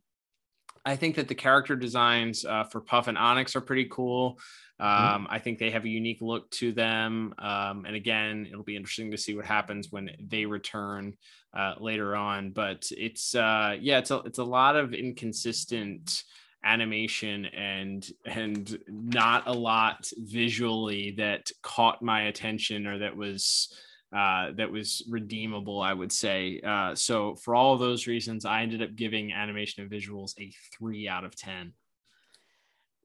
I 0.84 0.96
think 0.96 1.16
that 1.16 1.28
the 1.28 1.34
character 1.34 1.76
designs 1.76 2.44
uh, 2.44 2.64
for 2.64 2.80
Puff 2.80 3.08
and 3.08 3.18
Onyx 3.18 3.56
are 3.56 3.60
pretty 3.60 3.86
cool. 3.86 4.38
Mm-hmm. 4.80 5.14
Um, 5.14 5.26
I 5.28 5.38
think 5.38 5.58
they 5.58 5.70
have 5.70 5.84
a 5.84 5.88
unique 5.88 6.22
look 6.22 6.50
to 6.52 6.72
them. 6.72 7.34
Um, 7.38 7.84
and 7.86 7.94
again, 7.94 8.46
it'll 8.50 8.64
be 8.64 8.76
interesting 8.76 9.10
to 9.10 9.18
see 9.18 9.34
what 9.34 9.44
happens 9.44 9.90
when 9.90 10.10
they 10.20 10.46
return 10.46 11.14
uh, 11.52 11.74
later 11.80 12.16
on. 12.16 12.50
But 12.50 12.90
it's 12.96 13.34
uh, 13.34 13.76
yeah, 13.78 13.98
it's 13.98 14.10
a 14.10 14.18
it's 14.20 14.38
a 14.38 14.44
lot 14.44 14.76
of 14.76 14.94
inconsistent 14.94 16.22
animation 16.64 17.46
and 17.46 18.10
and 18.26 18.78
not 18.88 19.46
a 19.46 19.52
lot 19.52 20.10
visually 20.18 21.12
that 21.12 21.50
caught 21.62 22.02
my 22.02 22.22
attention 22.22 22.86
or 22.86 22.98
that 22.98 23.16
was 23.16 23.74
uh, 24.14 24.50
that 24.56 24.70
was 24.70 25.04
redeemable, 25.08 25.80
I 25.80 25.92
would 25.92 26.10
say. 26.10 26.60
Uh, 26.66 26.94
so 26.96 27.36
for 27.36 27.54
all 27.54 27.78
those 27.78 28.08
reasons, 28.08 28.44
I 28.44 28.62
ended 28.62 28.82
up 28.82 28.96
giving 28.96 29.32
animation 29.32 29.82
and 29.82 29.90
visuals 29.90 30.34
a 30.38 30.52
three 30.76 31.08
out 31.08 31.24
of 31.24 31.36
ten. 31.36 31.72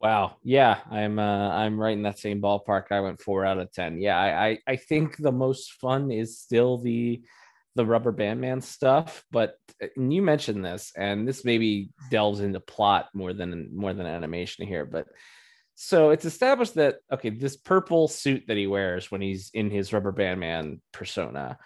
Wow. 0.01 0.37
Yeah, 0.43 0.79
I'm 0.91 1.19
uh, 1.19 1.49
I'm 1.49 1.79
right 1.79 1.95
in 1.95 2.03
that 2.03 2.19
same 2.19 2.41
ballpark. 2.41 2.91
I 2.91 2.99
went 2.99 3.21
four 3.21 3.45
out 3.45 3.59
of 3.59 3.71
ten. 3.71 3.99
Yeah, 3.99 4.17
I, 4.19 4.47
I 4.47 4.59
I 4.67 4.75
think 4.75 5.17
the 5.17 5.31
most 5.31 5.73
fun 5.73 6.11
is 6.11 6.39
still 6.39 6.77
the 6.77 7.21
the 7.75 7.85
rubber 7.85 8.11
band 8.11 8.39
man 8.39 8.61
stuff 8.61 9.23
but 9.31 9.57
uh, 9.83 9.87
you 9.97 10.21
mentioned 10.21 10.63
this 10.63 10.91
and 10.95 11.27
this 11.27 11.43
maybe 11.43 11.89
delves 12.09 12.39
into 12.39 12.59
plot 12.59 13.07
more 13.13 13.33
than 13.33 13.69
more 13.75 13.93
than 13.93 14.05
animation 14.05 14.65
here 14.65 14.85
but 14.85 15.07
so 15.75 16.11
it's 16.11 16.23
established 16.23 16.75
that 16.75 16.99
okay, 17.11 17.29
this 17.29 17.57
purple 17.57 18.07
suit 18.07 18.45
that 18.47 18.55
he 18.55 18.65
wears 18.65 19.11
when 19.11 19.21
he's 19.21 19.51
in 19.53 19.69
his 19.69 19.91
rubber 19.91 20.13
band 20.13 20.39
man 20.39 20.81
persona, 20.93 21.57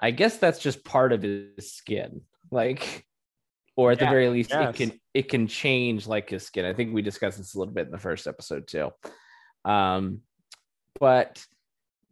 I 0.00 0.12
guess 0.12 0.38
that's 0.38 0.60
just 0.60 0.84
part 0.84 1.12
of 1.12 1.22
his 1.22 1.72
skin. 1.72 2.22
Like, 2.52 3.04
or 3.76 3.92
at 3.92 3.98
the 3.98 4.06
very 4.06 4.28
least 4.28 4.50
yes. 4.50 4.70
it 4.70 4.76
can 4.76 5.00
it 5.14 5.28
can 5.28 5.46
change 5.46 6.06
like 6.06 6.28
his 6.30 6.44
skin 6.44 6.64
i 6.64 6.72
think 6.74 6.92
we 6.92 7.00
discussed 7.00 7.38
this 7.38 7.54
a 7.54 7.58
little 7.58 7.72
bit 7.72 7.86
in 7.86 7.92
the 7.92 7.98
first 7.98 8.26
episode 8.26 8.66
too 8.66 8.90
um 9.64 10.20
but 10.98 11.44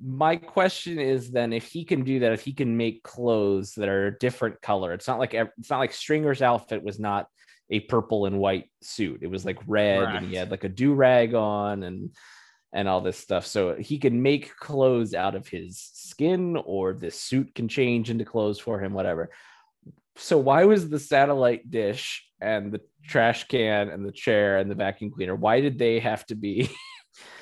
my 0.01 0.37
question 0.37 0.99
is 0.99 1.31
then 1.31 1.53
if 1.53 1.67
he 1.67 1.85
can 1.85 2.05
do 2.05 2.21
that 2.21 2.33
if 2.33 2.43
he 2.43 2.53
can 2.53 2.77
make 2.77 3.03
clothes 3.03 3.75
that 3.75 3.89
are 3.89 4.09
a 4.09 4.19
different 4.19 4.61
color. 4.61 4.93
It's 4.93 5.09
not 5.09 5.19
like 5.19 5.35
it's 5.35 5.71
not 5.71 5.79
like 5.79 5.93
stringer's 5.93 6.43
outfit 6.43 6.83
was 6.83 6.99
not 7.01 7.29
a 7.71 7.81
purple 7.81 8.27
and 8.27 8.39
white 8.39 8.71
suit. 8.83 9.21
It 9.23 9.31
was 9.31 9.45
like 9.45 9.59
red 9.67 10.15
and 10.15 10.27
he 10.27 10.37
had 10.37 10.51
like 10.51 10.65
a 10.65 10.69
do-rag 10.69 11.35
on 11.35 11.83
and 11.83 12.11
and 12.73 12.89
all 12.89 13.01
this 13.01 13.17
stuff. 13.17 13.47
So 13.47 13.75
he 13.75 13.99
can 13.99 14.23
make 14.23 14.55
clothes 14.57 15.15
out 15.15 15.35
of 15.35 15.49
his 15.49 15.79
skin 15.79 16.57
or 16.65 16.93
this 16.93 17.19
suit 17.19 17.55
can 17.55 17.69
change 17.69 18.11
into 18.11 18.25
clothes 18.25 18.61
for 18.61 18.79
him 18.81 18.93
whatever. 18.93 19.31
So 20.17 20.37
why 20.39 20.65
was 20.65 20.89
the 20.89 20.99
satellite 20.99 21.71
dish 21.71 22.27
and 22.41 22.71
the 22.71 22.81
trash 23.07 23.45
can 23.49 23.89
and 23.89 24.05
the 24.05 24.13
chair 24.13 24.59
and 24.59 24.71
the 24.71 24.75
vacuum 24.75 25.11
cleaner 25.11 25.35
why 25.35 25.61
did 25.61 25.79
they 25.79 26.01
have 26.01 26.27
to 26.27 26.35
be 26.35 26.69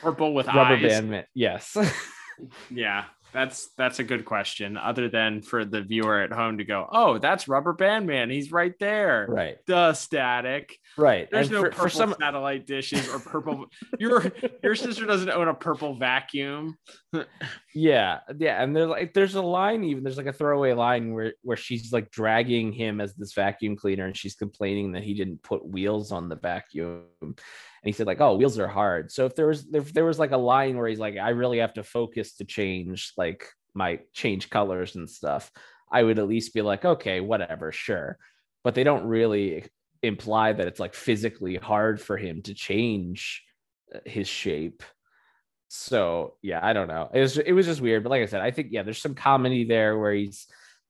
Purple 0.01 0.35
with 0.35 0.47
rubber 0.55 0.75
eyes. 0.75 0.83
band 0.83 1.27
yes 1.35 1.77
Yeah, 2.71 3.05
that's 3.33 3.71
that's 3.77 3.99
a 3.99 4.05
good 4.05 4.25
question. 4.25 4.77
Other 4.77 5.09
than 5.09 5.43
for 5.43 5.65
the 5.65 5.83
viewer 5.83 6.21
at 6.21 6.33
home 6.33 6.59
to 6.59 6.65
go, 6.65 6.89
oh, 6.91 7.19
that's 7.19 7.49
Rubber 7.49 7.73
Band 7.73 8.07
Man. 8.07 8.31
He's 8.31 8.53
right 8.53 8.75
there. 8.79 9.27
right 9.29 9.59
Duh, 9.67 9.93
static. 9.93 10.79
right 10.97 11.29
There's 11.31 11.49
And 11.49 11.57
no 11.57 11.63
for, 11.63 11.71
purple 11.71 11.83
for 11.85 11.89
some 11.91 12.15
satellite 12.21 12.67
dishes 12.67 13.09
or 13.09 13.19
purple. 13.19 13.67
your 13.99 14.33
your 14.63 14.77
sister 14.77 15.05
doesn't 15.05 15.31
own 15.31 15.49
a 15.49 15.55
purple 15.55 15.95
vacuum. 15.95 16.77
yeah 17.75 18.21
yeah 18.39 18.63
and 18.63 18.75
there's 18.75 18.89
like 18.89 19.15
there's 19.15 19.35
a 19.35 19.43
line 19.43 19.85
even 19.85 20.03
there's 20.03 20.17
like 20.17 20.27
a 20.27 20.33
throwaway 20.33 20.73
line 20.73 21.13
where 21.13 21.35
where 21.43 21.57
she's 21.57 21.93
like 21.93 22.11
dragging 22.11 22.73
him 22.73 23.01
as 23.01 23.15
this 23.15 23.35
vacuum 23.35 23.77
cleaner 23.77 24.07
and 24.07 24.17
she's 24.17 24.35
complaining 24.35 24.93
that 24.93 25.05
he 25.05 25.15
didn't 25.15 25.43
put 25.43 25.65
wheels 25.67 26.13
on 26.13 26.29
the 26.29 26.37
vacuum 26.37 27.05
and 27.85 27.93
he 27.93 27.97
said 27.97 28.07
like 28.07 28.21
oh 28.21 28.35
wheels 28.35 28.59
are 28.59 28.67
hard. 28.67 29.13
So 29.13 29.27
if 29.27 29.37
there 29.37 29.47
was 29.47 29.67
if 29.75 29.93
there 29.93 30.07
was 30.07 30.19
like 30.19 30.31
a 30.31 30.39
line 30.39 30.79
where 30.79 30.89
he's 30.89 30.99
like 30.99 31.19
i 31.19 31.29
really 31.31 31.59
have 31.59 31.75
to 31.75 31.83
focus 31.83 32.37
to 32.37 32.45
change 32.45 33.13
like 33.19 33.47
my 33.75 34.01
change 34.15 34.49
colors 34.49 34.95
and 34.95 35.11
stuff 35.11 35.51
i 35.91 36.03
would 36.03 36.19
at 36.19 36.29
least 36.29 36.55
be 36.55 36.63
like 36.63 36.85
okay 36.85 37.21
whatever 37.21 37.73
sure. 37.73 38.19
But 38.63 38.75
they 38.75 38.85
don't 38.85 39.05
really 39.05 39.67
imply 40.03 40.55
that 40.55 40.67
it's 40.67 40.81
like 40.81 40.95
physically 40.95 41.57
hard 41.57 42.01
for 42.01 42.17
him 42.17 42.41
to 42.43 42.55
change 42.55 43.43
uh, 43.95 43.99
his 44.07 44.29
shape. 44.29 44.83
So 45.69 46.37
yeah 46.41 46.61
i 46.63 46.73
don't 46.73 46.89
know. 46.89 47.11
It 47.13 47.21
was 47.21 47.37
it 47.37 47.53
was 47.53 47.67
just 47.67 47.83
weird. 47.83 48.03
But 48.03 48.11
like 48.11 48.23
i 48.23 48.27
said 48.27 48.41
i 48.41 48.51
think 48.51 48.69
yeah 48.71 48.83
there's 48.83 49.03
some 49.03 49.15
comedy 49.15 49.65
there 49.65 49.99
where 49.99 50.15
he's 50.15 50.47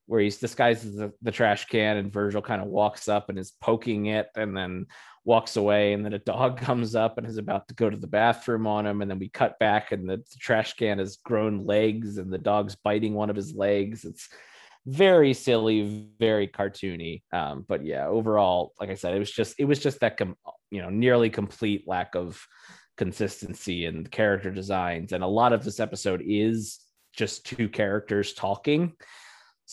where 0.06 0.20
he's 0.20 0.36
disguised 0.36 0.86
as 0.86 0.94
the, 0.94 1.12
the 1.22 1.32
trash 1.32 1.64
can 1.64 1.96
and 1.96 2.12
virgil 2.12 2.42
kind 2.42 2.62
of 2.62 2.68
walks 2.68 3.08
up 3.08 3.30
and 3.30 3.38
is 3.38 3.52
poking 3.60 4.06
it 4.06 4.28
and 4.36 4.54
then 4.56 4.86
walks 5.24 5.56
away 5.56 5.92
and 5.92 6.04
then 6.04 6.12
a 6.12 6.18
dog 6.18 6.58
comes 6.60 6.94
up 6.94 7.18
and 7.18 7.26
is 7.26 7.38
about 7.38 7.68
to 7.68 7.74
go 7.74 7.88
to 7.88 7.96
the 7.96 8.06
bathroom 8.06 8.66
on 8.66 8.86
him 8.86 9.02
and 9.02 9.10
then 9.10 9.18
we 9.18 9.28
cut 9.28 9.58
back 9.58 9.92
and 9.92 10.08
the, 10.08 10.16
the 10.16 10.38
trash 10.38 10.74
can 10.74 10.98
has 10.98 11.16
grown 11.16 11.64
legs 11.64 12.18
and 12.18 12.32
the 12.32 12.38
dog's 12.38 12.76
biting 12.76 13.14
one 13.14 13.30
of 13.30 13.36
his 13.36 13.54
legs. 13.54 14.04
It's 14.04 14.28
very 14.86 15.32
silly 15.32 16.08
very 16.18 16.46
cartoony. 16.46 17.22
Um 17.32 17.64
but 17.66 17.84
yeah 17.84 18.06
overall 18.06 18.74
like 18.78 18.90
i 18.90 18.94
said 18.94 19.14
it 19.14 19.18
was 19.18 19.30
just 19.30 19.54
it 19.58 19.64
was 19.64 19.78
just 19.78 20.00
that 20.00 20.18
com- 20.18 20.36
you 20.70 20.82
know 20.82 20.90
nearly 20.90 21.30
complete 21.30 21.84
lack 21.88 22.14
of 22.14 22.46
consistency 22.96 23.86
and 23.86 24.10
character 24.10 24.50
designs. 24.50 25.12
And 25.12 25.24
a 25.24 25.28
lot 25.28 25.52
of 25.52 25.64
this 25.64 25.80
episode 25.80 26.22
is 26.24 26.80
just 27.12 27.46
two 27.46 27.68
characters 27.68 28.34
talking 28.34 28.92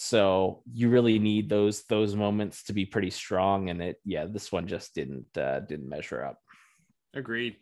so 0.03 0.63
you 0.73 0.89
really 0.89 1.19
need 1.19 1.47
those 1.49 1.83
those 1.83 2.15
moments 2.15 2.63
to 2.63 2.73
be 2.73 2.85
pretty 2.85 3.09
strong 3.09 3.69
and 3.69 3.81
it 3.81 3.97
yeah 4.03 4.25
this 4.25 4.51
one 4.51 4.67
just 4.67 4.95
didn't 4.95 5.37
uh 5.37 5.59
didn't 5.59 5.87
measure 5.87 6.23
up 6.23 6.39
Agreed. 7.13 7.57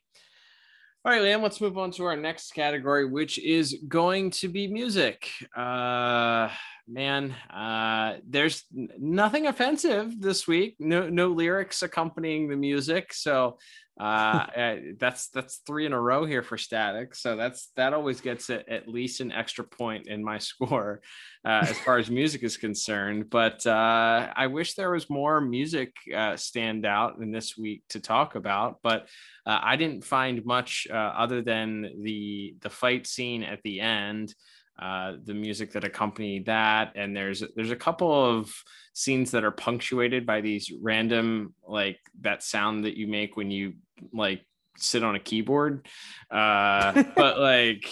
All 1.03 1.11
right, 1.11 1.21
Liam, 1.21 1.41
let's 1.41 1.61
move 1.61 1.77
on 1.77 1.91
to 1.91 2.03
our 2.03 2.15
next 2.15 2.51
category, 2.51 3.05
which 3.05 3.39
is 3.39 3.77
going 3.87 4.31
to 4.31 4.47
be 4.47 4.67
music. 4.67 5.29
Uh 5.55 6.49
man, 6.89 7.35
uh 7.53 8.17
there's 8.27 8.63
nothing 8.71 9.47
offensive 9.47 10.19
this 10.19 10.47
week. 10.47 10.75
No 10.79 11.09
no 11.09 11.27
lyrics 11.27 11.83
accompanying 11.83 12.49
the 12.49 12.55
music. 12.55 13.13
So 13.13 13.59
uh 13.99 14.47
that's 14.99 15.29
that's 15.29 15.61
three 15.67 15.85
in 15.85 15.93
a 15.93 16.01
row 16.01 16.25
here 16.25 16.41
for 16.41 16.57
static. 16.57 17.15
So 17.15 17.35
that's 17.35 17.71
that 17.75 17.93
always 17.93 18.21
gets 18.21 18.49
it 18.49 18.65
at 18.67 18.87
least 18.87 19.21
an 19.21 19.31
extra 19.31 19.63
point 19.63 20.07
in 20.07 20.23
my 20.23 20.37
score 20.49 21.01
uh, 21.45 21.65
as 21.69 21.77
far 21.79 21.97
as 21.97 22.09
music 22.09 22.43
is 22.43 22.57
concerned. 22.57 23.29
But 23.29 23.65
uh, 23.65 24.31
I 24.35 24.47
wish 24.47 24.73
there 24.73 24.91
was 24.91 25.09
more 25.09 25.39
music 25.39 25.93
uh, 26.13 26.35
stand 26.35 26.85
out 26.85 27.19
in 27.19 27.31
this 27.31 27.57
week 27.57 27.83
to 27.89 27.99
talk 27.99 28.35
about. 28.35 28.79
But 28.83 29.07
uh, 29.45 29.59
I 29.61 29.75
didn't 29.77 30.03
find 30.03 30.45
much 30.45 30.87
uh, 30.91 30.95
other 30.95 31.41
than 31.41 32.01
the 32.03 32.55
the 32.61 32.69
fight 32.69 33.07
scene 33.07 33.43
at 33.43 33.61
the 33.63 33.79
end, 33.79 34.33
uh, 34.79 35.13
the 35.23 35.33
music 35.33 35.73
that 35.73 35.83
accompanied 35.83 36.45
that, 36.45 36.93
and 36.95 37.15
there's 37.15 37.43
there's 37.55 37.71
a 37.71 37.75
couple 37.75 38.11
of 38.11 38.51
scenes 38.93 39.31
that 39.31 39.43
are 39.43 39.51
punctuated 39.51 40.25
by 40.25 40.41
these 40.41 40.71
random 40.81 41.53
like 41.67 41.99
that 42.21 42.43
sound 42.43 42.85
that 42.85 42.97
you 42.97 43.07
make 43.07 43.37
when 43.37 43.51
you 43.51 43.73
like 44.13 44.45
sit 44.77 45.03
on 45.03 45.15
a 45.15 45.19
keyboard. 45.19 45.87
Uh, 46.31 47.03
but 47.15 47.39
like. 47.39 47.85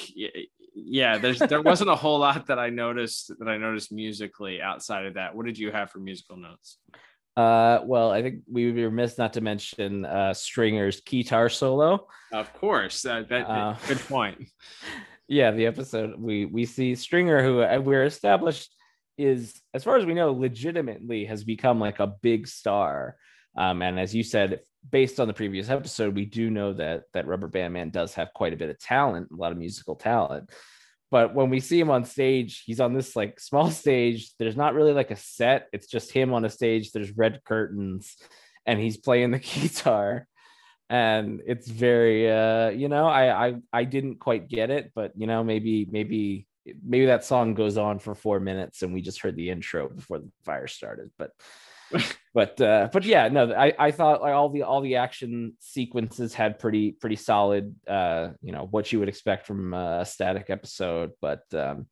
yeah 0.79 1.17
there's 1.17 1.39
there 1.39 1.63
wasn't 1.63 1.89
a 1.89 1.95
whole 1.95 2.19
lot 2.19 2.45
that 2.45 2.59
i 2.59 2.69
noticed 2.69 3.31
that 3.39 3.47
i 3.47 3.57
noticed 3.57 3.91
musically 3.91 4.61
outside 4.61 5.07
of 5.07 5.15
that. 5.15 5.33
What 5.33 5.47
did 5.47 5.57
you 5.57 5.71
have 5.71 5.89
for 5.89 5.97
musical 5.97 6.37
notes? 6.37 6.77
Uh 7.35 7.79
well 7.83 8.11
i 8.11 8.21
think 8.21 8.43
we 8.47 8.67
would 8.67 8.75
be 8.75 8.85
remiss 8.85 9.17
not 9.17 9.33
to 9.33 9.41
mention 9.41 10.05
uh 10.05 10.35
stringer's 10.35 11.01
guitar 11.01 11.49
solo. 11.49 12.05
Of 12.31 12.53
course. 12.53 13.03
Uh, 13.03 13.23
that 13.27 13.49
Uh, 13.49 13.75
good 13.87 13.99
point 14.01 14.37
yeah 15.27 15.51
the 15.51 15.65
episode 15.65 16.15
we 16.19 16.45
we 16.45 16.65
see 16.65 16.95
stringer 16.95 17.43
who 17.43 17.61
uh, 17.61 17.79
we're 17.83 18.05
established 18.05 18.73
is 19.17 19.59
as 19.73 19.83
far 19.83 19.97
as 19.97 20.05
we 20.05 20.13
know 20.13 20.31
legitimately 20.31 21.25
has 21.25 21.43
become 21.43 21.79
like 21.79 21.99
a 21.99 22.13
big 22.21 22.47
star. 22.47 23.15
Um 23.57 23.81
and 23.81 23.99
as 23.99 24.13
you 24.13 24.23
said 24.23 24.61
based 24.89 25.19
on 25.19 25.27
the 25.27 25.33
previous 25.33 25.69
episode 25.69 26.15
we 26.15 26.25
do 26.25 26.49
know 26.49 26.73
that 26.73 27.03
that 27.13 27.27
rubber 27.27 27.47
band 27.47 27.73
man 27.73 27.89
does 27.89 28.13
have 28.13 28.29
quite 28.33 28.53
a 28.53 28.57
bit 28.57 28.69
of 28.69 28.79
talent 28.79 29.29
a 29.31 29.35
lot 29.35 29.51
of 29.51 29.57
musical 29.57 29.95
talent. 29.95 30.49
But 31.09 31.33
when 31.33 31.49
we 31.49 31.59
see 31.59 31.79
him 31.79 31.89
on 31.89 32.05
stage 32.05 32.63
he's 32.65 32.79
on 32.79 32.93
this 32.93 33.15
like 33.15 33.39
small 33.39 33.71
stage. 33.71 34.31
There's 34.37 34.57
not 34.57 34.75
really 34.75 34.93
like 34.93 35.11
a 35.11 35.15
set. 35.15 35.67
It's 35.73 35.87
just 35.87 36.11
him 36.11 36.33
on 36.33 36.45
a 36.45 36.49
stage. 36.49 36.91
There's 36.91 37.17
red 37.17 37.41
curtains 37.43 38.15
and 38.65 38.79
he's 38.79 38.97
playing 38.97 39.31
the 39.31 39.39
guitar 39.61 40.27
and 40.89 41.41
it's 41.45 41.67
very 41.67 42.31
uh 42.31 42.69
you 42.69 42.87
know 42.87 43.07
I, 43.07 43.47
I 43.47 43.55
i 43.73 43.83
didn't 43.83 44.19
quite 44.19 44.47
get 44.47 44.69
it 44.69 44.91
but 44.95 45.11
you 45.15 45.27
know 45.27 45.43
maybe 45.43 45.87
maybe 45.91 46.47
maybe 46.85 47.07
that 47.07 47.25
song 47.25 47.53
goes 47.53 47.77
on 47.77 47.99
for 47.99 48.15
four 48.15 48.39
minutes 48.39 48.81
and 48.81 48.93
we 48.93 49.01
just 49.01 49.21
heard 49.21 49.35
the 49.35 49.49
intro 49.49 49.89
before 49.89 50.19
the 50.19 50.29
fire 50.45 50.67
started 50.67 51.11
but 51.17 51.31
but 52.33 52.59
uh 52.61 52.89
but 52.91 53.05
yeah 53.05 53.27
no 53.27 53.51
i 53.53 53.73
i 53.79 53.91
thought 53.91 54.21
like 54.21 54.33
all 54.33 54.49
the 54.49 54.63
all 54.63 54.81
the 54.81 54.97
action 54.97 55.53
sequences 55.59 56.33
had 56.33 56.59
pretty 56.59 56.91
pretty 56.91 57.15
solid 57.15 57.75
uh 57.87 58.29
you 58.41 58.51
know 58.51 58.67
what 58.71 58.91
you 58.91 58.99
would 58.99 59.09
expect 59.09 59.45
from 59.45 59.73
a 59.73 60.05
static 60.05 60.49
episode 60.49 61.11
but 61.21 61.41
um 61.53 61.85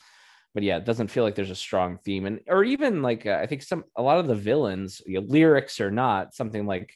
but 0.54 0.64
yeah, 0.64 0.78
it 0.78 0.86
doesn't 0.86 1.10
feel 1.10 1.26
like 1.26 1.36
there's 1.36 1.52
a 1.52 1.56
strong 1.56 1.98
theme, 1.98 2.26
and 2.26 2.40
or 2.48 2.64
even 2.64 3.02
like 3.02 3.26
uh, 3.26 3.40
I 3.42 3.46
think 3.46 3.62
some 3.62 3.84
a 3.98 4.02
lot 4.02 4.20
of 4.20 4.28
the 4.28 4.36
villains, 4.36 5.02
you 5.06 5.20
know, 5.20 5.28
lyrics 5.28 5.82
or 5.82 5.92
not, 5.92 6.34
something 6.34 6.66
like 6.66 6.96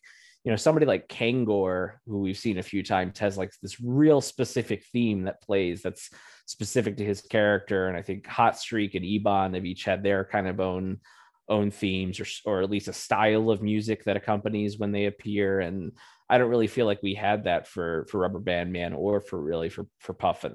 you 0.49 0.53
know 0.53 0.57
somebody 0.57 0.87
like 0.87 1.07
Kangor, 1.07 1.99
who 2.07 2.21
we've 2.21 2.35
seen 2.35 2.57
a 2.57 2.63
few 2.63 2.81
times, 2.81 3.19
has 3.19 3.37
like 3.37 3.51
this 3.61 3.79
real 3.79 4.19
specific 4.19 4.83
theme 4.91 5.25
that 5.25 5.43
plays 5.43 5.83
that's 5.83 6.09
specific 6.47 6.97
to 6.97 7.05
his 7.05 7.21
character, 7.21 7.87
and 7.87 7.95
I 7.95 8.01
think 8.01 8.25
Hot 8.25 8.57
Streak 8.57 8.95
and 8.95 9.05
Ebon 9.05 9.53
have 9.53 9.63
each 9.63 9.83
had 9.83 10.01
their 10.01 10.25
kind 10.25 10.47
of 10.47 10.59
own 10.59 11.01
own 11.49 11.69
themes 11.69 12.19
or 12.19 12.25
or 12.45 12.63
at 12.63 12.71
least 12.71 12.87
a 12.87 12.93
style 12.93 13.51
of 13.51 13.61
music 13.61 14.05
that 14.05 14.17
accompanies 14.17 14.79
when 14.79 14.91
they 14.91 15.05
appear, 15.05 15.59
and 15.59 15.91
I 16.27 16.39
don't 16.39 16.49
really 16.49 16.65
feel 16.65 16.87
like 16.87 17.03
we 17.03 17.13
had 17.13 17.43
that 17.43 17.67
for 17.67 18.07
for 18.09 18.17
Rubber 18.17 18.39
Band 18.39 18.73
Man 18.73 18.93
or 18.93 19.21
for 19.21 19.39
really 19.39 19.69
for 19.69 19.85
for 19.99 20.15
Puff 20.15 20.45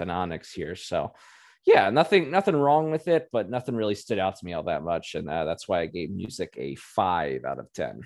and 0.00 0.10
Onyx 0.10 0.50
here, 0.50 0.76
so 0.76 1.12
yeah, 1.66 1.90
nothing 1.90 2.30
nothing 2.30 2.56
wrong 2.56 2.90
with 2.90 3.06
it, 3.06 3.28
but 3.30 3.50
nothing 3.50 3.76
really 3.76 3.96
stood 3.96 4.18
out 4.18 4.36
to 4.36 4.46
me 4.46 4.54
all 4.54 4.62
that 4.62 4.82
much, 4.82 5.14
and 5.14 5.28
uh, 5.28 5.44
that's 5.44 5.68
why 5.68 5.82
I 5.82 5.86
gave 5.88 6.10
music 6.10 6.54
a 6.56 6.74
five 6.76 7.44
out 7.44 7.58
of 7.58 7.70
ten. 7.74 8.00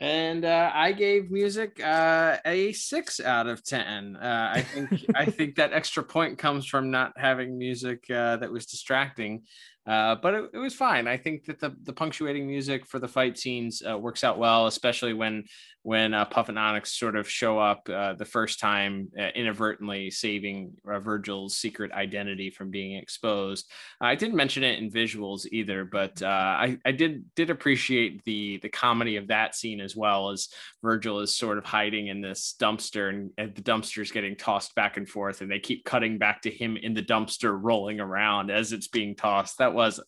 And 0.00 0.44
uh, 0.44 0.70
I 0.72 0.92
gave 0.92 1.30
music 1.30 1.82
uh, 1.82 2.36
a 2.44 2.72
six 2.72 3.20
out 3.20 3.46
of 3.48 3.64
ten. 3.64 4.16
Uh, 4.16 4.52
I 4.54 4.62
think 4.62 4.90
I 5.14 5.26
think 5.30 5.56
that 5.56 5.72
extra 5.72 6.02
point 6.02 6.38
comes 6.38 6.66
from 6.66 6.90
not 6.90 7.12
having 7.16 7.58
music 7.58 8.04
uh, 8.10 8.36
that 8.36 8.52
was 8.52 8.66
distracting. 8.66 9.42
Uh, 9.88 10.16
but 10.16 10.34
it, 10.34 10.50
it, 10.52 10.58
was 10.58 10.74
fine. 10.74 11.08
I 11.08 11.16
think 11.16 11.46
that 11.46 11.58
the 11.58 11.74
the 11.84 11.94
punctuating 11.94 12.46
music 12.46 12.84
for 12.84 12.98
the 12.98 13.08
fight 13.08 13.38
scenes 13.38 13.82
uh, 13.88 13.96
works 13.96 14.22
out 14.22 14.38
well, 14.38 14.66
especially 14.66 15.14
when 15.14 15.44
when 15.82 16.12
uh, 16.12 16.26
Puff 16.26 16.50
and 16.50 16.58
Onyx 16.58 16.98
sort 16.98 17.16
of 17.16 17.30
show 17.30 17.58
up 17.58 17.88
uh, 17.88 18.12
the 18.12 18.24
first 18.26 18.60
time, 18.60 19.08
uh, 19.18 19.28
inadvertently 19.34 20.10
saving 20.10 20.72
Virgil's 20.84 21.56
secret 21.56 21.90
identity 21.92 22.50
from 22.50 22.68
being 22.68 22.98
exposed. 22.98 23.70
I 23.98 24.14
didn't 24.14 24.36
mention 24.36 24.62
it 24.62 24.78
in 24.78 24.90
visuals 24.90 25.46
either, 25.50 25.86
but 25.86 26.22
I, 26.22 26.76
I 26.84 26.92
did 26.92 27.24
did 27.34 27.48
appreciate 27.48 28.22
the 28.24 28.58
the 28.58 28.68
comedy 28.68 29.16
of 29.16 29.28
that 29.28 29.54
scene 29.54 29.80
as 29.80 29.96
well 29.96 30.28
as 30.28 30.48
Virgil 30.82 31.20
is 31.20 31.34
sort 31.34 31.56
of 31.56 31.64
hiding 31.64 32.08
in 32.08 32.20
this 32.20 32.54
dumpster 32.60 33.08
and, 33.08 33.30
and 33.38 33.54
the 33.54 33.62
dumpster 33.62 34.02
is 34.02 34.10
getting 34.10 34.36
tossed 34.36 34.74
back 34.74 34.98
and 34.98 35.08
forth, 35.08 35.40
and 35.40 35.50
they 35.50 35.60
keep 35.60 35.86
cutting 35.86 36.18
back 36.18 36.42
to 36.42 36.50
him 36.50 36.76
in 36.76 36.92
the 36.92 37.02
dumpster 37.02 37.58
rolling 37.58 38.00
around 38.00 38.50
as 38.50 38.74
it's 38.74 38.88
being 38.88 39.16
tossed. 39.16 39.56
That 39.56 39.77
was 39.78 40.00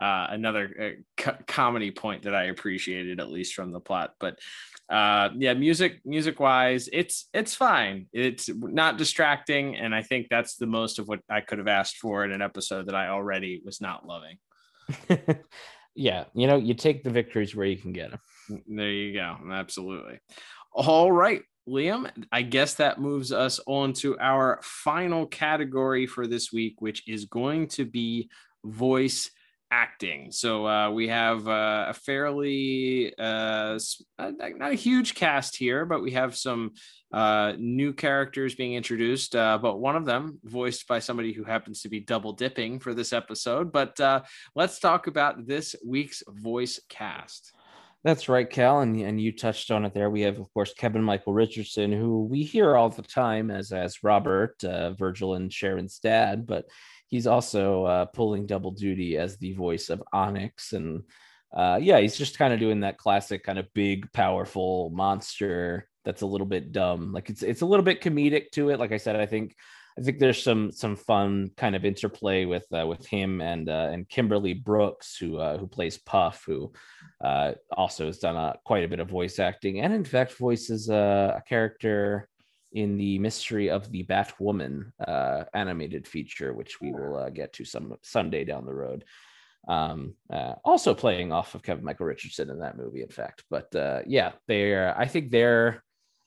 another 0.00 0.96
co- 1.16 1.36
comedy 1.46 1.90
point 1.90 2.22
that 2.22 2.34
I 2.34 2.44
appreciated, 2.44 3.20
at 3.20 3.30
least 3.30 3.54
from 3.54 3.72
the 3.72 3.80
plot, 3.80 4.14
but 4.20 4.38
uh 4.88 5.30
yeah 5.36 5.52
music 5.52 6.00
music 6.04 6.38
wise 6.38 6.88
it's 6.92 7.28
it's 7.34 7.56
fine. 7.56 8.06
It's 8.12 8.48
not 8.48 8.98
distracting 8.98 9.76
and 9.76 9.92
i 9.92 10.02
think 10.02 10.28
that's 10.30 10.54
the 10.54 10.66
most 10.66 11.00
of 11.00 11.08
what 11.08 11.20
i 11.28 11.40
could 11.40 11.58
have 11.58 11.66
asked 11.66 11.96
for 11.96 12.24
in 12.24 12.30
an 12.30 12.40
episode 12.40 12.86
that 12.86 12.94
i 12.94 13.08
already 13.08 13.60
was 13.64 13.80
not 13.80 14.06
loving. 14.06 14.38
Yeah 15.96 16.24
you 16.34 16.46
know 16.46 16.58
you 16.58 16.74
take 16.74 17.02
the 17.02 17.10
victories 17.10 17.56
where 17.56 17.66
you 17.66 17.78
can 17.78 17.92
get 17.92 18.10
them 18.10 18.62
there 18.68 18.90
you 18.90 19.14
go 19.14 19.36
absolutely. 19.50 20.20
All 20.72 21.10
right 21.10 21.42
liam 21.68 22.08
i 22.30 22.42
guess 22.42 22.74
that 22.74 23.00
moves 23.00 23.32
us 23.32 23.58
on 23.66 23.92
to 23.92 24.16
our 24.20 24.60
final 24.62 25.26
category 25.26 26.06
for 26.06 26.26
this 26.26 26.52
week 26.52 26.76
which 26.80 27.08
is 27.08 27.24
going 27.24 27.66
to 27.66 27.84
be 27.84 28.28
voice 28.66 29.30
acting. 29.70 30.30
So 30.30 30.66
uh, 30.66 30.90
we 30.90 31.08
have 31.08 31.46
uh, 31.48 31.86
a 31.88 31.94
fairly 31.94 33.12
uh, 33.18 33.78
not 34.18 34.72
a 34.72 34.74
huge 34.74 35.14
cast 35.14 35.56
here, 35.56 35.84
but 35.84 36.02
we 36.02 36.12
have 36.12 36.36
some 36.36 36.72
uh, 37.12 37.52
new 37.58 37.92
characters 37.92 38.54
being 38.54 38.74
introduced. 38.74 39.34
Uh, 39.34 39.58
but 39.58 39.80
one 39.80 39.96
of 39.96 40.04
them 40.04 40.38
voiced 40.44 40.86
by 40.86 40.98
somebody 40.98 41.32
who 41.32 41.44
happens 41.44 41.82
to 41.82 41.88
be 41.88 42.00
double 42.00 42.32
dipping 42.32 42.78
for 42.78 42.94
this 42.94 43.12
episode. 43.12 43.72
But 43.72 43.98
uh, 44.00 44.22
let's 44.54 44.78
talk 44.78 45.06
about 45.06 45.46
this 45.46 45.74
week's 45.84 46.22
voice 46.28 46.80
cast. 46.88 47.52
That's 48.06 48.28
right, 48.28 48.48
Cal, 48.48 48.82
and, 48.82 48.96
and 49.00 49.20
you 49.20 49.32
touched 49.32 49.72
on 49.72 49.84
it 49.84 49.92
there. 49.92 50.08
We 50.10 50.20
have, 50.20 50.38
of 50.38 50.48
course, 50.54 50.72
Kevin 50.72 51.02
Michael 51.02 51.32
Richardson, 51.32 51.90
who 51.90 52.22
we 52.22 52.44
hear 52.44 52.76
all 52.76 52.88
the 52.88 53.02
time 53.02 53.50
as 53.50 53.72
as 53.72 54.04
Robert, 54.04 54.54
Virgil, 54.62 55.34
and 55.34 55.52
Sharon's 55.52 55.98
dad, 55.98 56.46
but 56.46 56.66
he's 57.08 57.26
also 57.26 57.84
uh, 57.84 58.04
pulling 58.04 58.46
double 58.46 58.70
duty 58.70 59.18
as 59.18 59.38
the 59.38 59.54
voice 59.54 59.90
of 59.90 60.04
Onyx, 60.12 60.72
and 60.72 61.02
uh, 61.52 61.80
yeah, 61.82 61.98
he's 61.98 62.16
just 62.16 62.38
kind 62.38 62.54
of 62.54 62.60
doing 62.60 62.78
that 62.82 62.96
classic 62.96 63.42
kind 63.42 63.58
of 63.58 63.66
big, 63.74 64.12
powerful 64.12 64.90
monster 64.90 65.88
that's 66.04 66.22
a 66.22 66.26
little 66.26 66.46
bit 66.46 66.70
dumb. 66.70 67.12
Like 67.12 67.28
it's 67.28 67.42
it's 67.42 67.62
a 67.62 67.66
little 67.66 67.84
bit 67.84 68.02
comedic 68.02 68.52
to 68.52 68.70
it. 68.70 68.78
Like 68.78 68.92
I 68.92 68.98
said, 68.98 69.16
I 69.16 69.26
think 69.26 69.56
I 69.98 70.02
think 70.02 70.18
there's 70.18 70.42
some 70.42 70.72
some 70.72 70.94
fun 70.94 71.50
kind 71.56 71.74
of 71.74 71.84
interplay 71.84 72.44
with 72.44 72.66
uh, 72.72 72.86
with 72.86 73.06
him 73.06 73.40
and 73.40 73.68
uh, 73.68 73.88
and 73.92 74.08
Kimberly 74.08 74.52
Brooks 74.52 75.16
who 75.16 75.38
uh, 75.38 75.56
who 75.56 75.66
plays 75.66 75.96
Puff, 75.96 76.44
who 76.46 76.72
uh, 77.24 77.52
also 77.72 78.06
has 78.06 78.18
done 78.18 78.36
a, 78.36 78.56
quite 78.64 78.84
a 78.84 78.88
bit 78.88 79.00
of 79.00 79.08
voice 79.08 79.38
acting 79.38 79.80
and 79.80 79.94
in 79.94 80.04
fact 80.04 80.36
voices 80.36 80.90
uh, 80.90 81.34
a 81.36 81.42
character 81.48 82.28
in 82.72 82.98
the 82.98 83.18
Mystery 83.18 83.70
of 83.70 83.90
the 83.90 84.04
Batwoman 84.04 84.92
uh, 85.06 85.44
animated 85.54 86.06
feature, 86.06 86.52
which 86.52 86.78
we 86.80 86.92
will 86.92 87.16
uh, 87.16 87.30
get 87.30 87.54
to 87.54 87.64
some 87.64 87.96
Sunday 88.02 88.44
down 88.44 88.66
the 88.66 88.74
road. 88.74 89.04
Um, 89.66 90.14
uh, 90.30 90.54
also 90.62 90.94
playing 90.94 91.32
off 91.32 91.54
of 91.54 91.62
Kevin 91.62 91.84
Michael 91.84 92.06
Richardson 92.06 92.50
in 92.50 92.58
that 92.60 92.76
movie, 92.76 93.02
in 93.02 93.08
fact. 93.08 93.44
But 93.50 93.74
uh, 93.74 94.02
yeah, 94.06 94.32
they're 94.46 94.96
I 94.96 95.06
think 95.06 95.30
they're 95.30 95.82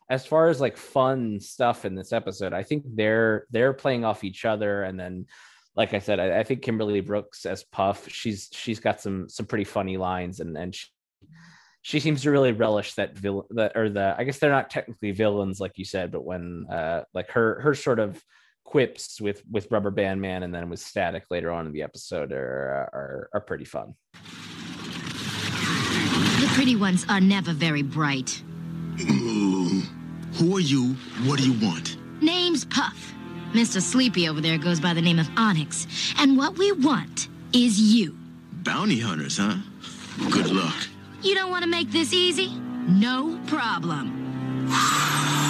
as 0.10 0.26
far 0.26 0.48
as 0.48 0.60
like 0.60 0.76
fun 0.76 1.40
stuff 1.40 1.86
in 1.86 1.96
this 1.96 2.12
episode, 2.12 2.54
I 2.54 2.64
think 2.64 2.84
they're 2.86 3.46
they're 3.52 3.74
playing 3.74 4.04
off 4.04 4.24
each 4.24 4.44
other, 4.44 4.84
and 4.84 5.00
then 5.00 5.28
like 5.76 5.94
I 5.94 6.00
said, 6.00 6.20
I, 6.20 6.40
I 6.40 6.44
think 6.44 6.64
Kimberly 6.64 7.02
Brooks 7.02 7.46
as 7.46 7.64
Puff, 7.64 8.10
she's 8.10 8.50
she's 8.52 8.80
got 8.80 9.00
some 9.02 9.30
some 9.30 9.46
pretty 9.46 9.66
funny 9.66 9.98
lines, 9.98 10.40
and 10.40 10.58
and 10.58 10.74
she, 10.74 10.88
she 11.84 12.00
seems 12.00 12.24
to 12.24 12.32
really 12.32 12.54
relish 12.54 12.96
that 12.96 13.18
villain 13.18 13.46
that 13.52 13.78
or 13.78 13.90
the 13.90 14.16
I 14.18 14.24
guess 14.24 14.40
they're 14.40 14.50
not 14.50 14.72
technically 14.72 15.12
villains 15.12 15.60
like 15.60 15.78
you 15.78 15.86
said, 15.86 16.12
but 16.12 16.26
when 16.26 16.66
uh 16.72 17.04
like 17.14 17.30
her 17.32 17.62
her 17.62 17.76
sort 17.76 18.00
of 18.00 18.22
quips 18.64 19.22
with 19.22 19.44
with 19.50 19.68
Rubber 19.70 19.92
Band 19.92 20.22
Man 20.22 20.42
and 20.42 20.54
then 20.54 20.70
with 20.70 20.80
Static 20.80 21.26
later 21.30 21.52
on 21.52 21.68
in 21.68 21.74
the 21.74 21.84
episode 21.84 22.32
are 22.32 22.90
are, 22.94 23.30
are 23.34 23.42
pretty 23.42 23.66
fun. 23.66 23.94
The 26.42 26.52
pretty 26.56 26.76
ones 26.76 27.06
are 27.10 27.22
never 27.22 27.54
very 27.54 27.84
bright. 27.84 28.42
who 30.40 30.56
are 30.56 30.62
you? 30.62 30.96
What 31.26 31.38
do 31.38 31.52
you 31.52 31.68
want? 31.68 31.98
Name's 32.22 32.64
Puff. 32.64 33.14
Mr. 33.52 33.82
Sleepy 33.82 34.30
over 34.30 34.40
there 34.40 34.58
goes 34.58 34.80
by 34.80 34.94
the 34.94 35.02
name 35.02 35.20
of 35.20 35.30
Onyx. 35.36 35.86
And 36.18 36.38
what 36.38 36.58
we 36.58 36.72
want 36.72 37.28
is 37.52 37.80
you. 37.80 38.18
Bounty 38.64 39.00
hunters, 39.00 39.38
huh? 39.38 39.58
Good 40.32 40.50
luck. 40.50 40.88
You 41.22 41.36
don't 41.36 41.52
want 41.52 41.64
to 41.66 41.70
make 41.70 41.92
this 41.92 42.14
easy? 42.14 42.54
No 42.88 43.38
problem. 43.48 44.68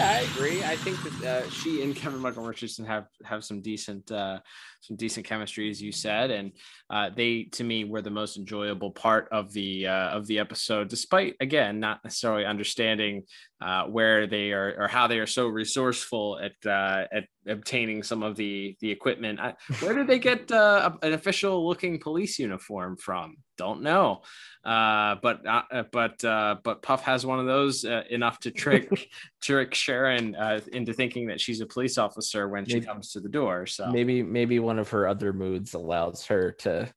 Yeah, 0.00 0.12
I 0.12 0.18
agree. 0.34 0.64
I 0.64 0.76
think 0.76 0.96
that 1.02 1.28
uh, 1.28 1.50
she 1.50 1.82
and 1.82 1.94
Kevin 1.94 2.20
Michael 2.20 2.42
Richardson 2.42 2.86
have 2.86 3.04
have 3.22 3.44
some 3.44 3.60
decent 3.60 4.10
uh, 4.10 4.38
some 4.80 4.96
decent 4.96 5.26
chemistry, 5.26 5.68
as 5.68 5.82
you 5.82 5.92
said, 5.92 6.30
and 6.30 6.52
uh, 6.88 7.10
they 7.14 7.50
to 7.52 7.64
me 7.64 7.84
were 7.84 8.00
the 8.00 8.08
most 8.08 8.38
enjoyable 8.38 8.92
part 8.92 9.28
of 9.30 9.52
the 9.52 9.86
uh, 9.86 10.08
of 10.16 10.26
the 10.26 10.38
episode. 10.38 10.88
Despite 10.88 11.36
again 11.40 11.80
not 11.80 12.02
necessarily 12.02 12.46
understanding 12.46 13.24
uh, 13.60 13.84
where 13.88 14.26
they 14.26 14.52
are 14.52 14.74
or 14.78 14.88
how 14.88 15.06
they 15.06 15.18
are 15.18 15.26
so 15.26 15.48
resourceful 15.48 16.40
at 16.42 16.54
uh, 16.66 17.04
at 17.12 17.24
obtaining 17.50 18.02
some 18.02 18.22
of 18.22 18.36
the 18.36 18.76
the 18.80 18.90
equipment. 18.90 19.40
I, 19.40 19.54
where 19.80 19.94
did 19.94 20.06
they 20.06 20.18
get 20.18 20.50
uh, 20.50 20.92
an 21.02 21.12
official 21.12 21.66
looking 21.66 21.98
police 21.98 22.38
uniform 22.38 22.96
from? 22.96 23.36
Don't 23.58 23.82
know. 23.82 24.22
Uh, 24.64 25.16
but 25.22 25.46
uh, 25.46 25.62
uh 25.70 25.82
but 25.92 26.24
uh, 26.24 26.56
but 26.64 26.82
Puff 26.82 27.02
has 27.02 27.26
one 27.26 27.38
of 27.38 27.46
those 27.46 27.84
uh, 27.84 28.04
enough 28.10 28.38
to 28.40 28.50
trick 28.50 29.08
trick 29.42 29.74
Sharon 29.74 30.34
uh, 30.34 30.60
into 30.72 30.92
thinking 30.92 31.26
that 31.28 31.40
she's 31.40 31.60
a 31.60 31.66
police 31.66 31.98
officer 31.98 32.48
when 32.48 32.64
maybe, 32.64 32.80
she 32.80 32.86
comes 32.86 33.12
to 33.12 33.20
the 33.20 33.28
door. 33.28 33.66
So 33.66 33.90
maybe 33.90 34.22
maybe 34.22 34.58
one 34.58 34.78
of 34.78 34.88
her 34.90 35.06
other 35.08 35.32
moods 35.32 35.74
allows 35.74 36.26
her 36.26 36.52
to 36.60 36.92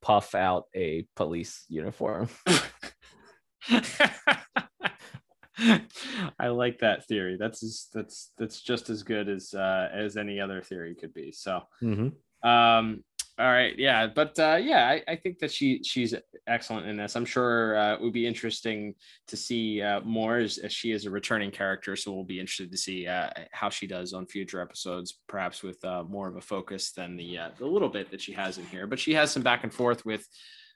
puff 0.00 0.34
out 0.34 0.66
a 0.74 1.06
police 1.16 1.64
uniform. 1.68 2.28
I 6.38 6.48
like 6.48 6.78
that 6.80 7.06
theory. 7.06 7.36
That's 7.38 7.62
as, 7.62 7.86
that's 7.92 8.32
that's 8.38 8.60
just 8.60 8.90
as 8.90 9.02
good 9.02 9.28
as 9.28 9.54
uh, 9.54 9.88
as 9.92 10.16
any 10.16 10.40
other 10.40 10.62
theory 10.62 10.94
could 10.94 11.14
be. 11.14 11.32
So, 11.32 11.62
mm-hmm. 11.82 12.48
um, 12.48 13.02
all 13.38 13.46
right, 13.46 13.78
yeah, 13.78 14.08
but 14.08 14.36
uh, 14.40 14.58
yeah, 14.60 14.88
I, 14.88 15.02
I, 15.06 15.14
think 15.14 15.38
that 15.38 15.52
she 15.52 15.80
she's 15.84 16.12
excellent 16.48 16.88
in 16.88 16.96
this. 16.96 17.14
I'm 17.14 17.24
sure 17.24 17.78
uh, 17.78 17.94
it 17.94 18.00
would 18.00 18.12
be 18.12 18.26
interesting 18.26 18.94
to 19.28 19.36
see 19.36 19.80
uh, 19.80 20.00
more 20.00 20.38
as, 20.38 20.58
as, 20.58 20.72
she 20.72 20.90
is 20.90 21.06
a 21.06 21.10
returning 21.10 21.52
character. 21.52 21.94
So 21.94 22.12
we'll 22.12 22.24
be 22.24 22.40
interested 22.40 22.72
to 22.72 22.76
see 22.76 23.06
uh, 23.06 23.30
how 23.52 23.70
she 23.70 23.86
does 23.86 24.12
on 24.12 24.26
future 24.26 24.60
episodes, 24.60 25.20
perhaps 25.28 25.62
with 25.62 25.84
uh, 25.84 26.02
more 26.02 26.26
of 26.26 26.34
a 26.34 26.40
focus 26.40 26.90
than 26.90 27.16
the 27.16 27.38
uh, 27.38 27.50
the 27.58 27.66
little 27.66 27.88
bit 27.88 28.10
that 28.10 28.20
she 28.20 28.32
has 28.32 28.58
in 28.58 28.66
here. 28.66 28.88
But 28.88 28.98
she 28.98 29.14
has 29.14 29.30
some 29.30 29.44
back 29.44 29.62
and 29.62 29.72
forth 29.72 30.04
with 30.04 30.26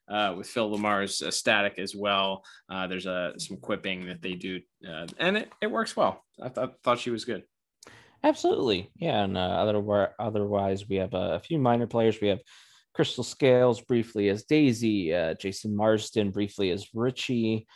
uh, 0.09 0.35
with 0.37 0.47
Phil 0.47 0.71
LaMarr's 0.71 1.23
uh, 1.23 1.31
static 1.31 1.79
as 1.79 1.95
well. 1.95 2.45
Uh, 2.69 2.87
there's 2.87 3.07
a 3.07 3.33
some 3.39 3.57
quipping 3.57 4.07
that 4.07 4.23
they 4.23 4.35
do, 4.35 4.61
uh, 4.89 5.07
and 5.19 5.37
it, 5.37 5.53
it 5.61 5.71
works 5.71 5.97
well. 5.97 6.25
I 6.43 6.49
th- 6.49 6.71
thought 6.83 6.99
she 6.99 7.11
was 7.11 7.25
good. 7.25 7.45
Absolutely, 8.25 8.91
yeah. 8.97 9.25
And 9.25 9.37
uh, 9.37 9.41
otherwise, 9.41 10.11
otherwise, 10.19 10.89
we 10.89 10.97
have 10.97 11.15
a, 11.15 11.41
few 11.41 11.59
minor 11.59 11.87
players. 11.87 12.21
We 12.21 12.29
have 12.29 12.41
Crystal 12.95 13.25
Scales 13.25 13.81
briefly 13.81 14.29
as 14.29 14.45
Daisy, 14.45 15.15
uh, 15.15 15.35
Jason 15.35 15.75
Marsden 15.75 16.31
briefly 16.31 16.71
as 16.71 16.89
Richie. 16.95 17.67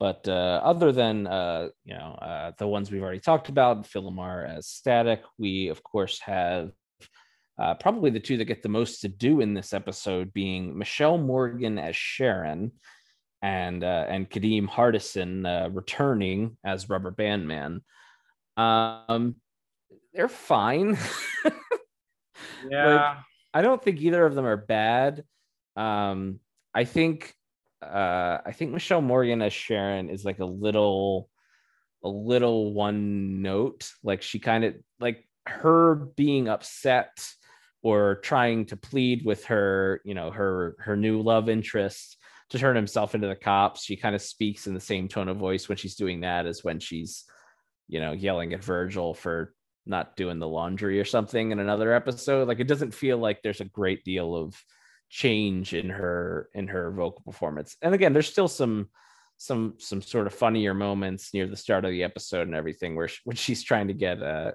But 0.00 0.26
uh, 0.28 0.60
other 0.62 0.92
than 0.92 1.26
uh, 1.26 1.68
you 1.84 1.94
know 1.94 2.18
uh, 2.20 2.52
the 2.58 2.66
ones 2.66 2.90
we've 2.90 3.02
already 3.02 3.20
talked 3.20 3.48
about, 3.48 3.86
Phil 3.86 4.10
LaMarr 4.10 4.48
as 4.48 4.66
Static, 4.66 5.22
we 5.38 5.68
of 5.68 5.82
course 5.82 6.20
have 6.20 6.72
uh, 7.58 7.74
probably 7.74 8.10
the 8.10 8.20
two 8.20 8.36
that 8.36 8.46
get 8.46 8.62
the 8.62 8.68
most 8.68 9.00
to 9.00 9.08
do 9.08 9.40
in 9.40 9.54
this 9.54 9.72
episode 9.72 10.32
being 10.32 10.76
Michelle 10.76 11.18
Morgan 11.18 11.78
as 11.78 11.94
Sharon 11.94 12.72
and 13.42 13.84
uh, 13.84 14.06
and 14.08 14.28
Kadeem 14.28 14.68
Hardison 14.68 15.46
uh, 15.46 15.70
returning 15.70 16.56
as 16.64 16.88
Rubber 16.88 17.10
Band 17.10 17.46
Man. 17.46 17.82
Um, 18.56 19.36
they're 20.12 20.28
fine. 20.28 20.98
yeah, 22.70 22.86
like, 22.86 23.16
I 23.52 23.62
don't 23.62 23.82
think 23.82 24.00
either 24.00 24.24
of 24.24 24.34
them 24.34 24.46
are 24.46 24.56
bad. 24.56 25.24
Um, 25.76 26.40
I 26.74 26.84
think 26.84 27.34
uh, 27.82 28.38
I 28.44 28.52
think 28.52 28.72
Michelle 28.72 29.02
Morgan 29.02 29.42
as 29.42 29.52
Sharon 29.52 30.08
is 30.08 30.24
like 30.24 30.40
a 30.40 30.44
little 30.44 31.28
a 32.02 32.08
little 32.08 32.72
one 32.72 33.42
note. 33.42 33.90
Like 34.02 34.22
she 34.22 34.38
kind 34.38 34.64
of 34.64 34.74
like 34.98 35.28
her 35.46 35.94
being 35.94 36.48
upset 36.48 37.10
or 37.84 38.16
trying 38.16 38.64
to 38.64 38.76
plead 38.78 39.24
with 39.26 39.44
her, 39.44 40.00
you 40.04 40.14
know, 40.14 40.30
her 40.30 40.74
her 40.80 40.96
new 40.96 41.20
love 41.20 41.50
interest 41.50 42.16
to 42.48 42.58
turn 42.58 42.74
himself 42.74 43.14
into 43.14 43.28
the 43.28 43.36
cops. 43.36 43.84
She 43.84 43.94
kind 43.94 44.14
of 44.14 44.22
speaks 44.22 44.66
in 44.66 44.72
the 44.72 44.80
same 44.80 45.06
tone 45.06 45.28
of 45.28 45.36
voice 45.36 45.68
when 45.68 45.76
she's 45.76 45.94
doing 45.94 46.22
that 46.22 46.46
as 46.46 46.64
when 46.64 46.80
she's, 46.80 47.24
you 47.86 48.00
know, 48.00 48.12
yelling 48.12 48.54
at 48.54 48.64
Virgil 48.64 49.12
for 49.12 49.54
not 49.84 50.16
doing 50.16 50.38
the 50.38 50.48
laundry 50.48 50.98
or 50.98 51.04
something 51.04 51.52
in 51.52 51.58
another 51.58 51.92
episode. 51.92 52.48
Like 52.48 52.58
it 52.58 52.68
doesn't 52.68 52.94
feel 52.94 53.18
like 53.18 53.42
there's 53.42 53.60
a 53.60 53.66
great 53.66 54.02
deal 54.02 54.34
of 54.34 54.56
change 55.10 55.74
in 55.74 55.90
her 55.90 56.48
in 56.54 56.68
her 56.68 56.90
vocal 56.90 57.22
performance. 57.22 57.76
And 57.82 57.94
again, 57.94 58.14
there's 58.14 58.30
still 58.30 58.48
some 58.48 58.88
some 59.36 59.74
some 59.78 60.00
sort 60.00 60.26
of 60.26 60.34
funnier 60.34 60.74
moments 60.74 61.34
near 61.34 61.46
the 61.46 61.56
start 61.56 61.84
of 61.84 61.90
the 61.90 62.04
episode 62.04 62.46
and 62.46 62.54
everything 62.54 62.96
where 62.96 63.08
she, 63.08 63.20
when 63.24 63.36
she's 63.36 63.62
trying 63.62 63.88
to 63.88 63.94
get 63.94 64.22
uh 64.22 64.52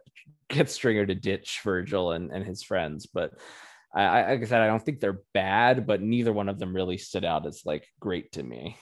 get 0.50 0.70
Stringer 0.70 1.06
to 1.06 1.16
ditch 1.16 1.62
Virgil 1.64 2.12
and, 2.12 2.32
and 2.32 2.46
his 2.46 2.64
friends. 2.64 3.06
But 3.06 3.34
I, 3.94 4.34
like 4.34 4.42
I 4.42 4.46
said, 4.46 4.62
I 4.62 4.68
don't 4.68 4.84
think 4.84 5.00
they're 5.00 5.22
bad, 5.34 5.88
but 5.88 6.02
neither 6.02 6.32
one 6.32 6.50
of 6.50 6.60
them 6.60 6.76
really 6.76 6.98
stood 6.98 7.26
out 7.26 7.48
as 7.48 7.64
like 7.66 7.88
great 8.00 8.32
to 8.34 8.44
me. 8.44 8.78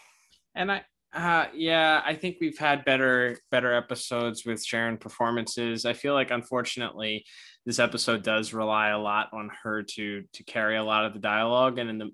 And 0.53 0.71
I, 0.71 0.83
uh, 1.13 1.45
yeah, 1.55 2.01
I 2.05 2.15
think 2.15 2.37
we've 2.41 2.57
had 2.57 2.83
better 2.83 3.37
better 3.49 3.73
episodes 3.73 4.45
with 4.45 4.63
Sharon 4.63 4.97
performances. 4.97 5.85
I 5.85 5.93
feel 5.93 6.13
like 6.13 6.31
unfortunately, 6.31 7.25
this 7.65 7.79
episode 7.79 8.23
does 8.23 8.53
rely 8.53 8.89
a 8.89 8.99
lot 8.99 9.29
on 9.33 9.49
her 9.63 9.83
to 9.83 10.23
to 10.33 10.43
carry 10.43 10.77
a 10.77 10.83
lot 10.83 11.05
of 11.05 11.13
the 11.13 11.19
dialogue, 11.19 11.79
and 11.79 11.89
in 11.89 11.97
the 11.97 12.09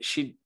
she 0.00 0.36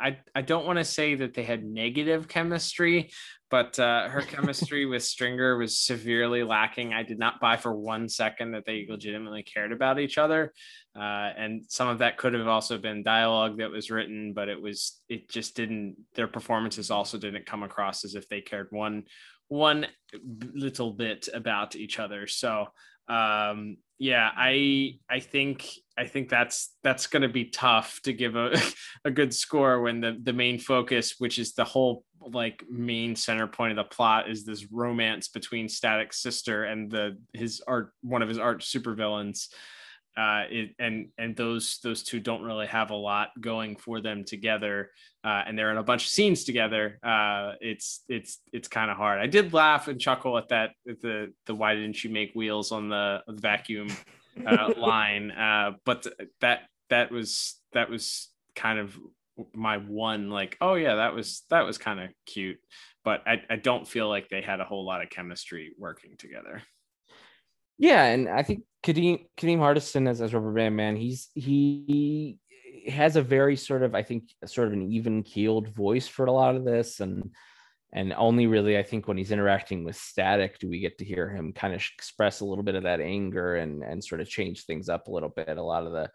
i 0.00 0.18
i 0.34 0.42
don't 0.42 0.66
want 0.66 0.78
to 0.78 0.84
say 0.84 1.14
that 1.14 1.34
they 1.34 1.44
had 1.44 1.64
negative 1.64 2.26
chemistry 2.26 3.10
but 3.50 3.78
uh, 3.78 4.08
her 4.08 4.20
chemistry 4.20 4.84
with 4.84 5.02
stringer 5.02 5.56
was 5.56 5.78
severely 5.78 6.42
lacking. 6.42 6.92
I 6.92 7.02
did 7.02 7.18
not 7.18 7.40
buy 7.40 7.56
for 7.56 7.74
one 7.74 8.08
second 8.08 8.52
that 8.52 8.64
they 8.66 8.86
legitimately 8.88 9.42
cared 9.42 9.72
about 9.72 9.98
each 9.98 10.18
other 10.18 10.52
uh, 10.94 11.32
and 11.36 11.64
some 11.68 11.88
of 11.88 11.98
that 11.98 12.18
could 12.18 12.34
have 12.34 12.46
also 12.46 12.76
been 12.78 13.02
dialogue 13.02 13.58
that 13.58 13.70
was 13.70 13.90
written 13.90 14.32
but 14.34 14.48
it 14.48 14.60
was 14.60 15.00
it 15.08 15.30
just 15.30 15.56
didn't 15.56 15.96
their 16.14 16.28
performances 16.28 16.90
also 16.90 17.18
didn't 17.18 17.46
come 17.46 17.62
across 17.62 18.04
as 18.04 18.14
if 18.14 18.28
they 18.28 18.40
cared 18.40 18.68
one 18.70 19.04
one 19.48 19.86
little 20.54 20.92
bit 20.92 21.28
about 21.32 21.74
each 21.74 21.98
other. 21.98 22.26
So 22.26 22.66
um 23.08 23.78
yeah 23.98 24.30
i 24.36 24.94
i 25.10 25.18
think 25.20 25.68
i 25.96 26.06
think 26.06 26.28
that's 26.28 26.74
that's 26.82 27.06
going 27.06 27.22
to 27.22 27.28
be 27.28 27.46
tough 27.46 28.00
to 28.02 28.12
give 28.12 28.36
a, 28.36 28.56
a 29.04 29.10
good 29.10 29.34
score 29.34 29.80
when 29.80 30.00
the 30.00 30.18
the 30.22 30.32
main 30.32 30.58
focus 30.58 31.16
which 31.18 31.38
is 31.38 31.54
the 31.54 31.64
whole 31.64 32.04
like 32.20 32.64
main 32.68 33.16
center 33.16 33.46
point 33.46 33.70
of 33.70 33.76
the 33.76 33.94
plot 33.94 34.30
is 34.30 34.44
this 34.44 34.70
romance 34.70 35.28
between 35.28 35.68
static's 35.68 36.22
sister 36.22 36.64
and 36.64 36.90
the 36.90 37.16
his 37.32 37.62
art 37.66 37.92
one 38.02 38.22
of 38.22 38.28
his 38.28 38.38
art 38.38 38.60
supervillains 38.60 39.48
uh, 40.18 40.42
it, 40.50 40.74
and 40.80 41.10
and 41.16 41.36
those 41.36 41.78
those 41.84 42.02
two 42.02 42.18
don't 42.18 42.42
really 42.42 42.66
have 42.66 42.90
a 42.90 42.96
lot 42.96 43.28
going 43.40 43.76
for 43.76 44.00
them 44.00 44.24
together, 44.24 44.90
uh, 45.22 45.44
and 45.46 45.56
they're 45.56 45.70
in 45.70 45.76
a 45.76 45.82
bunch 45.82 46.04
of 46.04 46.10
scenes 46.10 46.42
together. 46.42 46.98
Uh, 47.04 47.52
it's 47.60 48.02
it's 48.08 48.40
it's 48.52 48.66
kind 48.66 48.90
of 48.90 48.96
hard. 48.96 49.20
I 49.20 49.28
did 49.28 49.52
laugh 49.52 49.86
and 49.86 50.00
chuckle 50.00 50.36
at 50.36 50.48
that 50.48 50.70
at 50.88 51.00
the 51.00 51.32
the 51.46 51.54
why 51.54 51.76
didn't 51.76 52.02
you 52.02 52.10
make 52.10 52.32
wheels 52.34 52.72
on 52.72 52.88
the, 52.88 53.22
the 53.28 53.40
vacuum 53.40 53.88
uh, 54.44 54.72
line, 54.76 55.30
uh, 55.30 55.72
but 55.84 56.04
that 56.40 56.62
that 56.90 57.12
was 57.12 57.60
that 57.72 57.88
was 57.88 58.28
kind 58.56 58.80
of 58.80 58.98
my 59.54 59.76
one 59.76 60.30
like 60.30 60.56
oh 60.60 60.74
yeah 60.74 60.96
that 60.96 61.14
was 61.14 61.44
that 61.48 61.64
was 61.64 61.78
kind 61.78 62.00
of 62.00 62.10
cute, 62.26 62.58
but 63.04 63.22
I, 63.24 63.40
I 63.48 63.54
don't 63.54 63.86
feel 63.86 64.08
like 64.08 64.28
they 64.28 64.42
had 64.42 64.58
a 64.58 64.64
whole 64.64 64.84
lot 64.84 65.00
of 65.00 65.10
chemistry 65.10 65.74
working 65.78 66.16
together. 66.18 66.64
Yeah, 67.78 68.04
and 68.04 68.28
I 68.28 68.42
think 68.42 68.64
Kadeem 68.84 69.26
Kadeem 69.36 69.58
Hardison 69.58 70.08
as, 70.08 70.20
as 70.20 70.34
Rubber 70.34 70.52
Band 70.52 70.76
Man, 70.76 70.96
he's 70.96 71.28
he 71.34 72.38
has 72.88 73.16
a 73.16 73.22
very 73.22 73.56
sort 73.56 73.82
of 73.82 73.94
I 73.94 74.02
think 74.02 74.24
sort 74.46 74.68
of 74.68 74.74
an 74.74 74.90
even 74.92 75.22
keeled 75.22 75.68
voice 75.68 76.08
for 76.08 76.26
a 76.26 76.32
lot 76.32 76.56
of 76.56 76.64
this, 76.64 77.00
and 77.00 77.30
and 77.92 78.12
only 78.12 78.46
really 78.46 78.76
I 78.76 78.82
think 78.82 79.08
when 79.08 79.16
he's 79.16 79.30
interacting 79.32 79.84
with 79.84 79.96
Static 79.96 80.58
do 80.58 80.68
we 80.68 80.80
get 80.80 80.98
to 80.98 81.04
hear 81.04 81.30
him 81.30 81.52
kind 81.54 81.72
of 81.74 81.82
express 81.94 82.40
a 82.40 82.44
little 82.44 82.64
bit 82.64 82.74
of 82.74 82.82
that 82.82 83.00
anger 83.00 83.56
and 83.56 83.82
and 83.82 84.04
sort 84.04 84.20
of 84.20 84.28
change 84.28 84.64
things 84.64 84.88
up 84.88 85.06
a 85.06 85.10
little 85.12 85.30
bit. 85.30 85.56
A 85.56 85.62
lot 85.62 85.86
of 85.86 85.92
the 85.92 86.10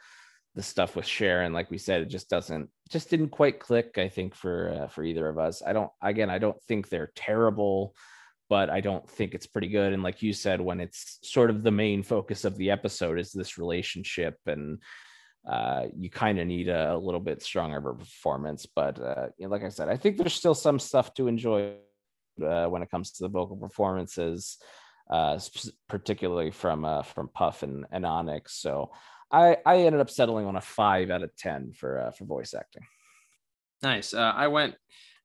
the 0.55 0.61
stuff 0.63 0.95
with 0.95 1.05
Sharon, 1.07 1.51
like 1.51 1.71
we 1.71 1.79
said, 1.79 2.01
it 2.01 2.09
just 2.09 2.29
doesn't 2.29 2.69
just 2.89 3.09
didn't 3.09 3.29
quite 3.29 3.59
click. 3.59 3.97
I 3.97 4.09
think 4.09 4.35
for 4.35 4.69
uh, 4.83 4.87
for 4.87 5.03
either 5.03 5.27
of 5.27 5.39
us. 5.39 5.63
I 5.65 5.73
don't 5.73 5.91
again 6.01 6.29
I 6.29 6.39
don't 6.39 6.61
think 6.63 6.89
they're 6.89 7.11
terrible 7.15 7.95
but 8.53 8.69
I 8.69 8.81
don't 8.81 9.09
think 9.09 9.33
it's 9.33 9.47
pretty 9.47 9.67
good. 9.67 9.93
And 9.93 10.03
like 10.03 10.21
you 10.21 10.31
said, 10.31 10.61
when 10.61 10.79
it's 10.79 11.17
sort 11.23 11.49
of 11.49 11.63
the 11.63 11.71
main 11.71 12.03
focus 12.03 12.45
of 12.45 12.55
the 12.55 12.69
episode 12.69 13.17
is 13.17 13.31
this 13.31 13.57
relationship, 13.57 14.37
and 14.45 14.77
uh, 15.51 15.85
you 15.97 16.11
kind 16.11 16.37
of 16.37 16.45
need 16.45 16.67
a, 16.67 16.93
a, 16.93 16.95
little 16.95 17.19
bit 17.19 17.41
stronger 17.41 17.77
of 17.79 17.85
a 17.87 17.95
performance. 17.95 18.67
But 18.67 19.01
uh, 19.01 19.29
you 19.39 19.47
know, 19.47 19.51
like 19.51 19.63
I 19.63 19.69
said, 19.69 19.89
I 19.89 19.97
think 19.97 20.17
there's 20.17 20.35
still 20.35 20.53
some 20.53 20.77
stuff 20.77 21.15
to 21.15 21.27
enjoy 21.27 21.77
uh, 22.47 22.67
when 22.67 22.83
it 22.83 22.91
comes 22.91 23.13
to 23.13 23.23
the 23.23 23.29
vocal 23.29 23.57
performances, 23.57 24.59
uh, 25.09 25.39
particularly 25.89 26.51
from 26.51 26.85
uh, 26.85 27.01
from 27.01 27.29
Puff 27.29 27.63
and, 27.63 27.87
and 27.91 28.05
Onyx. 28.05 28.61
So 28.61 28.91
I, 29.31 29.57
I 29.65 29.77
ended 29.77 29.99
up 29.99 30.11
settling 30.11 30.45
on 30.45 30.57
a 30.57 30.61
five 30.61 31.09
out 31.09 31.23
of 31.23 31.35
ten 31.37 31.73
for 31.73 31.99
uh, 31.99 32.11
for 32.11 32.25
voice 32.25 32.53
acting. 32.53 32.83
Nice. 33.81 34.13
I 34.13 34.45
went 34.45 34.75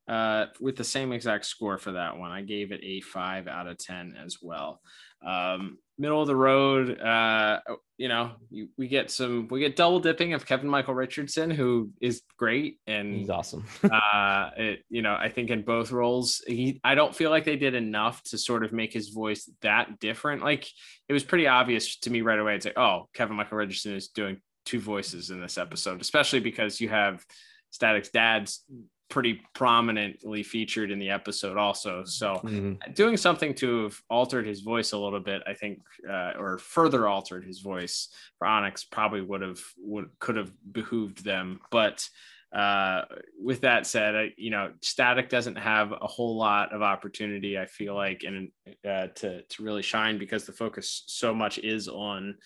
uh, 0.09 0.47
with 0.59 0.77
the 0.77 0.85
same 0.85 1.13
exact 1.13 1.45
score 1.45 1.77
for 1.77 1.93
that 1.93 2.17
one. 2.17 2.31
I 2.31 2.41
gave 2.41 2.73
it 2.73 2.81
a 2.83 3.01
five 3.03 3.47
out 3.47 3.67
of 3.67 3.77
10 3.77 4.17
as 4.25 4.39
well. 4.41 4.81
Um, 5.25 5.79
middle 5.99 6.23
of 6.23 6.29
the 6.29 6.37
road, 6.37 6.99
uh, 6.99 7.61
you 7.99 8.09
know, 8.09 8.33
you, 8.51 8.69
we 8.79 8.89
get 8.89 9.11
some, 9.11 9.49
we 9.51 9.61
get 9.61 9.77
double 9.77 10.01
dipping 10.01 10.33
of 10.33 10.47
Kevin 10.47 10.69
Michael 10.69 10.95
Richardson, 10.95 11.51
who 11.51 11.91
is 12.01 12.23
great. 12.39 12.79
And 12.87 13.17
he's 13.17 13.29
awesome. 13.29 13.67
uh, 13.85 14.51
it, 14.57 14.85
you 14.89 15.03
know, 15.03 15.15
I 15.15 15.29
think 15.29 15.51
in 15.51 15.63
both 15.63 15.93
roles, 15.93 16.41
he, 16.47 16.81
I 16.83 16.95
don't 16.95 17.15
feel 17.15 17.31
like 17.31 17.45
they 17.45 17.57
did 17.57 17.75
enough 17.75 18.23
to 18.25 18.39
sort 18.39 18.65
of 18.65 18.73
make 18.73 18.95
his 18.95 19.11
voice 19.11 19.51
that 19.61 19.99
different. 19.99 20.43
Like 20.43 20.67
it 21.09 21.13
was 21.13 21.25
pretty 21.25 21.49
obvious 21.49 21.99
to 22.01 22.11
me 22.11 22.23
right 22.23 22.39
away. 22.39 22.55
It's 22.55 22.65
like, 22.65 22.79
oh, 22.79 23.09
Kevin 23.13 23.37
Michael 23.37 23.59
Richardson 23.59 23.95
is 23.95 24.09
doing 24.09 24.41
two 24.65 24.81
voices 24.81 25.29
in 25.29 25.41
this 25.41 25.59
episode, 25.59 26.01
especially 26.01 26.41
because 26.41 26.81
you 26.81 26.89
have 26.89 27.23
Static's 27.71 28.09
dad's 28.09 28.65
pretty 29.09 29.41
prominently 29.55 30.43
featured 30.43 30.91
in 30.91 30.99
the 30.99 31.11
episode 31.11 31.57
also. 31.57 32.05
So 32.05 32.35
mm-hmm. 32.45 32.93
doing 32.93 33.17
something 33.17 33.55
to 33.55 33.85
have 33.85 34.01
altered 34.11 34.47
his 34.47 34.61
voice 34.61 34.93
a 34.93 34.99
little 34.99 35.21
bit 35.21 35.43
i 35.47 35.55
think 35.55 35.81
uh, 36.09 36.33
or 36.39 36.59
further 36.59 37.07
altered 37.09 37.45
his 37.45 37.61
voice 37.61 38.09
for 38.39 38.47
onyx 38.47 38.85
probably 38.85 39.21
would 39.21 39.43
have 39.43 39.61
would 39.79 40.09
could 40.19 40.37
have 40.37 40.53
behooved 40.73 41.25
them. 41.25 41.61
But 41.71 42.09
uh, 42.53 43.03
with 43.39 43.61
that 43.61 43.87
said 43.87 44.17
I, 44.17 44.33
you 44.37 44.51
know 44.51 44.73
static 44.81 45.29
doesn't 45.29 45.57
have 45.57 45.93
a 45.93 46.07
whole 46.07 46.37
lot 46.37 46.73
of 46.73 46.81
opportunity 46.81 47.59
i 47.59 47.67
feel 47.67 47.95
like 47.95 48.25
and 48.25 48.51
uh, 48.89 49.09
to, 49.17 49.43
to 49.43 49.63
really 49.63 49.83
shine 49.83 50.19
because 50.19 50.47
the 50.47 50.53
focus 50.53 51.05
so 51.07 51.35
much 51.35 51.59
is 51.59 51.89
on 51.89 52.37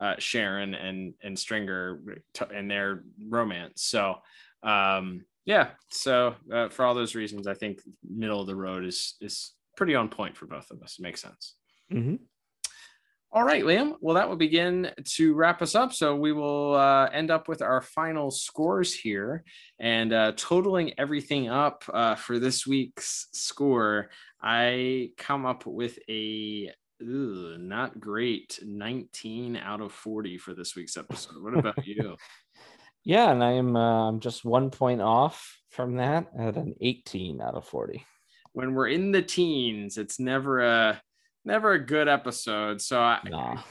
uh, 0.00 0.14
sharon 0.18 0.74
and 0.74 1.14
and 1.22 1.38
stringer 1.38 2.00
and 2.52 2.70
their 2.70 3.04
romance. 3.28 3.82
So 3.82 4.16
um 4.64 5.24
yeah 5.44 5.70
so 5.90 6.34
uh, 6.52 6.68
for 6.68 6.84
all 6.84 6.94
those 6.94 7.14
reasons 7.14 7.46
i 7.46 7.54
think 7.54 7.80
middle 8.08 8.40
of 8.40 8.46
the 8.46 8.54
road 8.54 8.84
is 8.84 9.16
is 9.20 9.52
pretty 9.76 9.94
on 9.94 10.08
point 10.08 10.36
for 10.36 10.46
both 10.46 10.70
of 10.70 10.82
us. 10.82 10.96
It 10.98 11.02
makes 11.02 11.22
sense. 11.22 11.54
Mm-hmm. 11.92 12.14
all 13.32 13.44
right 13.44 13.64
liam. 13.64 13.96
Well 14.00 14.14
that 14.14 14.28
will 14.28 14.36
begin 14.36 14.90
to 15.16 15.34
wrap 15.34 15.60
us 15.60 15.74
up. 15.74 15.92
So 15.92 16.16
we 16.16 16.32
will 16.32 16.74
uh, 16.74 17.06
end 17.06 17.30
up 17.30 17.48
with 17.48 17.60
our 17.60 17.82
final 17.82 18.30
scores 18.30 18.94
here 18.94 19.44
and 19.78 20.12
uh, 20.12 20.32
totaling 20.36 20.92
everything 20.98 21.50
up 21.50 21.84
uh, 21.92 22.14
for 22.14 22.38
this 22.38 22.66
week's 22.66 23.28
score 23.32 24.10
i 24.42 25.10
come 25.16 25.46
up 25.46 25.66
with 25.66 25.98
a 26.08 26.70
Ooh, 27.02 27.56
not 27.58 27.98
great 27.98 28.60
19 28.64 29.56
out 29.56 29.80
of 29.80 29.92
40 29.92 30.38
for 30.38 30.54
this 30.54 30.76
week's 30.76 30.96
episode. 30.96 31.42
What 31.42 31.58
about 31.58 31.84
you 31.84 32.16
yeah, 33.04 33.30
and 33.30 33.42
I 33.42 33.52
am 33.52 33.76
uh, 33.76 34.08
I'm 34.08 34.20
just 34.20 34.44
one 34.44 34.70
point 34.70 35.00
off 35.00 35.58
from 35.70 35.96
that 35.96 36.28
at 36.38 36.56
an 36.56 36.74
18 36.80 37.40
out 37.40 37.54
of 37.54 37.66
40. 37.66 38.04
When 38.52 38.74
we're 38.74 38.88
in 38.88 39.12
the 39.12 39.22
teens, 39.22 39.96
it's 39.96 40.20
never 40.20 40.60
a 40.60 41.02
never 41.44 41.72
a 41.72 41.84
good 41.84 42.08
episode. 42.08 42.80
So 42.80 43.16
nah. 43.28 43.62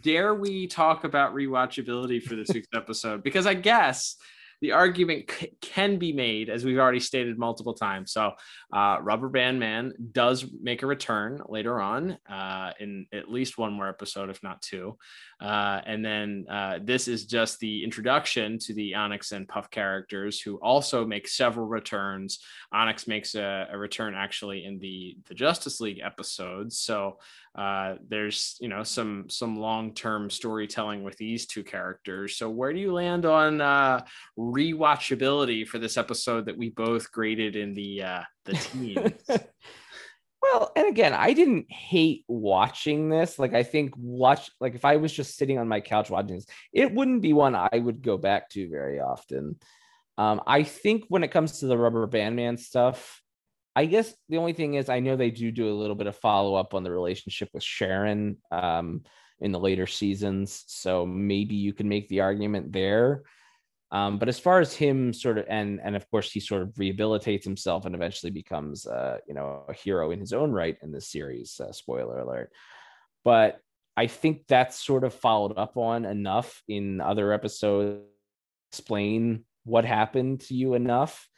Dare 0.00 0.34
we 0.34 0.66
talk 0.66 1.04
about 1.04 1.34
rewatchability 1.34 2.22
for 2.22 2.36
this 2.36 2.50
week's 2.52 2.68
episode? 2.74 3.22
Because 3.22 3.46
I 3.46 3.54
guess 3.54 4.16
the 4.64 4.72
argument 4.72 5.30
c- 5.30 5.52
can 5.60 5.98
be 5.98 6.10
made, 6.10 6.48
as 6.48 6.64
we've 6.64 6.78
already 6.78 6.98
stated 6.98 7.38
multiple 7.38 7.74
times. 7.74 8.12
So, 8.12 8.32
uh, 8.72 8.96
Rubber 9.02 9.28
Band 9.28 9.60
Man 9.60 9.92
does 10.12 10.46
make 10.62 10.82
a 10.82 10.86
return 10.86 11.42
later 11.50 11.82
on 11.82 12.16
uh, 12.30 12.72
in 12.80 13.06
at 13.12 13.30
least 13.30 13.58
one 13.58 13.74
more 13.74 13.90
episode, 13.90 14.30
if 14.30 14.42
not 14.42 14.62
two. 14.62 14.96
Uh, 15.38 15.82
and 15.84 16.02
then 16.02 16.46
uh, 16.50 16.78
this 16.82 17.08
is 17.08 17.26
just 17.26 17.58
the 17.58 17.84
introduction 17.84 18.58
to 18.60 18.72
the 18.72 18.94
Onyx 18.94 19.32
and 19.32 19.46
Puff 19.46 19.68
characters, 19.68 20.40
who 20.40 20.56
also 20.62 21.04
make 21.04 21.28
several 21.28 21.66
returns. 21.66 22.38
Onyx 22.72 23.06
makes 23.06 23.34
a, 23.34 23.68
a 23.70 23.76
return 23.76 24.14
actually 24.14 24.64
in 24.64 24.78
the 24.78 25.18
the 25.28 25.34
Justice 25.34 25.78
League 25.78 26.00
episodes. 26.02 26.78
So 26.78 27.18
uh, 27.54 27.94
there's 28.08 28.56
you 28.60 28.68
know 28.68 28.82
some 28.82 29.26
some 29.28 29.56
long-term 29.56 30.28
storytelling 30.28 31.04
with 31.04 31.16
these 31.16 31.46
two 31.46 31.62
characters. 31.62 32.36
So 32.36 32.50
where 32.50 32.72
do 32.72 32.80
you 32.80 32.92
land 32.92 33.26
on 33.26 33.60
uh 33.60 34.04
rewatchability 34.36 35.66
for 35.66 35.78
this 35.78 35.96
episode 35.96 36.46
that 36.46 36.58
we 36.58 36.70
both 36.70 37.12
graded 37.12 37.54
in 37.54 37.74
the 37.74 38.02
uh 38.02 38.22
the 38.44 38.54
teens? 38.54 39.12
Well 40.42 40.72
and 40.76 40.86
again 40.86 41.14
i 41.14 41.32
didn't 41.32 41.72
hate 41.72 42.24
watching 42.28 43.08
this. 43.08 43.38
Like 43.38 43.54
i 43.54 43.62
think 43.62 43.94
watch 43.96 44.50
like 44.60 44.74
if 44.74 44.84
i 44.84 44.96
was 44.96 45.10
just 45.10 45.38
sitting 45.38 45.56
on 45.56 45.68
my 45.68 45.80
couch 45.80 46.10
watching 46.10 46.36
this 46.36 46.46
it 46.70 46.92
wouldn't 46.92 47.22
be 47.22 47.32
one 47.32 47.54
i 47.54 47.70
would 47.72 48.02
go 48.02 48.18
back 48.18 48.50
to 48.50 48.68
very 48.68 49.00
often. 49.00 49.56
Um 50.18 50.42
i 50.46 50.62
think 50.62 51.04
when 51.08 51.24
it 51.24 51.30
comes 51.30 51.60
to 51.60 51.66
the 51.66 51.78
rubber 51.78 52.06
band 52.06 52.36
man 52.36 52.58
stuff 52.58 53.22
I 53.76 53.86
guess 53.86 54.14
the 54.28 54.36
only 54.36 54.52
thing 54.52 54.74
is 54.74 54.88
I 54.88 55.00
know 55.00 55.16
they 55.16 55.30
do 55.30 55.50
do 55.50 55.68
a 55.68 55.74
little 55.74 55.96
bit 55.96 56.06
of 56.06 56.16
follow 56.16 56.54
up 56.54 56.74
on 56.74 56.84
the 56.84 56.92
relationship 56.92 57.48
with 57.52 57.62
Sharon 57.62 58.36
um, 58.52 59.02
in 59.40 59.50
the 59.50 59.58
later 59.58 59.86
seasons, 59.86 60.64
so 60.68 61.04
maybe 61.04 61.56
you 61.56 61.72
can 61.72 61.88
make 61.88 62.08
the 62.08 62.20
argument 62.20 62.72
there. 62.72 63.24
Um, 63.90 64.18
but 64.18 64.28
as 64.28 64.38
far 64.38 64.60
as 64.60 64.74
him 64.74 65.12
sort 65.12 65.38
of 65.38 65.46
and 65.48 65.80
and 65.82 65.94
of 65.94 66.08
course 66.10 66.30
he 66.30 66.40
sort 66.40 66.62
of 66.62 66.70
rehabilitates 66.70 67.44
himself 67.44 67.84
and 67.84 67.94
eventually 67.94 68.30
becomes 68.30 68.86
uh, 68.86 69.18
you 69.26 69.34
know 69.34 69.64
a 69.68 69.72
hero 69.72 70.10
in 70.10 70.20
his 70.20 70.32
own 70.32 70.52
right 70.52 70.76
in 70.82 70.92
this 70.92 71.08
series. 71.08 71.60
Uh, 71.60 71.72
spoiler 71.72 72.18
alert. 72.20 72.52
But 73.24 73.60
I 73.96 74.06
think 74.06 74.46
that's 74.48 74.84
sort 74.84 75.04
of 75.04 75.14
followed 75.14 75.56
up 75.56 75.76
on 75.76 76.04
enough 76.04 76.62
in 76.68 77.00
other 77.00 77.32
episodes. 77.32 78.04
Explain 78.72 79.44
what 79.64 79.84
happened 79.84 80.40
to 80.42 80.54
you 80.54 80.74
enough 80.74 81.28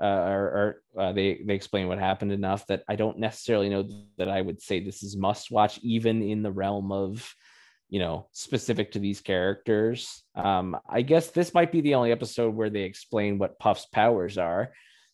uh, 0.00 0.06
or, 0.06 0.82
or 0.96 1.02
uh, 1.02 1.12
they 1.12 1.40
they 1.44 1.54
explain 1.54 1.88
what 1.88 1.98
happened 1.98 2.32
enough 2.32 2.66
that 2.66 2.82
I 2.88 2.96
don't 2.96 3.18
necessarily 3.18 3.68
know 3.68 3.88
that 4.16 4.28
I 4.28 4.40
would 4.40 4.62
say 4.62 4.80
this 4.80 5.02
is 5.02 5.16
must 5.16 5.50
watch, 5.50 5.78
even 5.82 6.22
in 6.22 6.42
the 6.42 6.52
realm 6.52 6.92
of 6.92 7.34
you 7.88 7.98
know 7.98 8.28
specific 8.32 8.92
to 8.92 8.98
these 8.98 9.20
characters. 9.20 10.22
Um, 10.34 10.76
I 10.88 11.02
guess 11.02 11.30
this 11.30 11.54
might 11.54 11.72
be 11.72 11.80
the 11.80 11.94
only 11.94 12.12
episode 12.12 12.54
where 12.54 12.70
they 12.70 12.82
explain 12.82 13.38
what 13.38 13.58
Puff's 13.58 13.86
powers 13.86 14.38
are, 14.38 14.70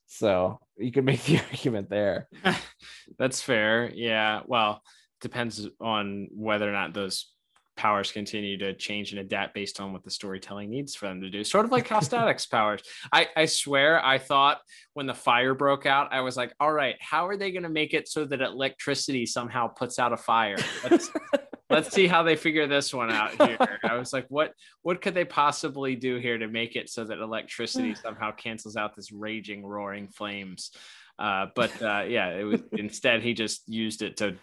so 0.06 0.58
you 0.76 0.92
could 0.92 1.04
make 1.04 1.22
the 1.24 1.40
argument 1.40 1.88
there. 1.88 2.28
That's 3.18 3.40
fair. 3.40 3.90
Yeah. 3.94 4.42
Well, 4.46 4.82
depends 5.20 5.66
on 5.80 6.28
whether 6.32 6.68
or 6.68 6.72
not 6.72 6.92
those 6.92 7.32
powers 7.76 8.12
continue 8.12 8.56
to 8.58 8.74
change 8.74 9.12
and 9.12 9.20
adapt 9.20 9.54
based 9.54 9.80
on 9.80 9.92
what 9.92 10.04
the 10.04 10.10
storytelling 10.10 10.70
needs 10.70 10.94
for 10.94 11.06
them 11.06 11.20
to 11.20 11.30
do. 11.30 11.44
Sort 11.44 11.64
of 11.64 11.72
like 11.72 11.88
how 11.88 12.00
Static's 12.00 12.46
powers. 12.46 12.82
I, 13.12 13.28
I 13.36 13.46
swear 13.46 14.04
I 14.04 14.18
thought 14.18 14.60
when 14.94 15.06
the 15.06 15.14
fire 15.14 15.54
broke 15.54 15.86
out, 15.86 16.12
I 16.12 16.20
was 16.20 16.36
like, 16.36 16.54
all 16.60 16.72
right, 16.72 16.96
how 17.00 17.26
are 17.26 17.36
they 17.36 17.52
going 17.52 17.64
to 17.64 17.68
make 17.68 17.94
it 17.94 18.08
so 18.08 18.24
that 18.26 18.40
electricity 18.40 19.26
somehow 19.26 19.68
puts 19.68 19.98
out 19.98 20.12
a 20.12 20.16
fire? 20.16 20.56
Let's, 20.88 21.10
let's 21.70 21.92
see 21.92 22.06
how 22.06 22.22
they 22.22 22.36
figure 22.36 22.66
this 22.66 22.94
one 22.94 23.10
out 23.10 23.30
here. 23.42 23.58
I 23.82 23.96
was 23.96 24.12
like, 24.12 24.26
what 24.28 24.52
what 24.82 25.02
could 25.02 25.14
they 25.14 25.24
possibly 25.24 25.96
do 25.96 26.16
here 26.16 26.38
to 26.38 26.48
make 26.48 26.76
it 26.76 26.88
so 26.88 27.04
that 27.04 27.18
electricity 27.18 27.94
somehow 28.02 28.32
cancels 28.32 28.76
out 28.76 28.94
this 28.94 29.12
raging, 29.12 29.64
roaring 29.64 30.08
flames? 30.08 30.70
Uh, 31.18 31.46
but 31.54 31.82
uh, 31.82 32.04
yeah, 32.06 32.30
it 32.30 32.44
was 32.44 32.62
instead 32.72 33.22
he 33.22 33.34
just 33.34 33.68
used 33.68 34.02
it 34.02 34.16
to 34.18 34.36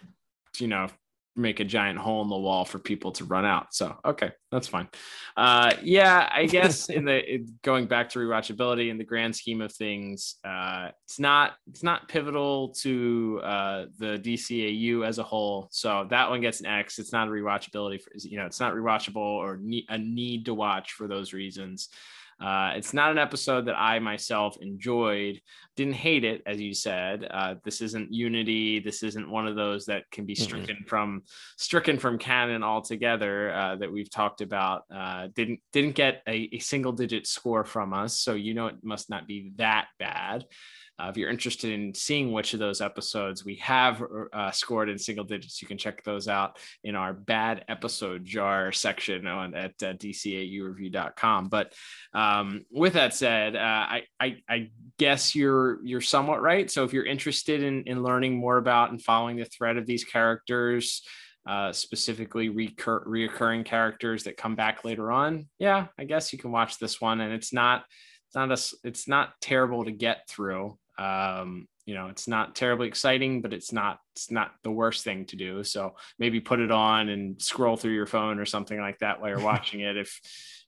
you 0.58 0.68
know 0.68 0.88
make 1.34 1.60
a 1.60 1.64
giant 1.64 1.98
hole 1.98 2.22
in 2.22 2.28
the 2.28 2.36
wall 2.36 2.64
for 2.64 2.78
people 2.78 3.12
to 3.12 3.24
run 3.24 3.44
out. 3.44 3.74
So 3.74 3.96
okay, 4.04 4.32
that's 4.50 4.68
fine. 4.68 4.88
Uh, 5.36 5.74
yeah, 5.82 6.28
I 6.30 6.46
guess 6.46 6.88
in 6.88 7.04
the 7.04 7.34
it, 7.34 7.62
going 7.62 7.86
back 7.86 8.10
to 8.10 8.18
rewatchability 8.18 8.90
in 8.90 8.98
the 8.98 9.04
grand 9.04 9.34
scheme 9.34 9.60
of 9.60 9.72
things, 9.72 10.36
uh, 10.44 10.88
it's 11.04 11.18
not 11.18 11.52
it's 11.68 11.82
not 11.82 12.08
pivotal 12.08 12.68
to 12.80 13.40
uh, 13.42 13.86
the 13.98 14.18
DCAU 14.18 15.06
as 15.06 15.18
a 15.18 15.22
whole. 15.22 15.68
So 15.70 16.06
that 16.10 16.28
one 16.28 16.40
gets 16.40 16.60
an 16.60 16.66
X. 16.66 16.98
It's 16.98 17.12
not 17.12 17.28
a 17.28 17.30
rewatchability 17.30 18.02
for 18.02 18.10
you 18.16 18.38
know 18.38 18.46
it's 18.46 18.60
not 18.60 18.74
rewatchable 18.74 19.16
or 19.16 19.58
ne- 19.60 19.86
a 19.88 19.98
need 19.98 20.46
to 20.46 20.54
watch 20.54 20.92
for 20.92 21.08
those 21.08 21.32
reasons. 21.32 21.88
Uh, 22.42 22.72
it's 22.74 22.92
not 22.92 23.12
an 23.12 23.18
episode 23.18 23.66
that 23.66 23.78
I 23.78 23.98
myself 24.00 24.56
enjoyed. 24.60 25.40
Didn't 25.76 25.94
hate 25.94 26.24
it, 26.24 26.42
as 26.44 26.60
you 26.60 26.74
said. 26.74 27.26
Uh, 27.30 27.54
this 27.64 27.80
isn't 27.80 28.12
Unity. 28.12 28.80
This 28.80 29.02
isn't 29.02 29.30
one 29.30 29.46
of 29.46 29.54
those 29.54 29.86
that 29.86 30.10
can 30.10 30.26
be 30.26 30.34
stricken 30.34 30.76
mm-hmm. 30.76 30.88
from 30.88 31.22
stricken 31.56 31.98
from 31.98 32.18
canon 32.18 32.62
altogether 32.62 33.52
uh, 33.54 33.76
that 33.76 33.92
we've 33.92 34.10
talked 34.10 34.40
about. 34.40 34.82
Uh, 34.92 35.28
didn't 35.34 35.60
didn't 35.72 35.94
get 35.94 36.22
a, 36.26 36.48
a 36.52 36.58
single 36.58 36.92
digit 36.92 37.26
score 37.26 37.64
from 37.64 37.94
us, 37.94 38.18
so 38.18 38.34
you 38.34 38.54
know 38.54 38.66
it 38.66 38.76
must 38.82 39.08
not 39.08 39.26
be 39.26 39.52
that 39.56 39.86
bad. 39.98 40.44
Uh, 40.98 41.08
if 41.08 41.16
you're 41.16 41.30
interested 41.30 41.72
in 41.72 41.94
seeing 41.94 42.32
which 42.32 42.52
of 42.54 42.60
those 42.60 42.80
episodes 42.80 43.44
we 43.44 43.56
have 43.56 44.02
uh, 44.32 44.50
scored 44.50 44.88
in 44.88 44.98
single 44.98 45.24
digits, 45.24 45.62
you 45.62 45.68
can 45.68 45.78
check 45.78 46.04
those 46.04 46.28
out 46.28 46.58
in 46.84 46.94
our 46.94 47.12
bad 47.12 47.64
episode 47.68 48.24
jar 48.24 48.72
section 48.72 49.26
on 49.26 49.54
at 49.54 49.72
uh, 49.82 49.94
dcaureview.com. 49.94 51.48
But 51.48 51.72
um, 52.12 52.64
with 52.70 52.92
that 52.92 53.14
said, 53.14 53.56
uh, 53.56 53.58
I, 53.58 54.02
I, 54.20 54.36
I 54.48 54.70
guess 54.98 55.34
you're 55.34 55.84
you're 55.84 56.00
somewhat 56.00 56.42
right. 56.42 56.70
So 56.70 56.84
if 56.84 56.92
you're 56.92 57.06
interested 57.06 57.62
in 57.62 57.84
in 57.84 58.02
learning 58.02 58.36
more 58.36 58.58
about 58.58 58.90
and 58.90 59.02
following 59.02 59.36
the 59.36 59.44
thread 59.44 59.76
of 59.76 59.86
these 59.86 60.04
characters. 60.04 61.02
Uh, 61.44 61.72
specifically 61.72 62.50
recur- 62.50 63.04
reoccurring 63.04 63.64
characters 63.64 64.22
that 64.22 64.36
come 64.36 64.54
back 64.54 64.84
later 64.84 65.10
on. 65.10 65.48
Yeah, 65.58 65.88
I 65.98 66.04
guess 66.04 66.32
you 66.32 66.38
can 66.38 66.52
watch 66.52 66.78
this 66.78 67.00
one, 67.00 67.20
and 67.20 67.32
it's 67.32 67.52
not 67.52 67.82
it's 68.28 68.36
not 68.36 68.52
a 68.52 68.88
it's 68.88 69.08
not 69.08 69.32
terrible 69.40 69.84
to 69.84 69.90
get 69.90 70.28
through. 70.28 70.78
Um, 70.98 71.66
you 71.84 71.94
know, 71.94 72.08
it's 72.08 72.28
not 72.28 72.54
terribly 72.54 72.86
exciting, 72.86 73.42
but 73.42 73.52
it's 73.52 73.72
not 73.72 73.98
it's 74.14 74.30
not 74.30 74.52
the 74.62 74.70
worst 74.70 75.04
thing 75.04 75.24
to 75.26 75.36
do. 75.36 75.64
So 75.64 75.96
maybe 76.18 76.40
put 76.40 76.60
it 76.60 76.70
on 76.70 77.08
and 77.08 77.40
scroll 77.42 77.76
through 77.76 77.94
your 77.94 78.06
phone 78.06 78.38
or 78.38 78.44
something 78.44 78.78
like 78.78 78.98
that 79.00 79.20
while 79.20 79.30
you're 79.30 79.40
watching 79.44 79.80
it 79.80 79.96
if 79.96 80.20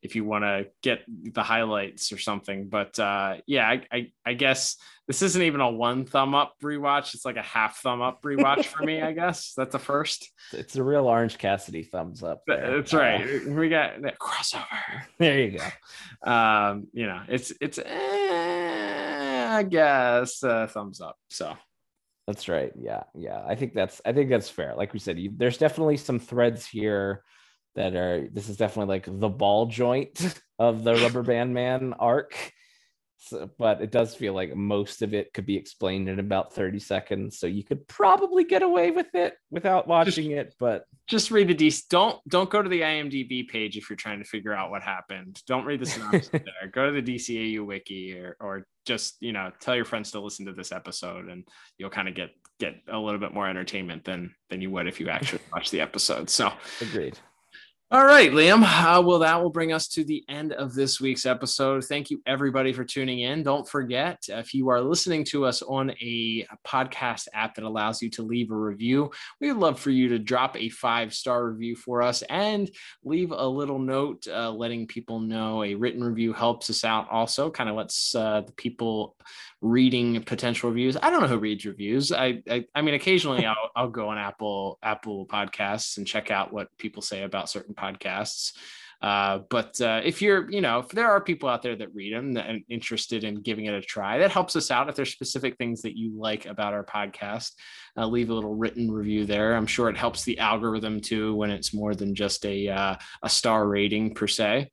if 0.02 0.14
you 0.14 0.24
want 0.24 0.44
to 0.44 0.66
get 0.82 1.00
the 1.08 1.42
highlights 1.42 2.12
or 2.12 2.18
something. 2.18 2.68
But 2.68 2.98
uh, 2.98 3.36
yeah, 3.46 3.66
I, 3.66 3.86
I, 3.90 4.12
I 4.26 4.34
guess 4.34 4.76
this 5.08 5.22
isn't 5.22 5.42
even 5.42 5.62
a 5.62 5.70
one 5.70 6.04
thumb 6.04 6.34
up 6.34 6.54
rewatch. 6.62 7.14
It's 7.14 7.24
like 7.24 7.38
a 7.38 7.42
half 7.42 7.78
thumb 7.78 8.02
up 8.02 8.22
rewatch 8.22 8.66
for 8.66 8.82
me. 8.82 9.00
I 9.00 9.12
guess 9.14 9.54
that's 9.56 9.74
a 9.74 9.78
first. 9.78 10.30
It's 10.52 10.76
a 10.76 10.82
real 10.82 11.06
Orange 11.06 11.38
Cassidy 11.38 11.84
thumbs 11.84 12.22
up. 12.22 12.42
There. 12.46 12.76
That's 12.76 12.92
right. 12.92 13.22
Uh, 13.22 13.50
we 13.52 13.70
got 13.70 14.02
that 14.02 14.18
crossover. 14.18 14.64
There 15.18 15.40
you 15.40 15.58
go. 15.58 16.30
Um, 16.30 16.88
you 16.92 17.06
know, 17.06 17.22
it's 17.28 17.52
it's. 17.60 17.78
Eh, 17.78 19.33
I 19.54 19.62
guess 19.62 20.42
uh, 20.42 20.66
thumbs 20.66 21.00
up. 21.00 21.16
So 21.28 21.56
that's 22.26 22.48
right. 22.48 22.72
Yeah, 22.78 23.04
yeah. 23.14 23.42
I 23.46 23.54
think 23.54 23.74
that's 23.74 24.00
I 24.04 24.12
think 24.12 24.30
that's 24.30 24.48
fair. 24.48 24.74
Like 24.76 24.92
we 24.92 24.98
said, 24.98 25.18
you, 25.18 25.32
there's 25.36 25.58
definitely 25.58 25.96
some 25.96 26.18
threads 26.18 26.66
here 26.66 27.22
that 27.74 27.94
are 27.94 28.28
this 28.32 28.48
is 28.48 28.56
definitely 28.56 28.94
like 28.94 29.20
the 29.20 29.28
ball 29.28 29.66
joint 29.66 30.34
of 30.58 30.84
the 30.84 30.94
rubber 30.96 31.22
band 31.22 31.54
man 31.54 31.94
arc 31.98 32.36
so, 33.26 33.38
uh, 33.40 33.46
but 33.58 33.80
it 33.80 33.90
does 33.90 34.14
feel 34.14 34.34
like 34.34 34.54
most 34.54 35.02
of 35.02 35.14
it 35.14 35.32
could 35.32 35.46
be 35.46 35.56
explained 35.56 36.08
in 36.08 36.18
about 36.18 36.52
30 36.52 36.78
seconds 36.78 37.38
so 37.38 37.46
you 37.46 37.64
could 37.64 37.86
probably 37.88 38.44
get 38.44 38.62
away 38.62 38.90
with 38.90 39.14
it 39.14 39.34
without 39.50 39.86
watching 39.86 40.30
just, 40.30 40.48
it 40.48 40.54
but 40.58 40.84
just 41.06 41.30
read 41.30 41.48
the 41.48 41.54
D. 41.54 41.72
Don't 41.90 42.18
don't 42.28 42.50
go 42.50 42.62
to 42.62 42.68
the 42.68 42.80
IMDb 42.80 43.46
page 43.46 43.76
if 43.76 43.88
you're 43.88 43.96
trying 43.96 44.18
to 44.18 44.24
figure 44.24 44.54
out 44.54 44.70
what 44.70 44.82
happened. 44.82 45.40
Don't 45.46 45.64
read 45.64 45.80
the 45.80 45.86
synopsis 45.86 46.28
there. 46.32 46.70
Go 46.72 46.92
to 46.92 47.00
the 47.00 47.14
DCAU 47.14 47.64
wiki 47.64 48.18
or 48.18 48.36
or 48.40 48.66
just 48.86 49.16
you 49.20 49.32
know 49.32 49.50
tell 49.60 49.76
your 49.76 49.84
friends 49.84 50.10
to 50.12 50.20
listen 50.20 50.46
to 50.46 50.52
this 50.52 50.72
episode, 50.72 51.28
and 51.28 51.46
you'll 51.78 51.90
kind 51.90 52.08
of 52.08 52.14
get 52.14 52.30
get 52.60 52.76
a 52.88 52.98
little 52.98 53.20
bit 53.20 53.34
more 53.34 53.48
entertainment 53.48 54.04
than 54.04 54.34
than 54.50 54.60
you 54.60 54.70
would 54.70 54.86
if 54.86 55.00
you 55.00 55.08
actually 55.08 55.42
watch 55.52 55.70
the 55.70 55.80
episode. 55.80 56.30
So 56.30 56.52
agreed. 56.80 57.18
All 57.90 58.06
right, 58.06 58.32
Liam. 58.32 58.62
Uh, 58.64 59.02
well, 59.02 59.18
that 59.18 59.40
will 59.42 59.50
bring 59.50 59.72
us 59.72 59.86
to 59.88 60.04
the 60.04 60.24
end 60.26 60.54
of 60.54 60.74
this 60.74 61.02
week's 61.02 61.26
episode. 61.26 61.84
Thank 61.84 62.10
you, 62.10 62.20
everybody, 62.26 62.72
for 62.72 62.82
tuning 62.82 63.20
in. 63.20 63.42
Don't 63.42 63.68
forget, 63.68 64.24
if 64.28 64.54
you 64.54 64.70
are 64.70 64.80
listening 64.80 65.22
to 65.26 65.44
us 65.44 65.60
on 65.60 65.90
a 66.00 66.46
podcast 66.66 67.28
app 67.34 67.54
that 67.54 67.64
allows 67.64 68.00
you 68.00 68.08
to 68.10 68.22
leave 68.22 68.50
a 68.50 68.56
review, 68.56 69.10
we'd 69.38 69.52
love 69.52 69.78
for 69.78 69.90
you 69.90 70.08
to 70.08 70.18
drop 70.18 70.56
a 70.56 70.70
five 70.70 71.12
star 71.12 71.46
review 71.46 71.76
for 71.76 72.00
us 72.00 72.22
and 72.22 72.70
leave 73.04 73.32
a 73.32 73.46
little 73.46 73.78
note 73.78 74.26
uh, 74.28 74.50
letting 74.50 74.86
people 74.86 75.20
know. 75.20 75.62
A 75.62 75.74
written 75.74 76.02
review 76.02 76.32
helps 76.32 76.70
us 76.70 76.84
out 76.84 77.08
also, 77.10 77.50
kind 77.50 77.68
of 77.68 77.76
lets 77.76 78.14
uh, 78.14 78.40
the 78.40 78.52
people 78.52 79.14
reading 79.64 80.22
potential 80.22 80.68
reviews. 80.68 80.96
I 81.02 81.08
don't 81.08 81.22
know 81.22 81.26
who 81.26 81.38
reads 81.38 81.64
reviews. 81.64 82.12
I 82.12 82.42
I, 82.48 82.66
I 82.74 82.82
mean, 82.82 82.94
occasionally 82.94 83.46
I'll, 83.46 83.70
I'll 83.74 83.90
go 83.90 84.10
on 84.10 84.18
Apple 84.18 84.78
Apple 84.82 85.26
Podcasts 85.26 85.96
and 85.96 86.06
check 86.06 86.30
out 86.30 86.52
what 86.52 86.68
people 86.78 87.02
say 87.02 87.22
about 87.22 87.48
certain 87.48 87.74
podcasts. 87.74 88.52
Uh, 89.02 89.40
but 89.50 89.78
uh, 89.82 90.00
if 90.02 90.22
you're, 90.22 90.50
you 90.50 90.62
know, 90.62 90.78
if 90.78 90.88
there 90.88 91.10
are 91.10 91.20
people 91.20 91.46
out 91.48 91.62
there 91.62 91.76
that 91.76 91.94
read 91.94 92.14
them 92.14 92.36
and 92.38 92.62
interested 92.70 93.22
in 93.22 93.42
giving 93.42 93.66
it 93.66 93.74
a 93.74 93.80
try, 93.82 94.18
that 94.18 94.30
helps 94.30 94.56
us 94.56 94.70
out. 94.70 94.88
If 94.88 94.96
there's 94.96 95.12
specific 95.12 95.58
things 95.58 95.82
that 95.82 95.94
you 95.94 96.18
like 96.18 96.46
about 96.46 96.72
our 96.72 96.84
podcast, 96.84 97.50
uh, 97.98 98.06
leave 98.06 98.30
a 98.30 98.34
little 98.34 98.54
written 98.54 98.90
review 98.90 99.26
there. 99.26 99.56
I'm 99.56 99.66
sure 99.66 99.90
it 99.90 99.96
helps 99.96 100.24
the 100.24 100.38
algorithm 100.38 101.00
too 101.00 101.34
when 101.34 101.50
it's 101.50 101.74
more 101.74 101.94
than 101.94 102.14
just 102.14 102.46
a 102.46 102.68
uh, 102.68 102.96
a 103.22 103.28
star 103.28 103.68
rating 103.68 104.14
per 104.14 104.26
se. 104.26 104.70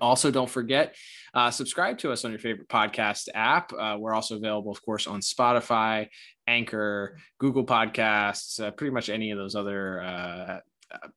also, 0.00 0.30
don't 0.30 0.50
forget 0.50 0.94
Uh, 1.34 1.50
subscribe 1.50 1.98
to 1.98 2.12
us 2.12 2.24
on 2.24 2.30
your 2.30 2.40
favorite 2.40 2.68
podcast 2.68 3.28
app. 3.34 3.72
Uh, 3.72 3.96
we're 3.98 4.14
also 4.14 4.36
available, 4.36 4.70
of 4.70 4.82
course, 4.82 5.06
on 5.06 5.20
Spotify, 5.20 6.08
Anchor, 6.46 7.16
Google 7.38 7.64
Podcasts, 7.64 8.60
uh, 8.60 8.70
pretty 8.70 8.92
much 8.92 9.08
any 9.08 9.30
of 9.30 9.38
those 9.38 9.54
other 9.54 10.02
uh, 10.02 10.60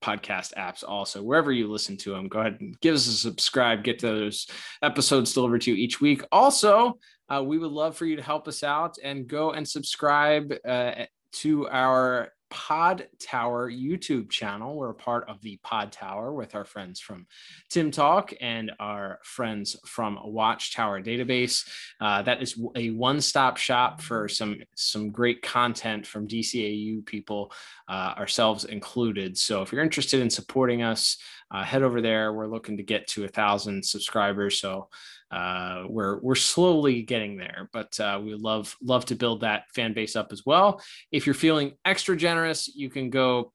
podcast 0.01 0.53
apps 0.53 0.83
also 0.87 1.21
wherever 1.21 1.51
you 1.51 1.69
listen 1.69 1.97
to 1.97 2.11
them 2.11 2.29
go 2.29 2.39
ahead 2.39 2.57
and 2.61 2.79
give 2.79 2.95
us 2.95 3.07
a 3.07 3.11
subscribe 3.11 3.83
get 3.83 3.99
those 3.99 4.47
episodes 4.81 5.33
delivered 5.33 5.59
to 5.59 5.71
you 5.71 5.75
each 5.75 5.99
week 5.99 6.23
also 6.31 6.97
uh, 7.27 7.43
we 7.43 7.57
would 7.57 7.71
love 7.71 7.97
for 7.97 8.05
you 8.05 8.15
to 8.15 8.21
help 8.21 8.47
us 8.47 8.63
out 8.63 8.95
and 9.03 9.27
go 9.27 9.51
and 9.51 9.67
subscribe 9.67 10.53
uh, 10.65 10.91
to 11.31 11.67
our 11.67 12.29
Pod 12.49 13.07
Tower 13.19 13.71
YouTube 13.71 14.29
channel. 14.29 14.75
We're 14.75 14.91
a 14.91 14.95
part 14.95 15.29
of 15.29 15.41
the 15.41 15.57
Pod 15.63 15.91
Tower 15.91 16.33
with 16.33 16.55
our 16.55 16.65
friends 16.65 16.99
from 16.99 17.25
Tim 17.69 17.91
Talk 17.91 18.33
and 18.41 18.71
our 18.79 19.19
friends 19.23 19.75
from 19.85 20.19
Watchtower 20.23 21.01
Database. 21.01 21.67
Uh, 21.99 22.21
that 22.21 22.41
is 22.41 22.59
a 22.75 22.91
one-stop 22.91 23.57
shop 23.57 24.01
for 24.01 24.27
some 24.27 24.57
some 24.75 25.09
great 25.09 25.41
content 25.41 26.05
from 26.05 26.27
DCAU 26.27 27.05
people, 27.05 27.51
uh, 27.87 28.13
ourselves 28.17 28.65
included. 28.65 29.37
So 29.37 29.61
if 29.61 29.71
you're 29.71 29.83
interested 29.83 30.21
in 30.21 30.29
supporting 30.29 30.81
us, 30.81 31.17
uh, 31.51 31.63
head 31.63 31.83
over 31.83 32.01
there. 32.01 32.33
We're 32.33 32.47
looking 32.47 32.77
to 32.77 32.83
get 32.83 33.07
to 33.09 33.25
a 33.25 33.29
thousand 33.29 33.85
subscribers. 33.85 34.59
So 34.59 34.89
uh, 35.35 35.83
we're 35.89 36.19
we're 36.21 36.33
slowly 36.33 37.01
getting 37.01 37.35
there, 37.35 37.69
but 37.73 37.99
uh, 37.99 38.21
we 38.23 38.33
love 38.35 38.73
love 38.81 39.03
to 39.05 39.15
build 39.15 39.41
that 39.41 39.63
fan 39.75 39.93
base 39.93 40.15
up 40.15 40.29
as 40.31 40.43
well. 40.45 40.81
If 41.11 41.25
you're 41.25 41.35
feeling 41.35 41.73
extra 41.83 42.15
generous, 42.15 42.73
you 42.73 42.89
can 42.89 43.09
go 43.09 43.51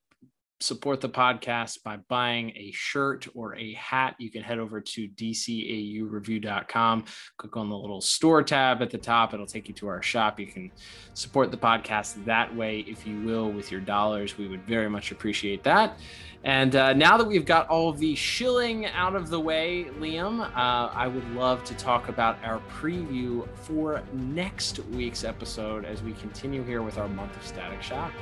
support 0.61 1.01
the 1.01 1.09
podcast 1.09 1.83
by 1.83 1.97
buying 2.09 2.51
a 2.57 2.71
shirt 2.73 3.27
or 3.35 3.57
a 3.57 3.73
hat. 3.75 4.15
You 4.19 4.31
can 4.31 4.43
head 4.43 4.59
over 4.59 4.81
to 4.81 5.09
dcaureview.com, 5.09 7.05
click 7.39 7.57
on 7.57 7.69
the 7.71 7.77
little 7.77 8.01
store 8.01 8.43
tab 8.43 8.83
at 8.83 8.91
the 8.91 8.99
top. 8.99 9.35
It'll 9.35 9.47
take 9.47 9.69
you 9.69 9.75
to 9.75 9.89
our 9.89 10.03
shop. 10.03 10.39
You 10.39 10.47
can 10.47 10.71
support 11.15 11.51
the 11.51 11.57
podcast 11.57 12.25
that 12.27 12.55
way, 12.55 12.81
if 12.81 13.07
you 13.07 13.21
will, 13.23 13.51
with 13.51 13.71
your 13.71 13.81
dollars. 13.81 14.37
We 14.37 14.49
would 14.49 14.67
very 14.67 14.91
much 14.91 15.11
appreciate 15.13 15.63
that. 15.65 15.99
And 16.43 16.75
uh, 16.75 16.95
now 16.95 17.19
that 17.19 17.27
we've 17.27 17.45
got 17.45 17.69
all 17.69 17.91
of 17.91 17.99
the 17.99 18.15
shilling 18.15 18.87
out 18.87 19.15
of 19.15 19.29
the 19.29 19.39
way, 19.39 19.89
Liam, 19.99 20.41
uh, 20.41 20.91
I 20.93 21.07
would 21.07 21.29
love 21.35 21.65
to 21.65 21.75
talk 21.75 22.09
about 22.09 22.43
our 22.43 22.61
preview 22.71 23.47
for 23.55 24.03
next 24.15 24.79
week's 24.87 25.23
episode 25.23 25.85
as 25.85 26.03
we 26.03 26.13
continue 26.15 26.65
here 26.65 26.83
with 26.83 26.97
our 26.97 27.09
month 27.09 27.37
of 27.37 27.47
Static 27.47 27.83
Shock. 27.83 28.13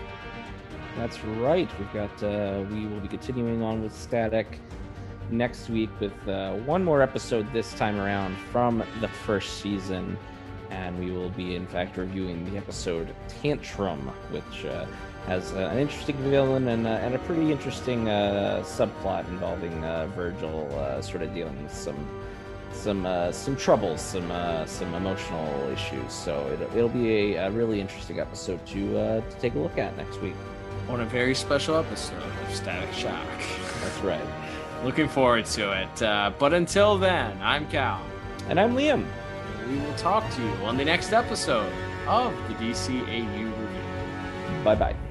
That's 0.99 1.23
right. 1.25 1.71
We've 1.79 1.93
got, 1.93 2.23
uh, 2.25 2.65
we 2.73 2.87
will 2.87 2.99
be 2.99 3.07
continuing 3.07 3.63
on 3.63 3.85
with 3.85 3.95
Static 3.95 4.59
next 5.31 5.71
week 5.71 5.91
with 6.01 6.29
uh, 6.29 6.55
one 6.55 6.83
more 6.83 7.03
episode 7.03 7.51
this 7.53 7.73
time 7.75 8.01
around 8.01 8.37
from 8.51 8.83
the 9.01 9.07
first 9.07 9.61
season. 9.61 10.19
And 10.71 10.99
we 10.99 11.13
will 11.13 11.31
be, 11.31 11.55
in 11.55 11.69
fact, 11.69 11.97
reviewing 11.97 12.51
the 12.51 12.59
episode 12.59 13.15
Tantrum, 13.29 14.09
which 14.33 14.65
uh, 14.65 14.87
has 15.27 15.53
uh, 15.53 15.69
an 15.71 15.79
interesting 15.79 16.17
villain 16.17 16.67
and, 16.67 16.85
uh, 16.85 16.91
and 16.91 17.15
a 17.15 17.19
pretty 17.21 17.53
interesting 17.53 18.09
uh, 18.09 18.65
subplot 18.67 19.29
involving 19.29 19.85
uh, 19.85 20.09
Virgil 20.17 20.69
sort 21.01 21.23
of 21.23 21.33
dealing 21.33 21.63
with 21.63 21.73
some 21.73 22.09
some 22.73 23.07
some 23.33 23.57
troubles, 23.57 24.01
some 24.01 24.31
some 24.67 24.95
emotional 24.95 25.71
issues. 25.71 26.13
So 26.13 26.47
it, 26.61 26.73
will 26.75 26.89
be 26.89 27.35
a, 27.35 27.47
a, 27.47 27.51
really 27.51 27.81
interesting 27.81 28.19
episode 28.19 28.65
to 28.67 28.93
to 29.23 29.37
take 29.41 29.55
a 29.55 29.59
look 29.59 29.79
at 29.79 29.97
next 29.97 30.21
week. 30.21 30.35
On 30.89 31.01
a 31.01 31.05
very 31.05 31.35
special 31.35 31.77
episode 31.77 32.23
of 32.23 32.55
Static 32.55 32.93
Shock. 32.95 33.27
That's 33.83 33.99
right. 33.99 34.25
Looking 34.85 35.09
forward 35.09 35.45
to 35.47 35.83
it. 35.83 36.03
Uh, 36.03 36.33
but 36.39 36.55
until 36.55 36.97
then, 36.97 37.39
I'm 37.43 37.69
Cal. 37.69 38.01
And 38.49 38.59
I'm 38.59 38.75
Liam. 38.75 39.05
We 39.69 39.79
will 39.79 39.95
talk 39.95 40.29
to 40.31 40.43
you 40.43 40.51
on 40.65 40.77
the 40.79 40.85
next 40.85 41.13
episode 41.13 41.71
of 42.07 42.33
the 42.49 42.55
DCAU 42.55 43.07
Review. 43.35 44.65
Bye 44.65 44.75
bye. 44.77 45.08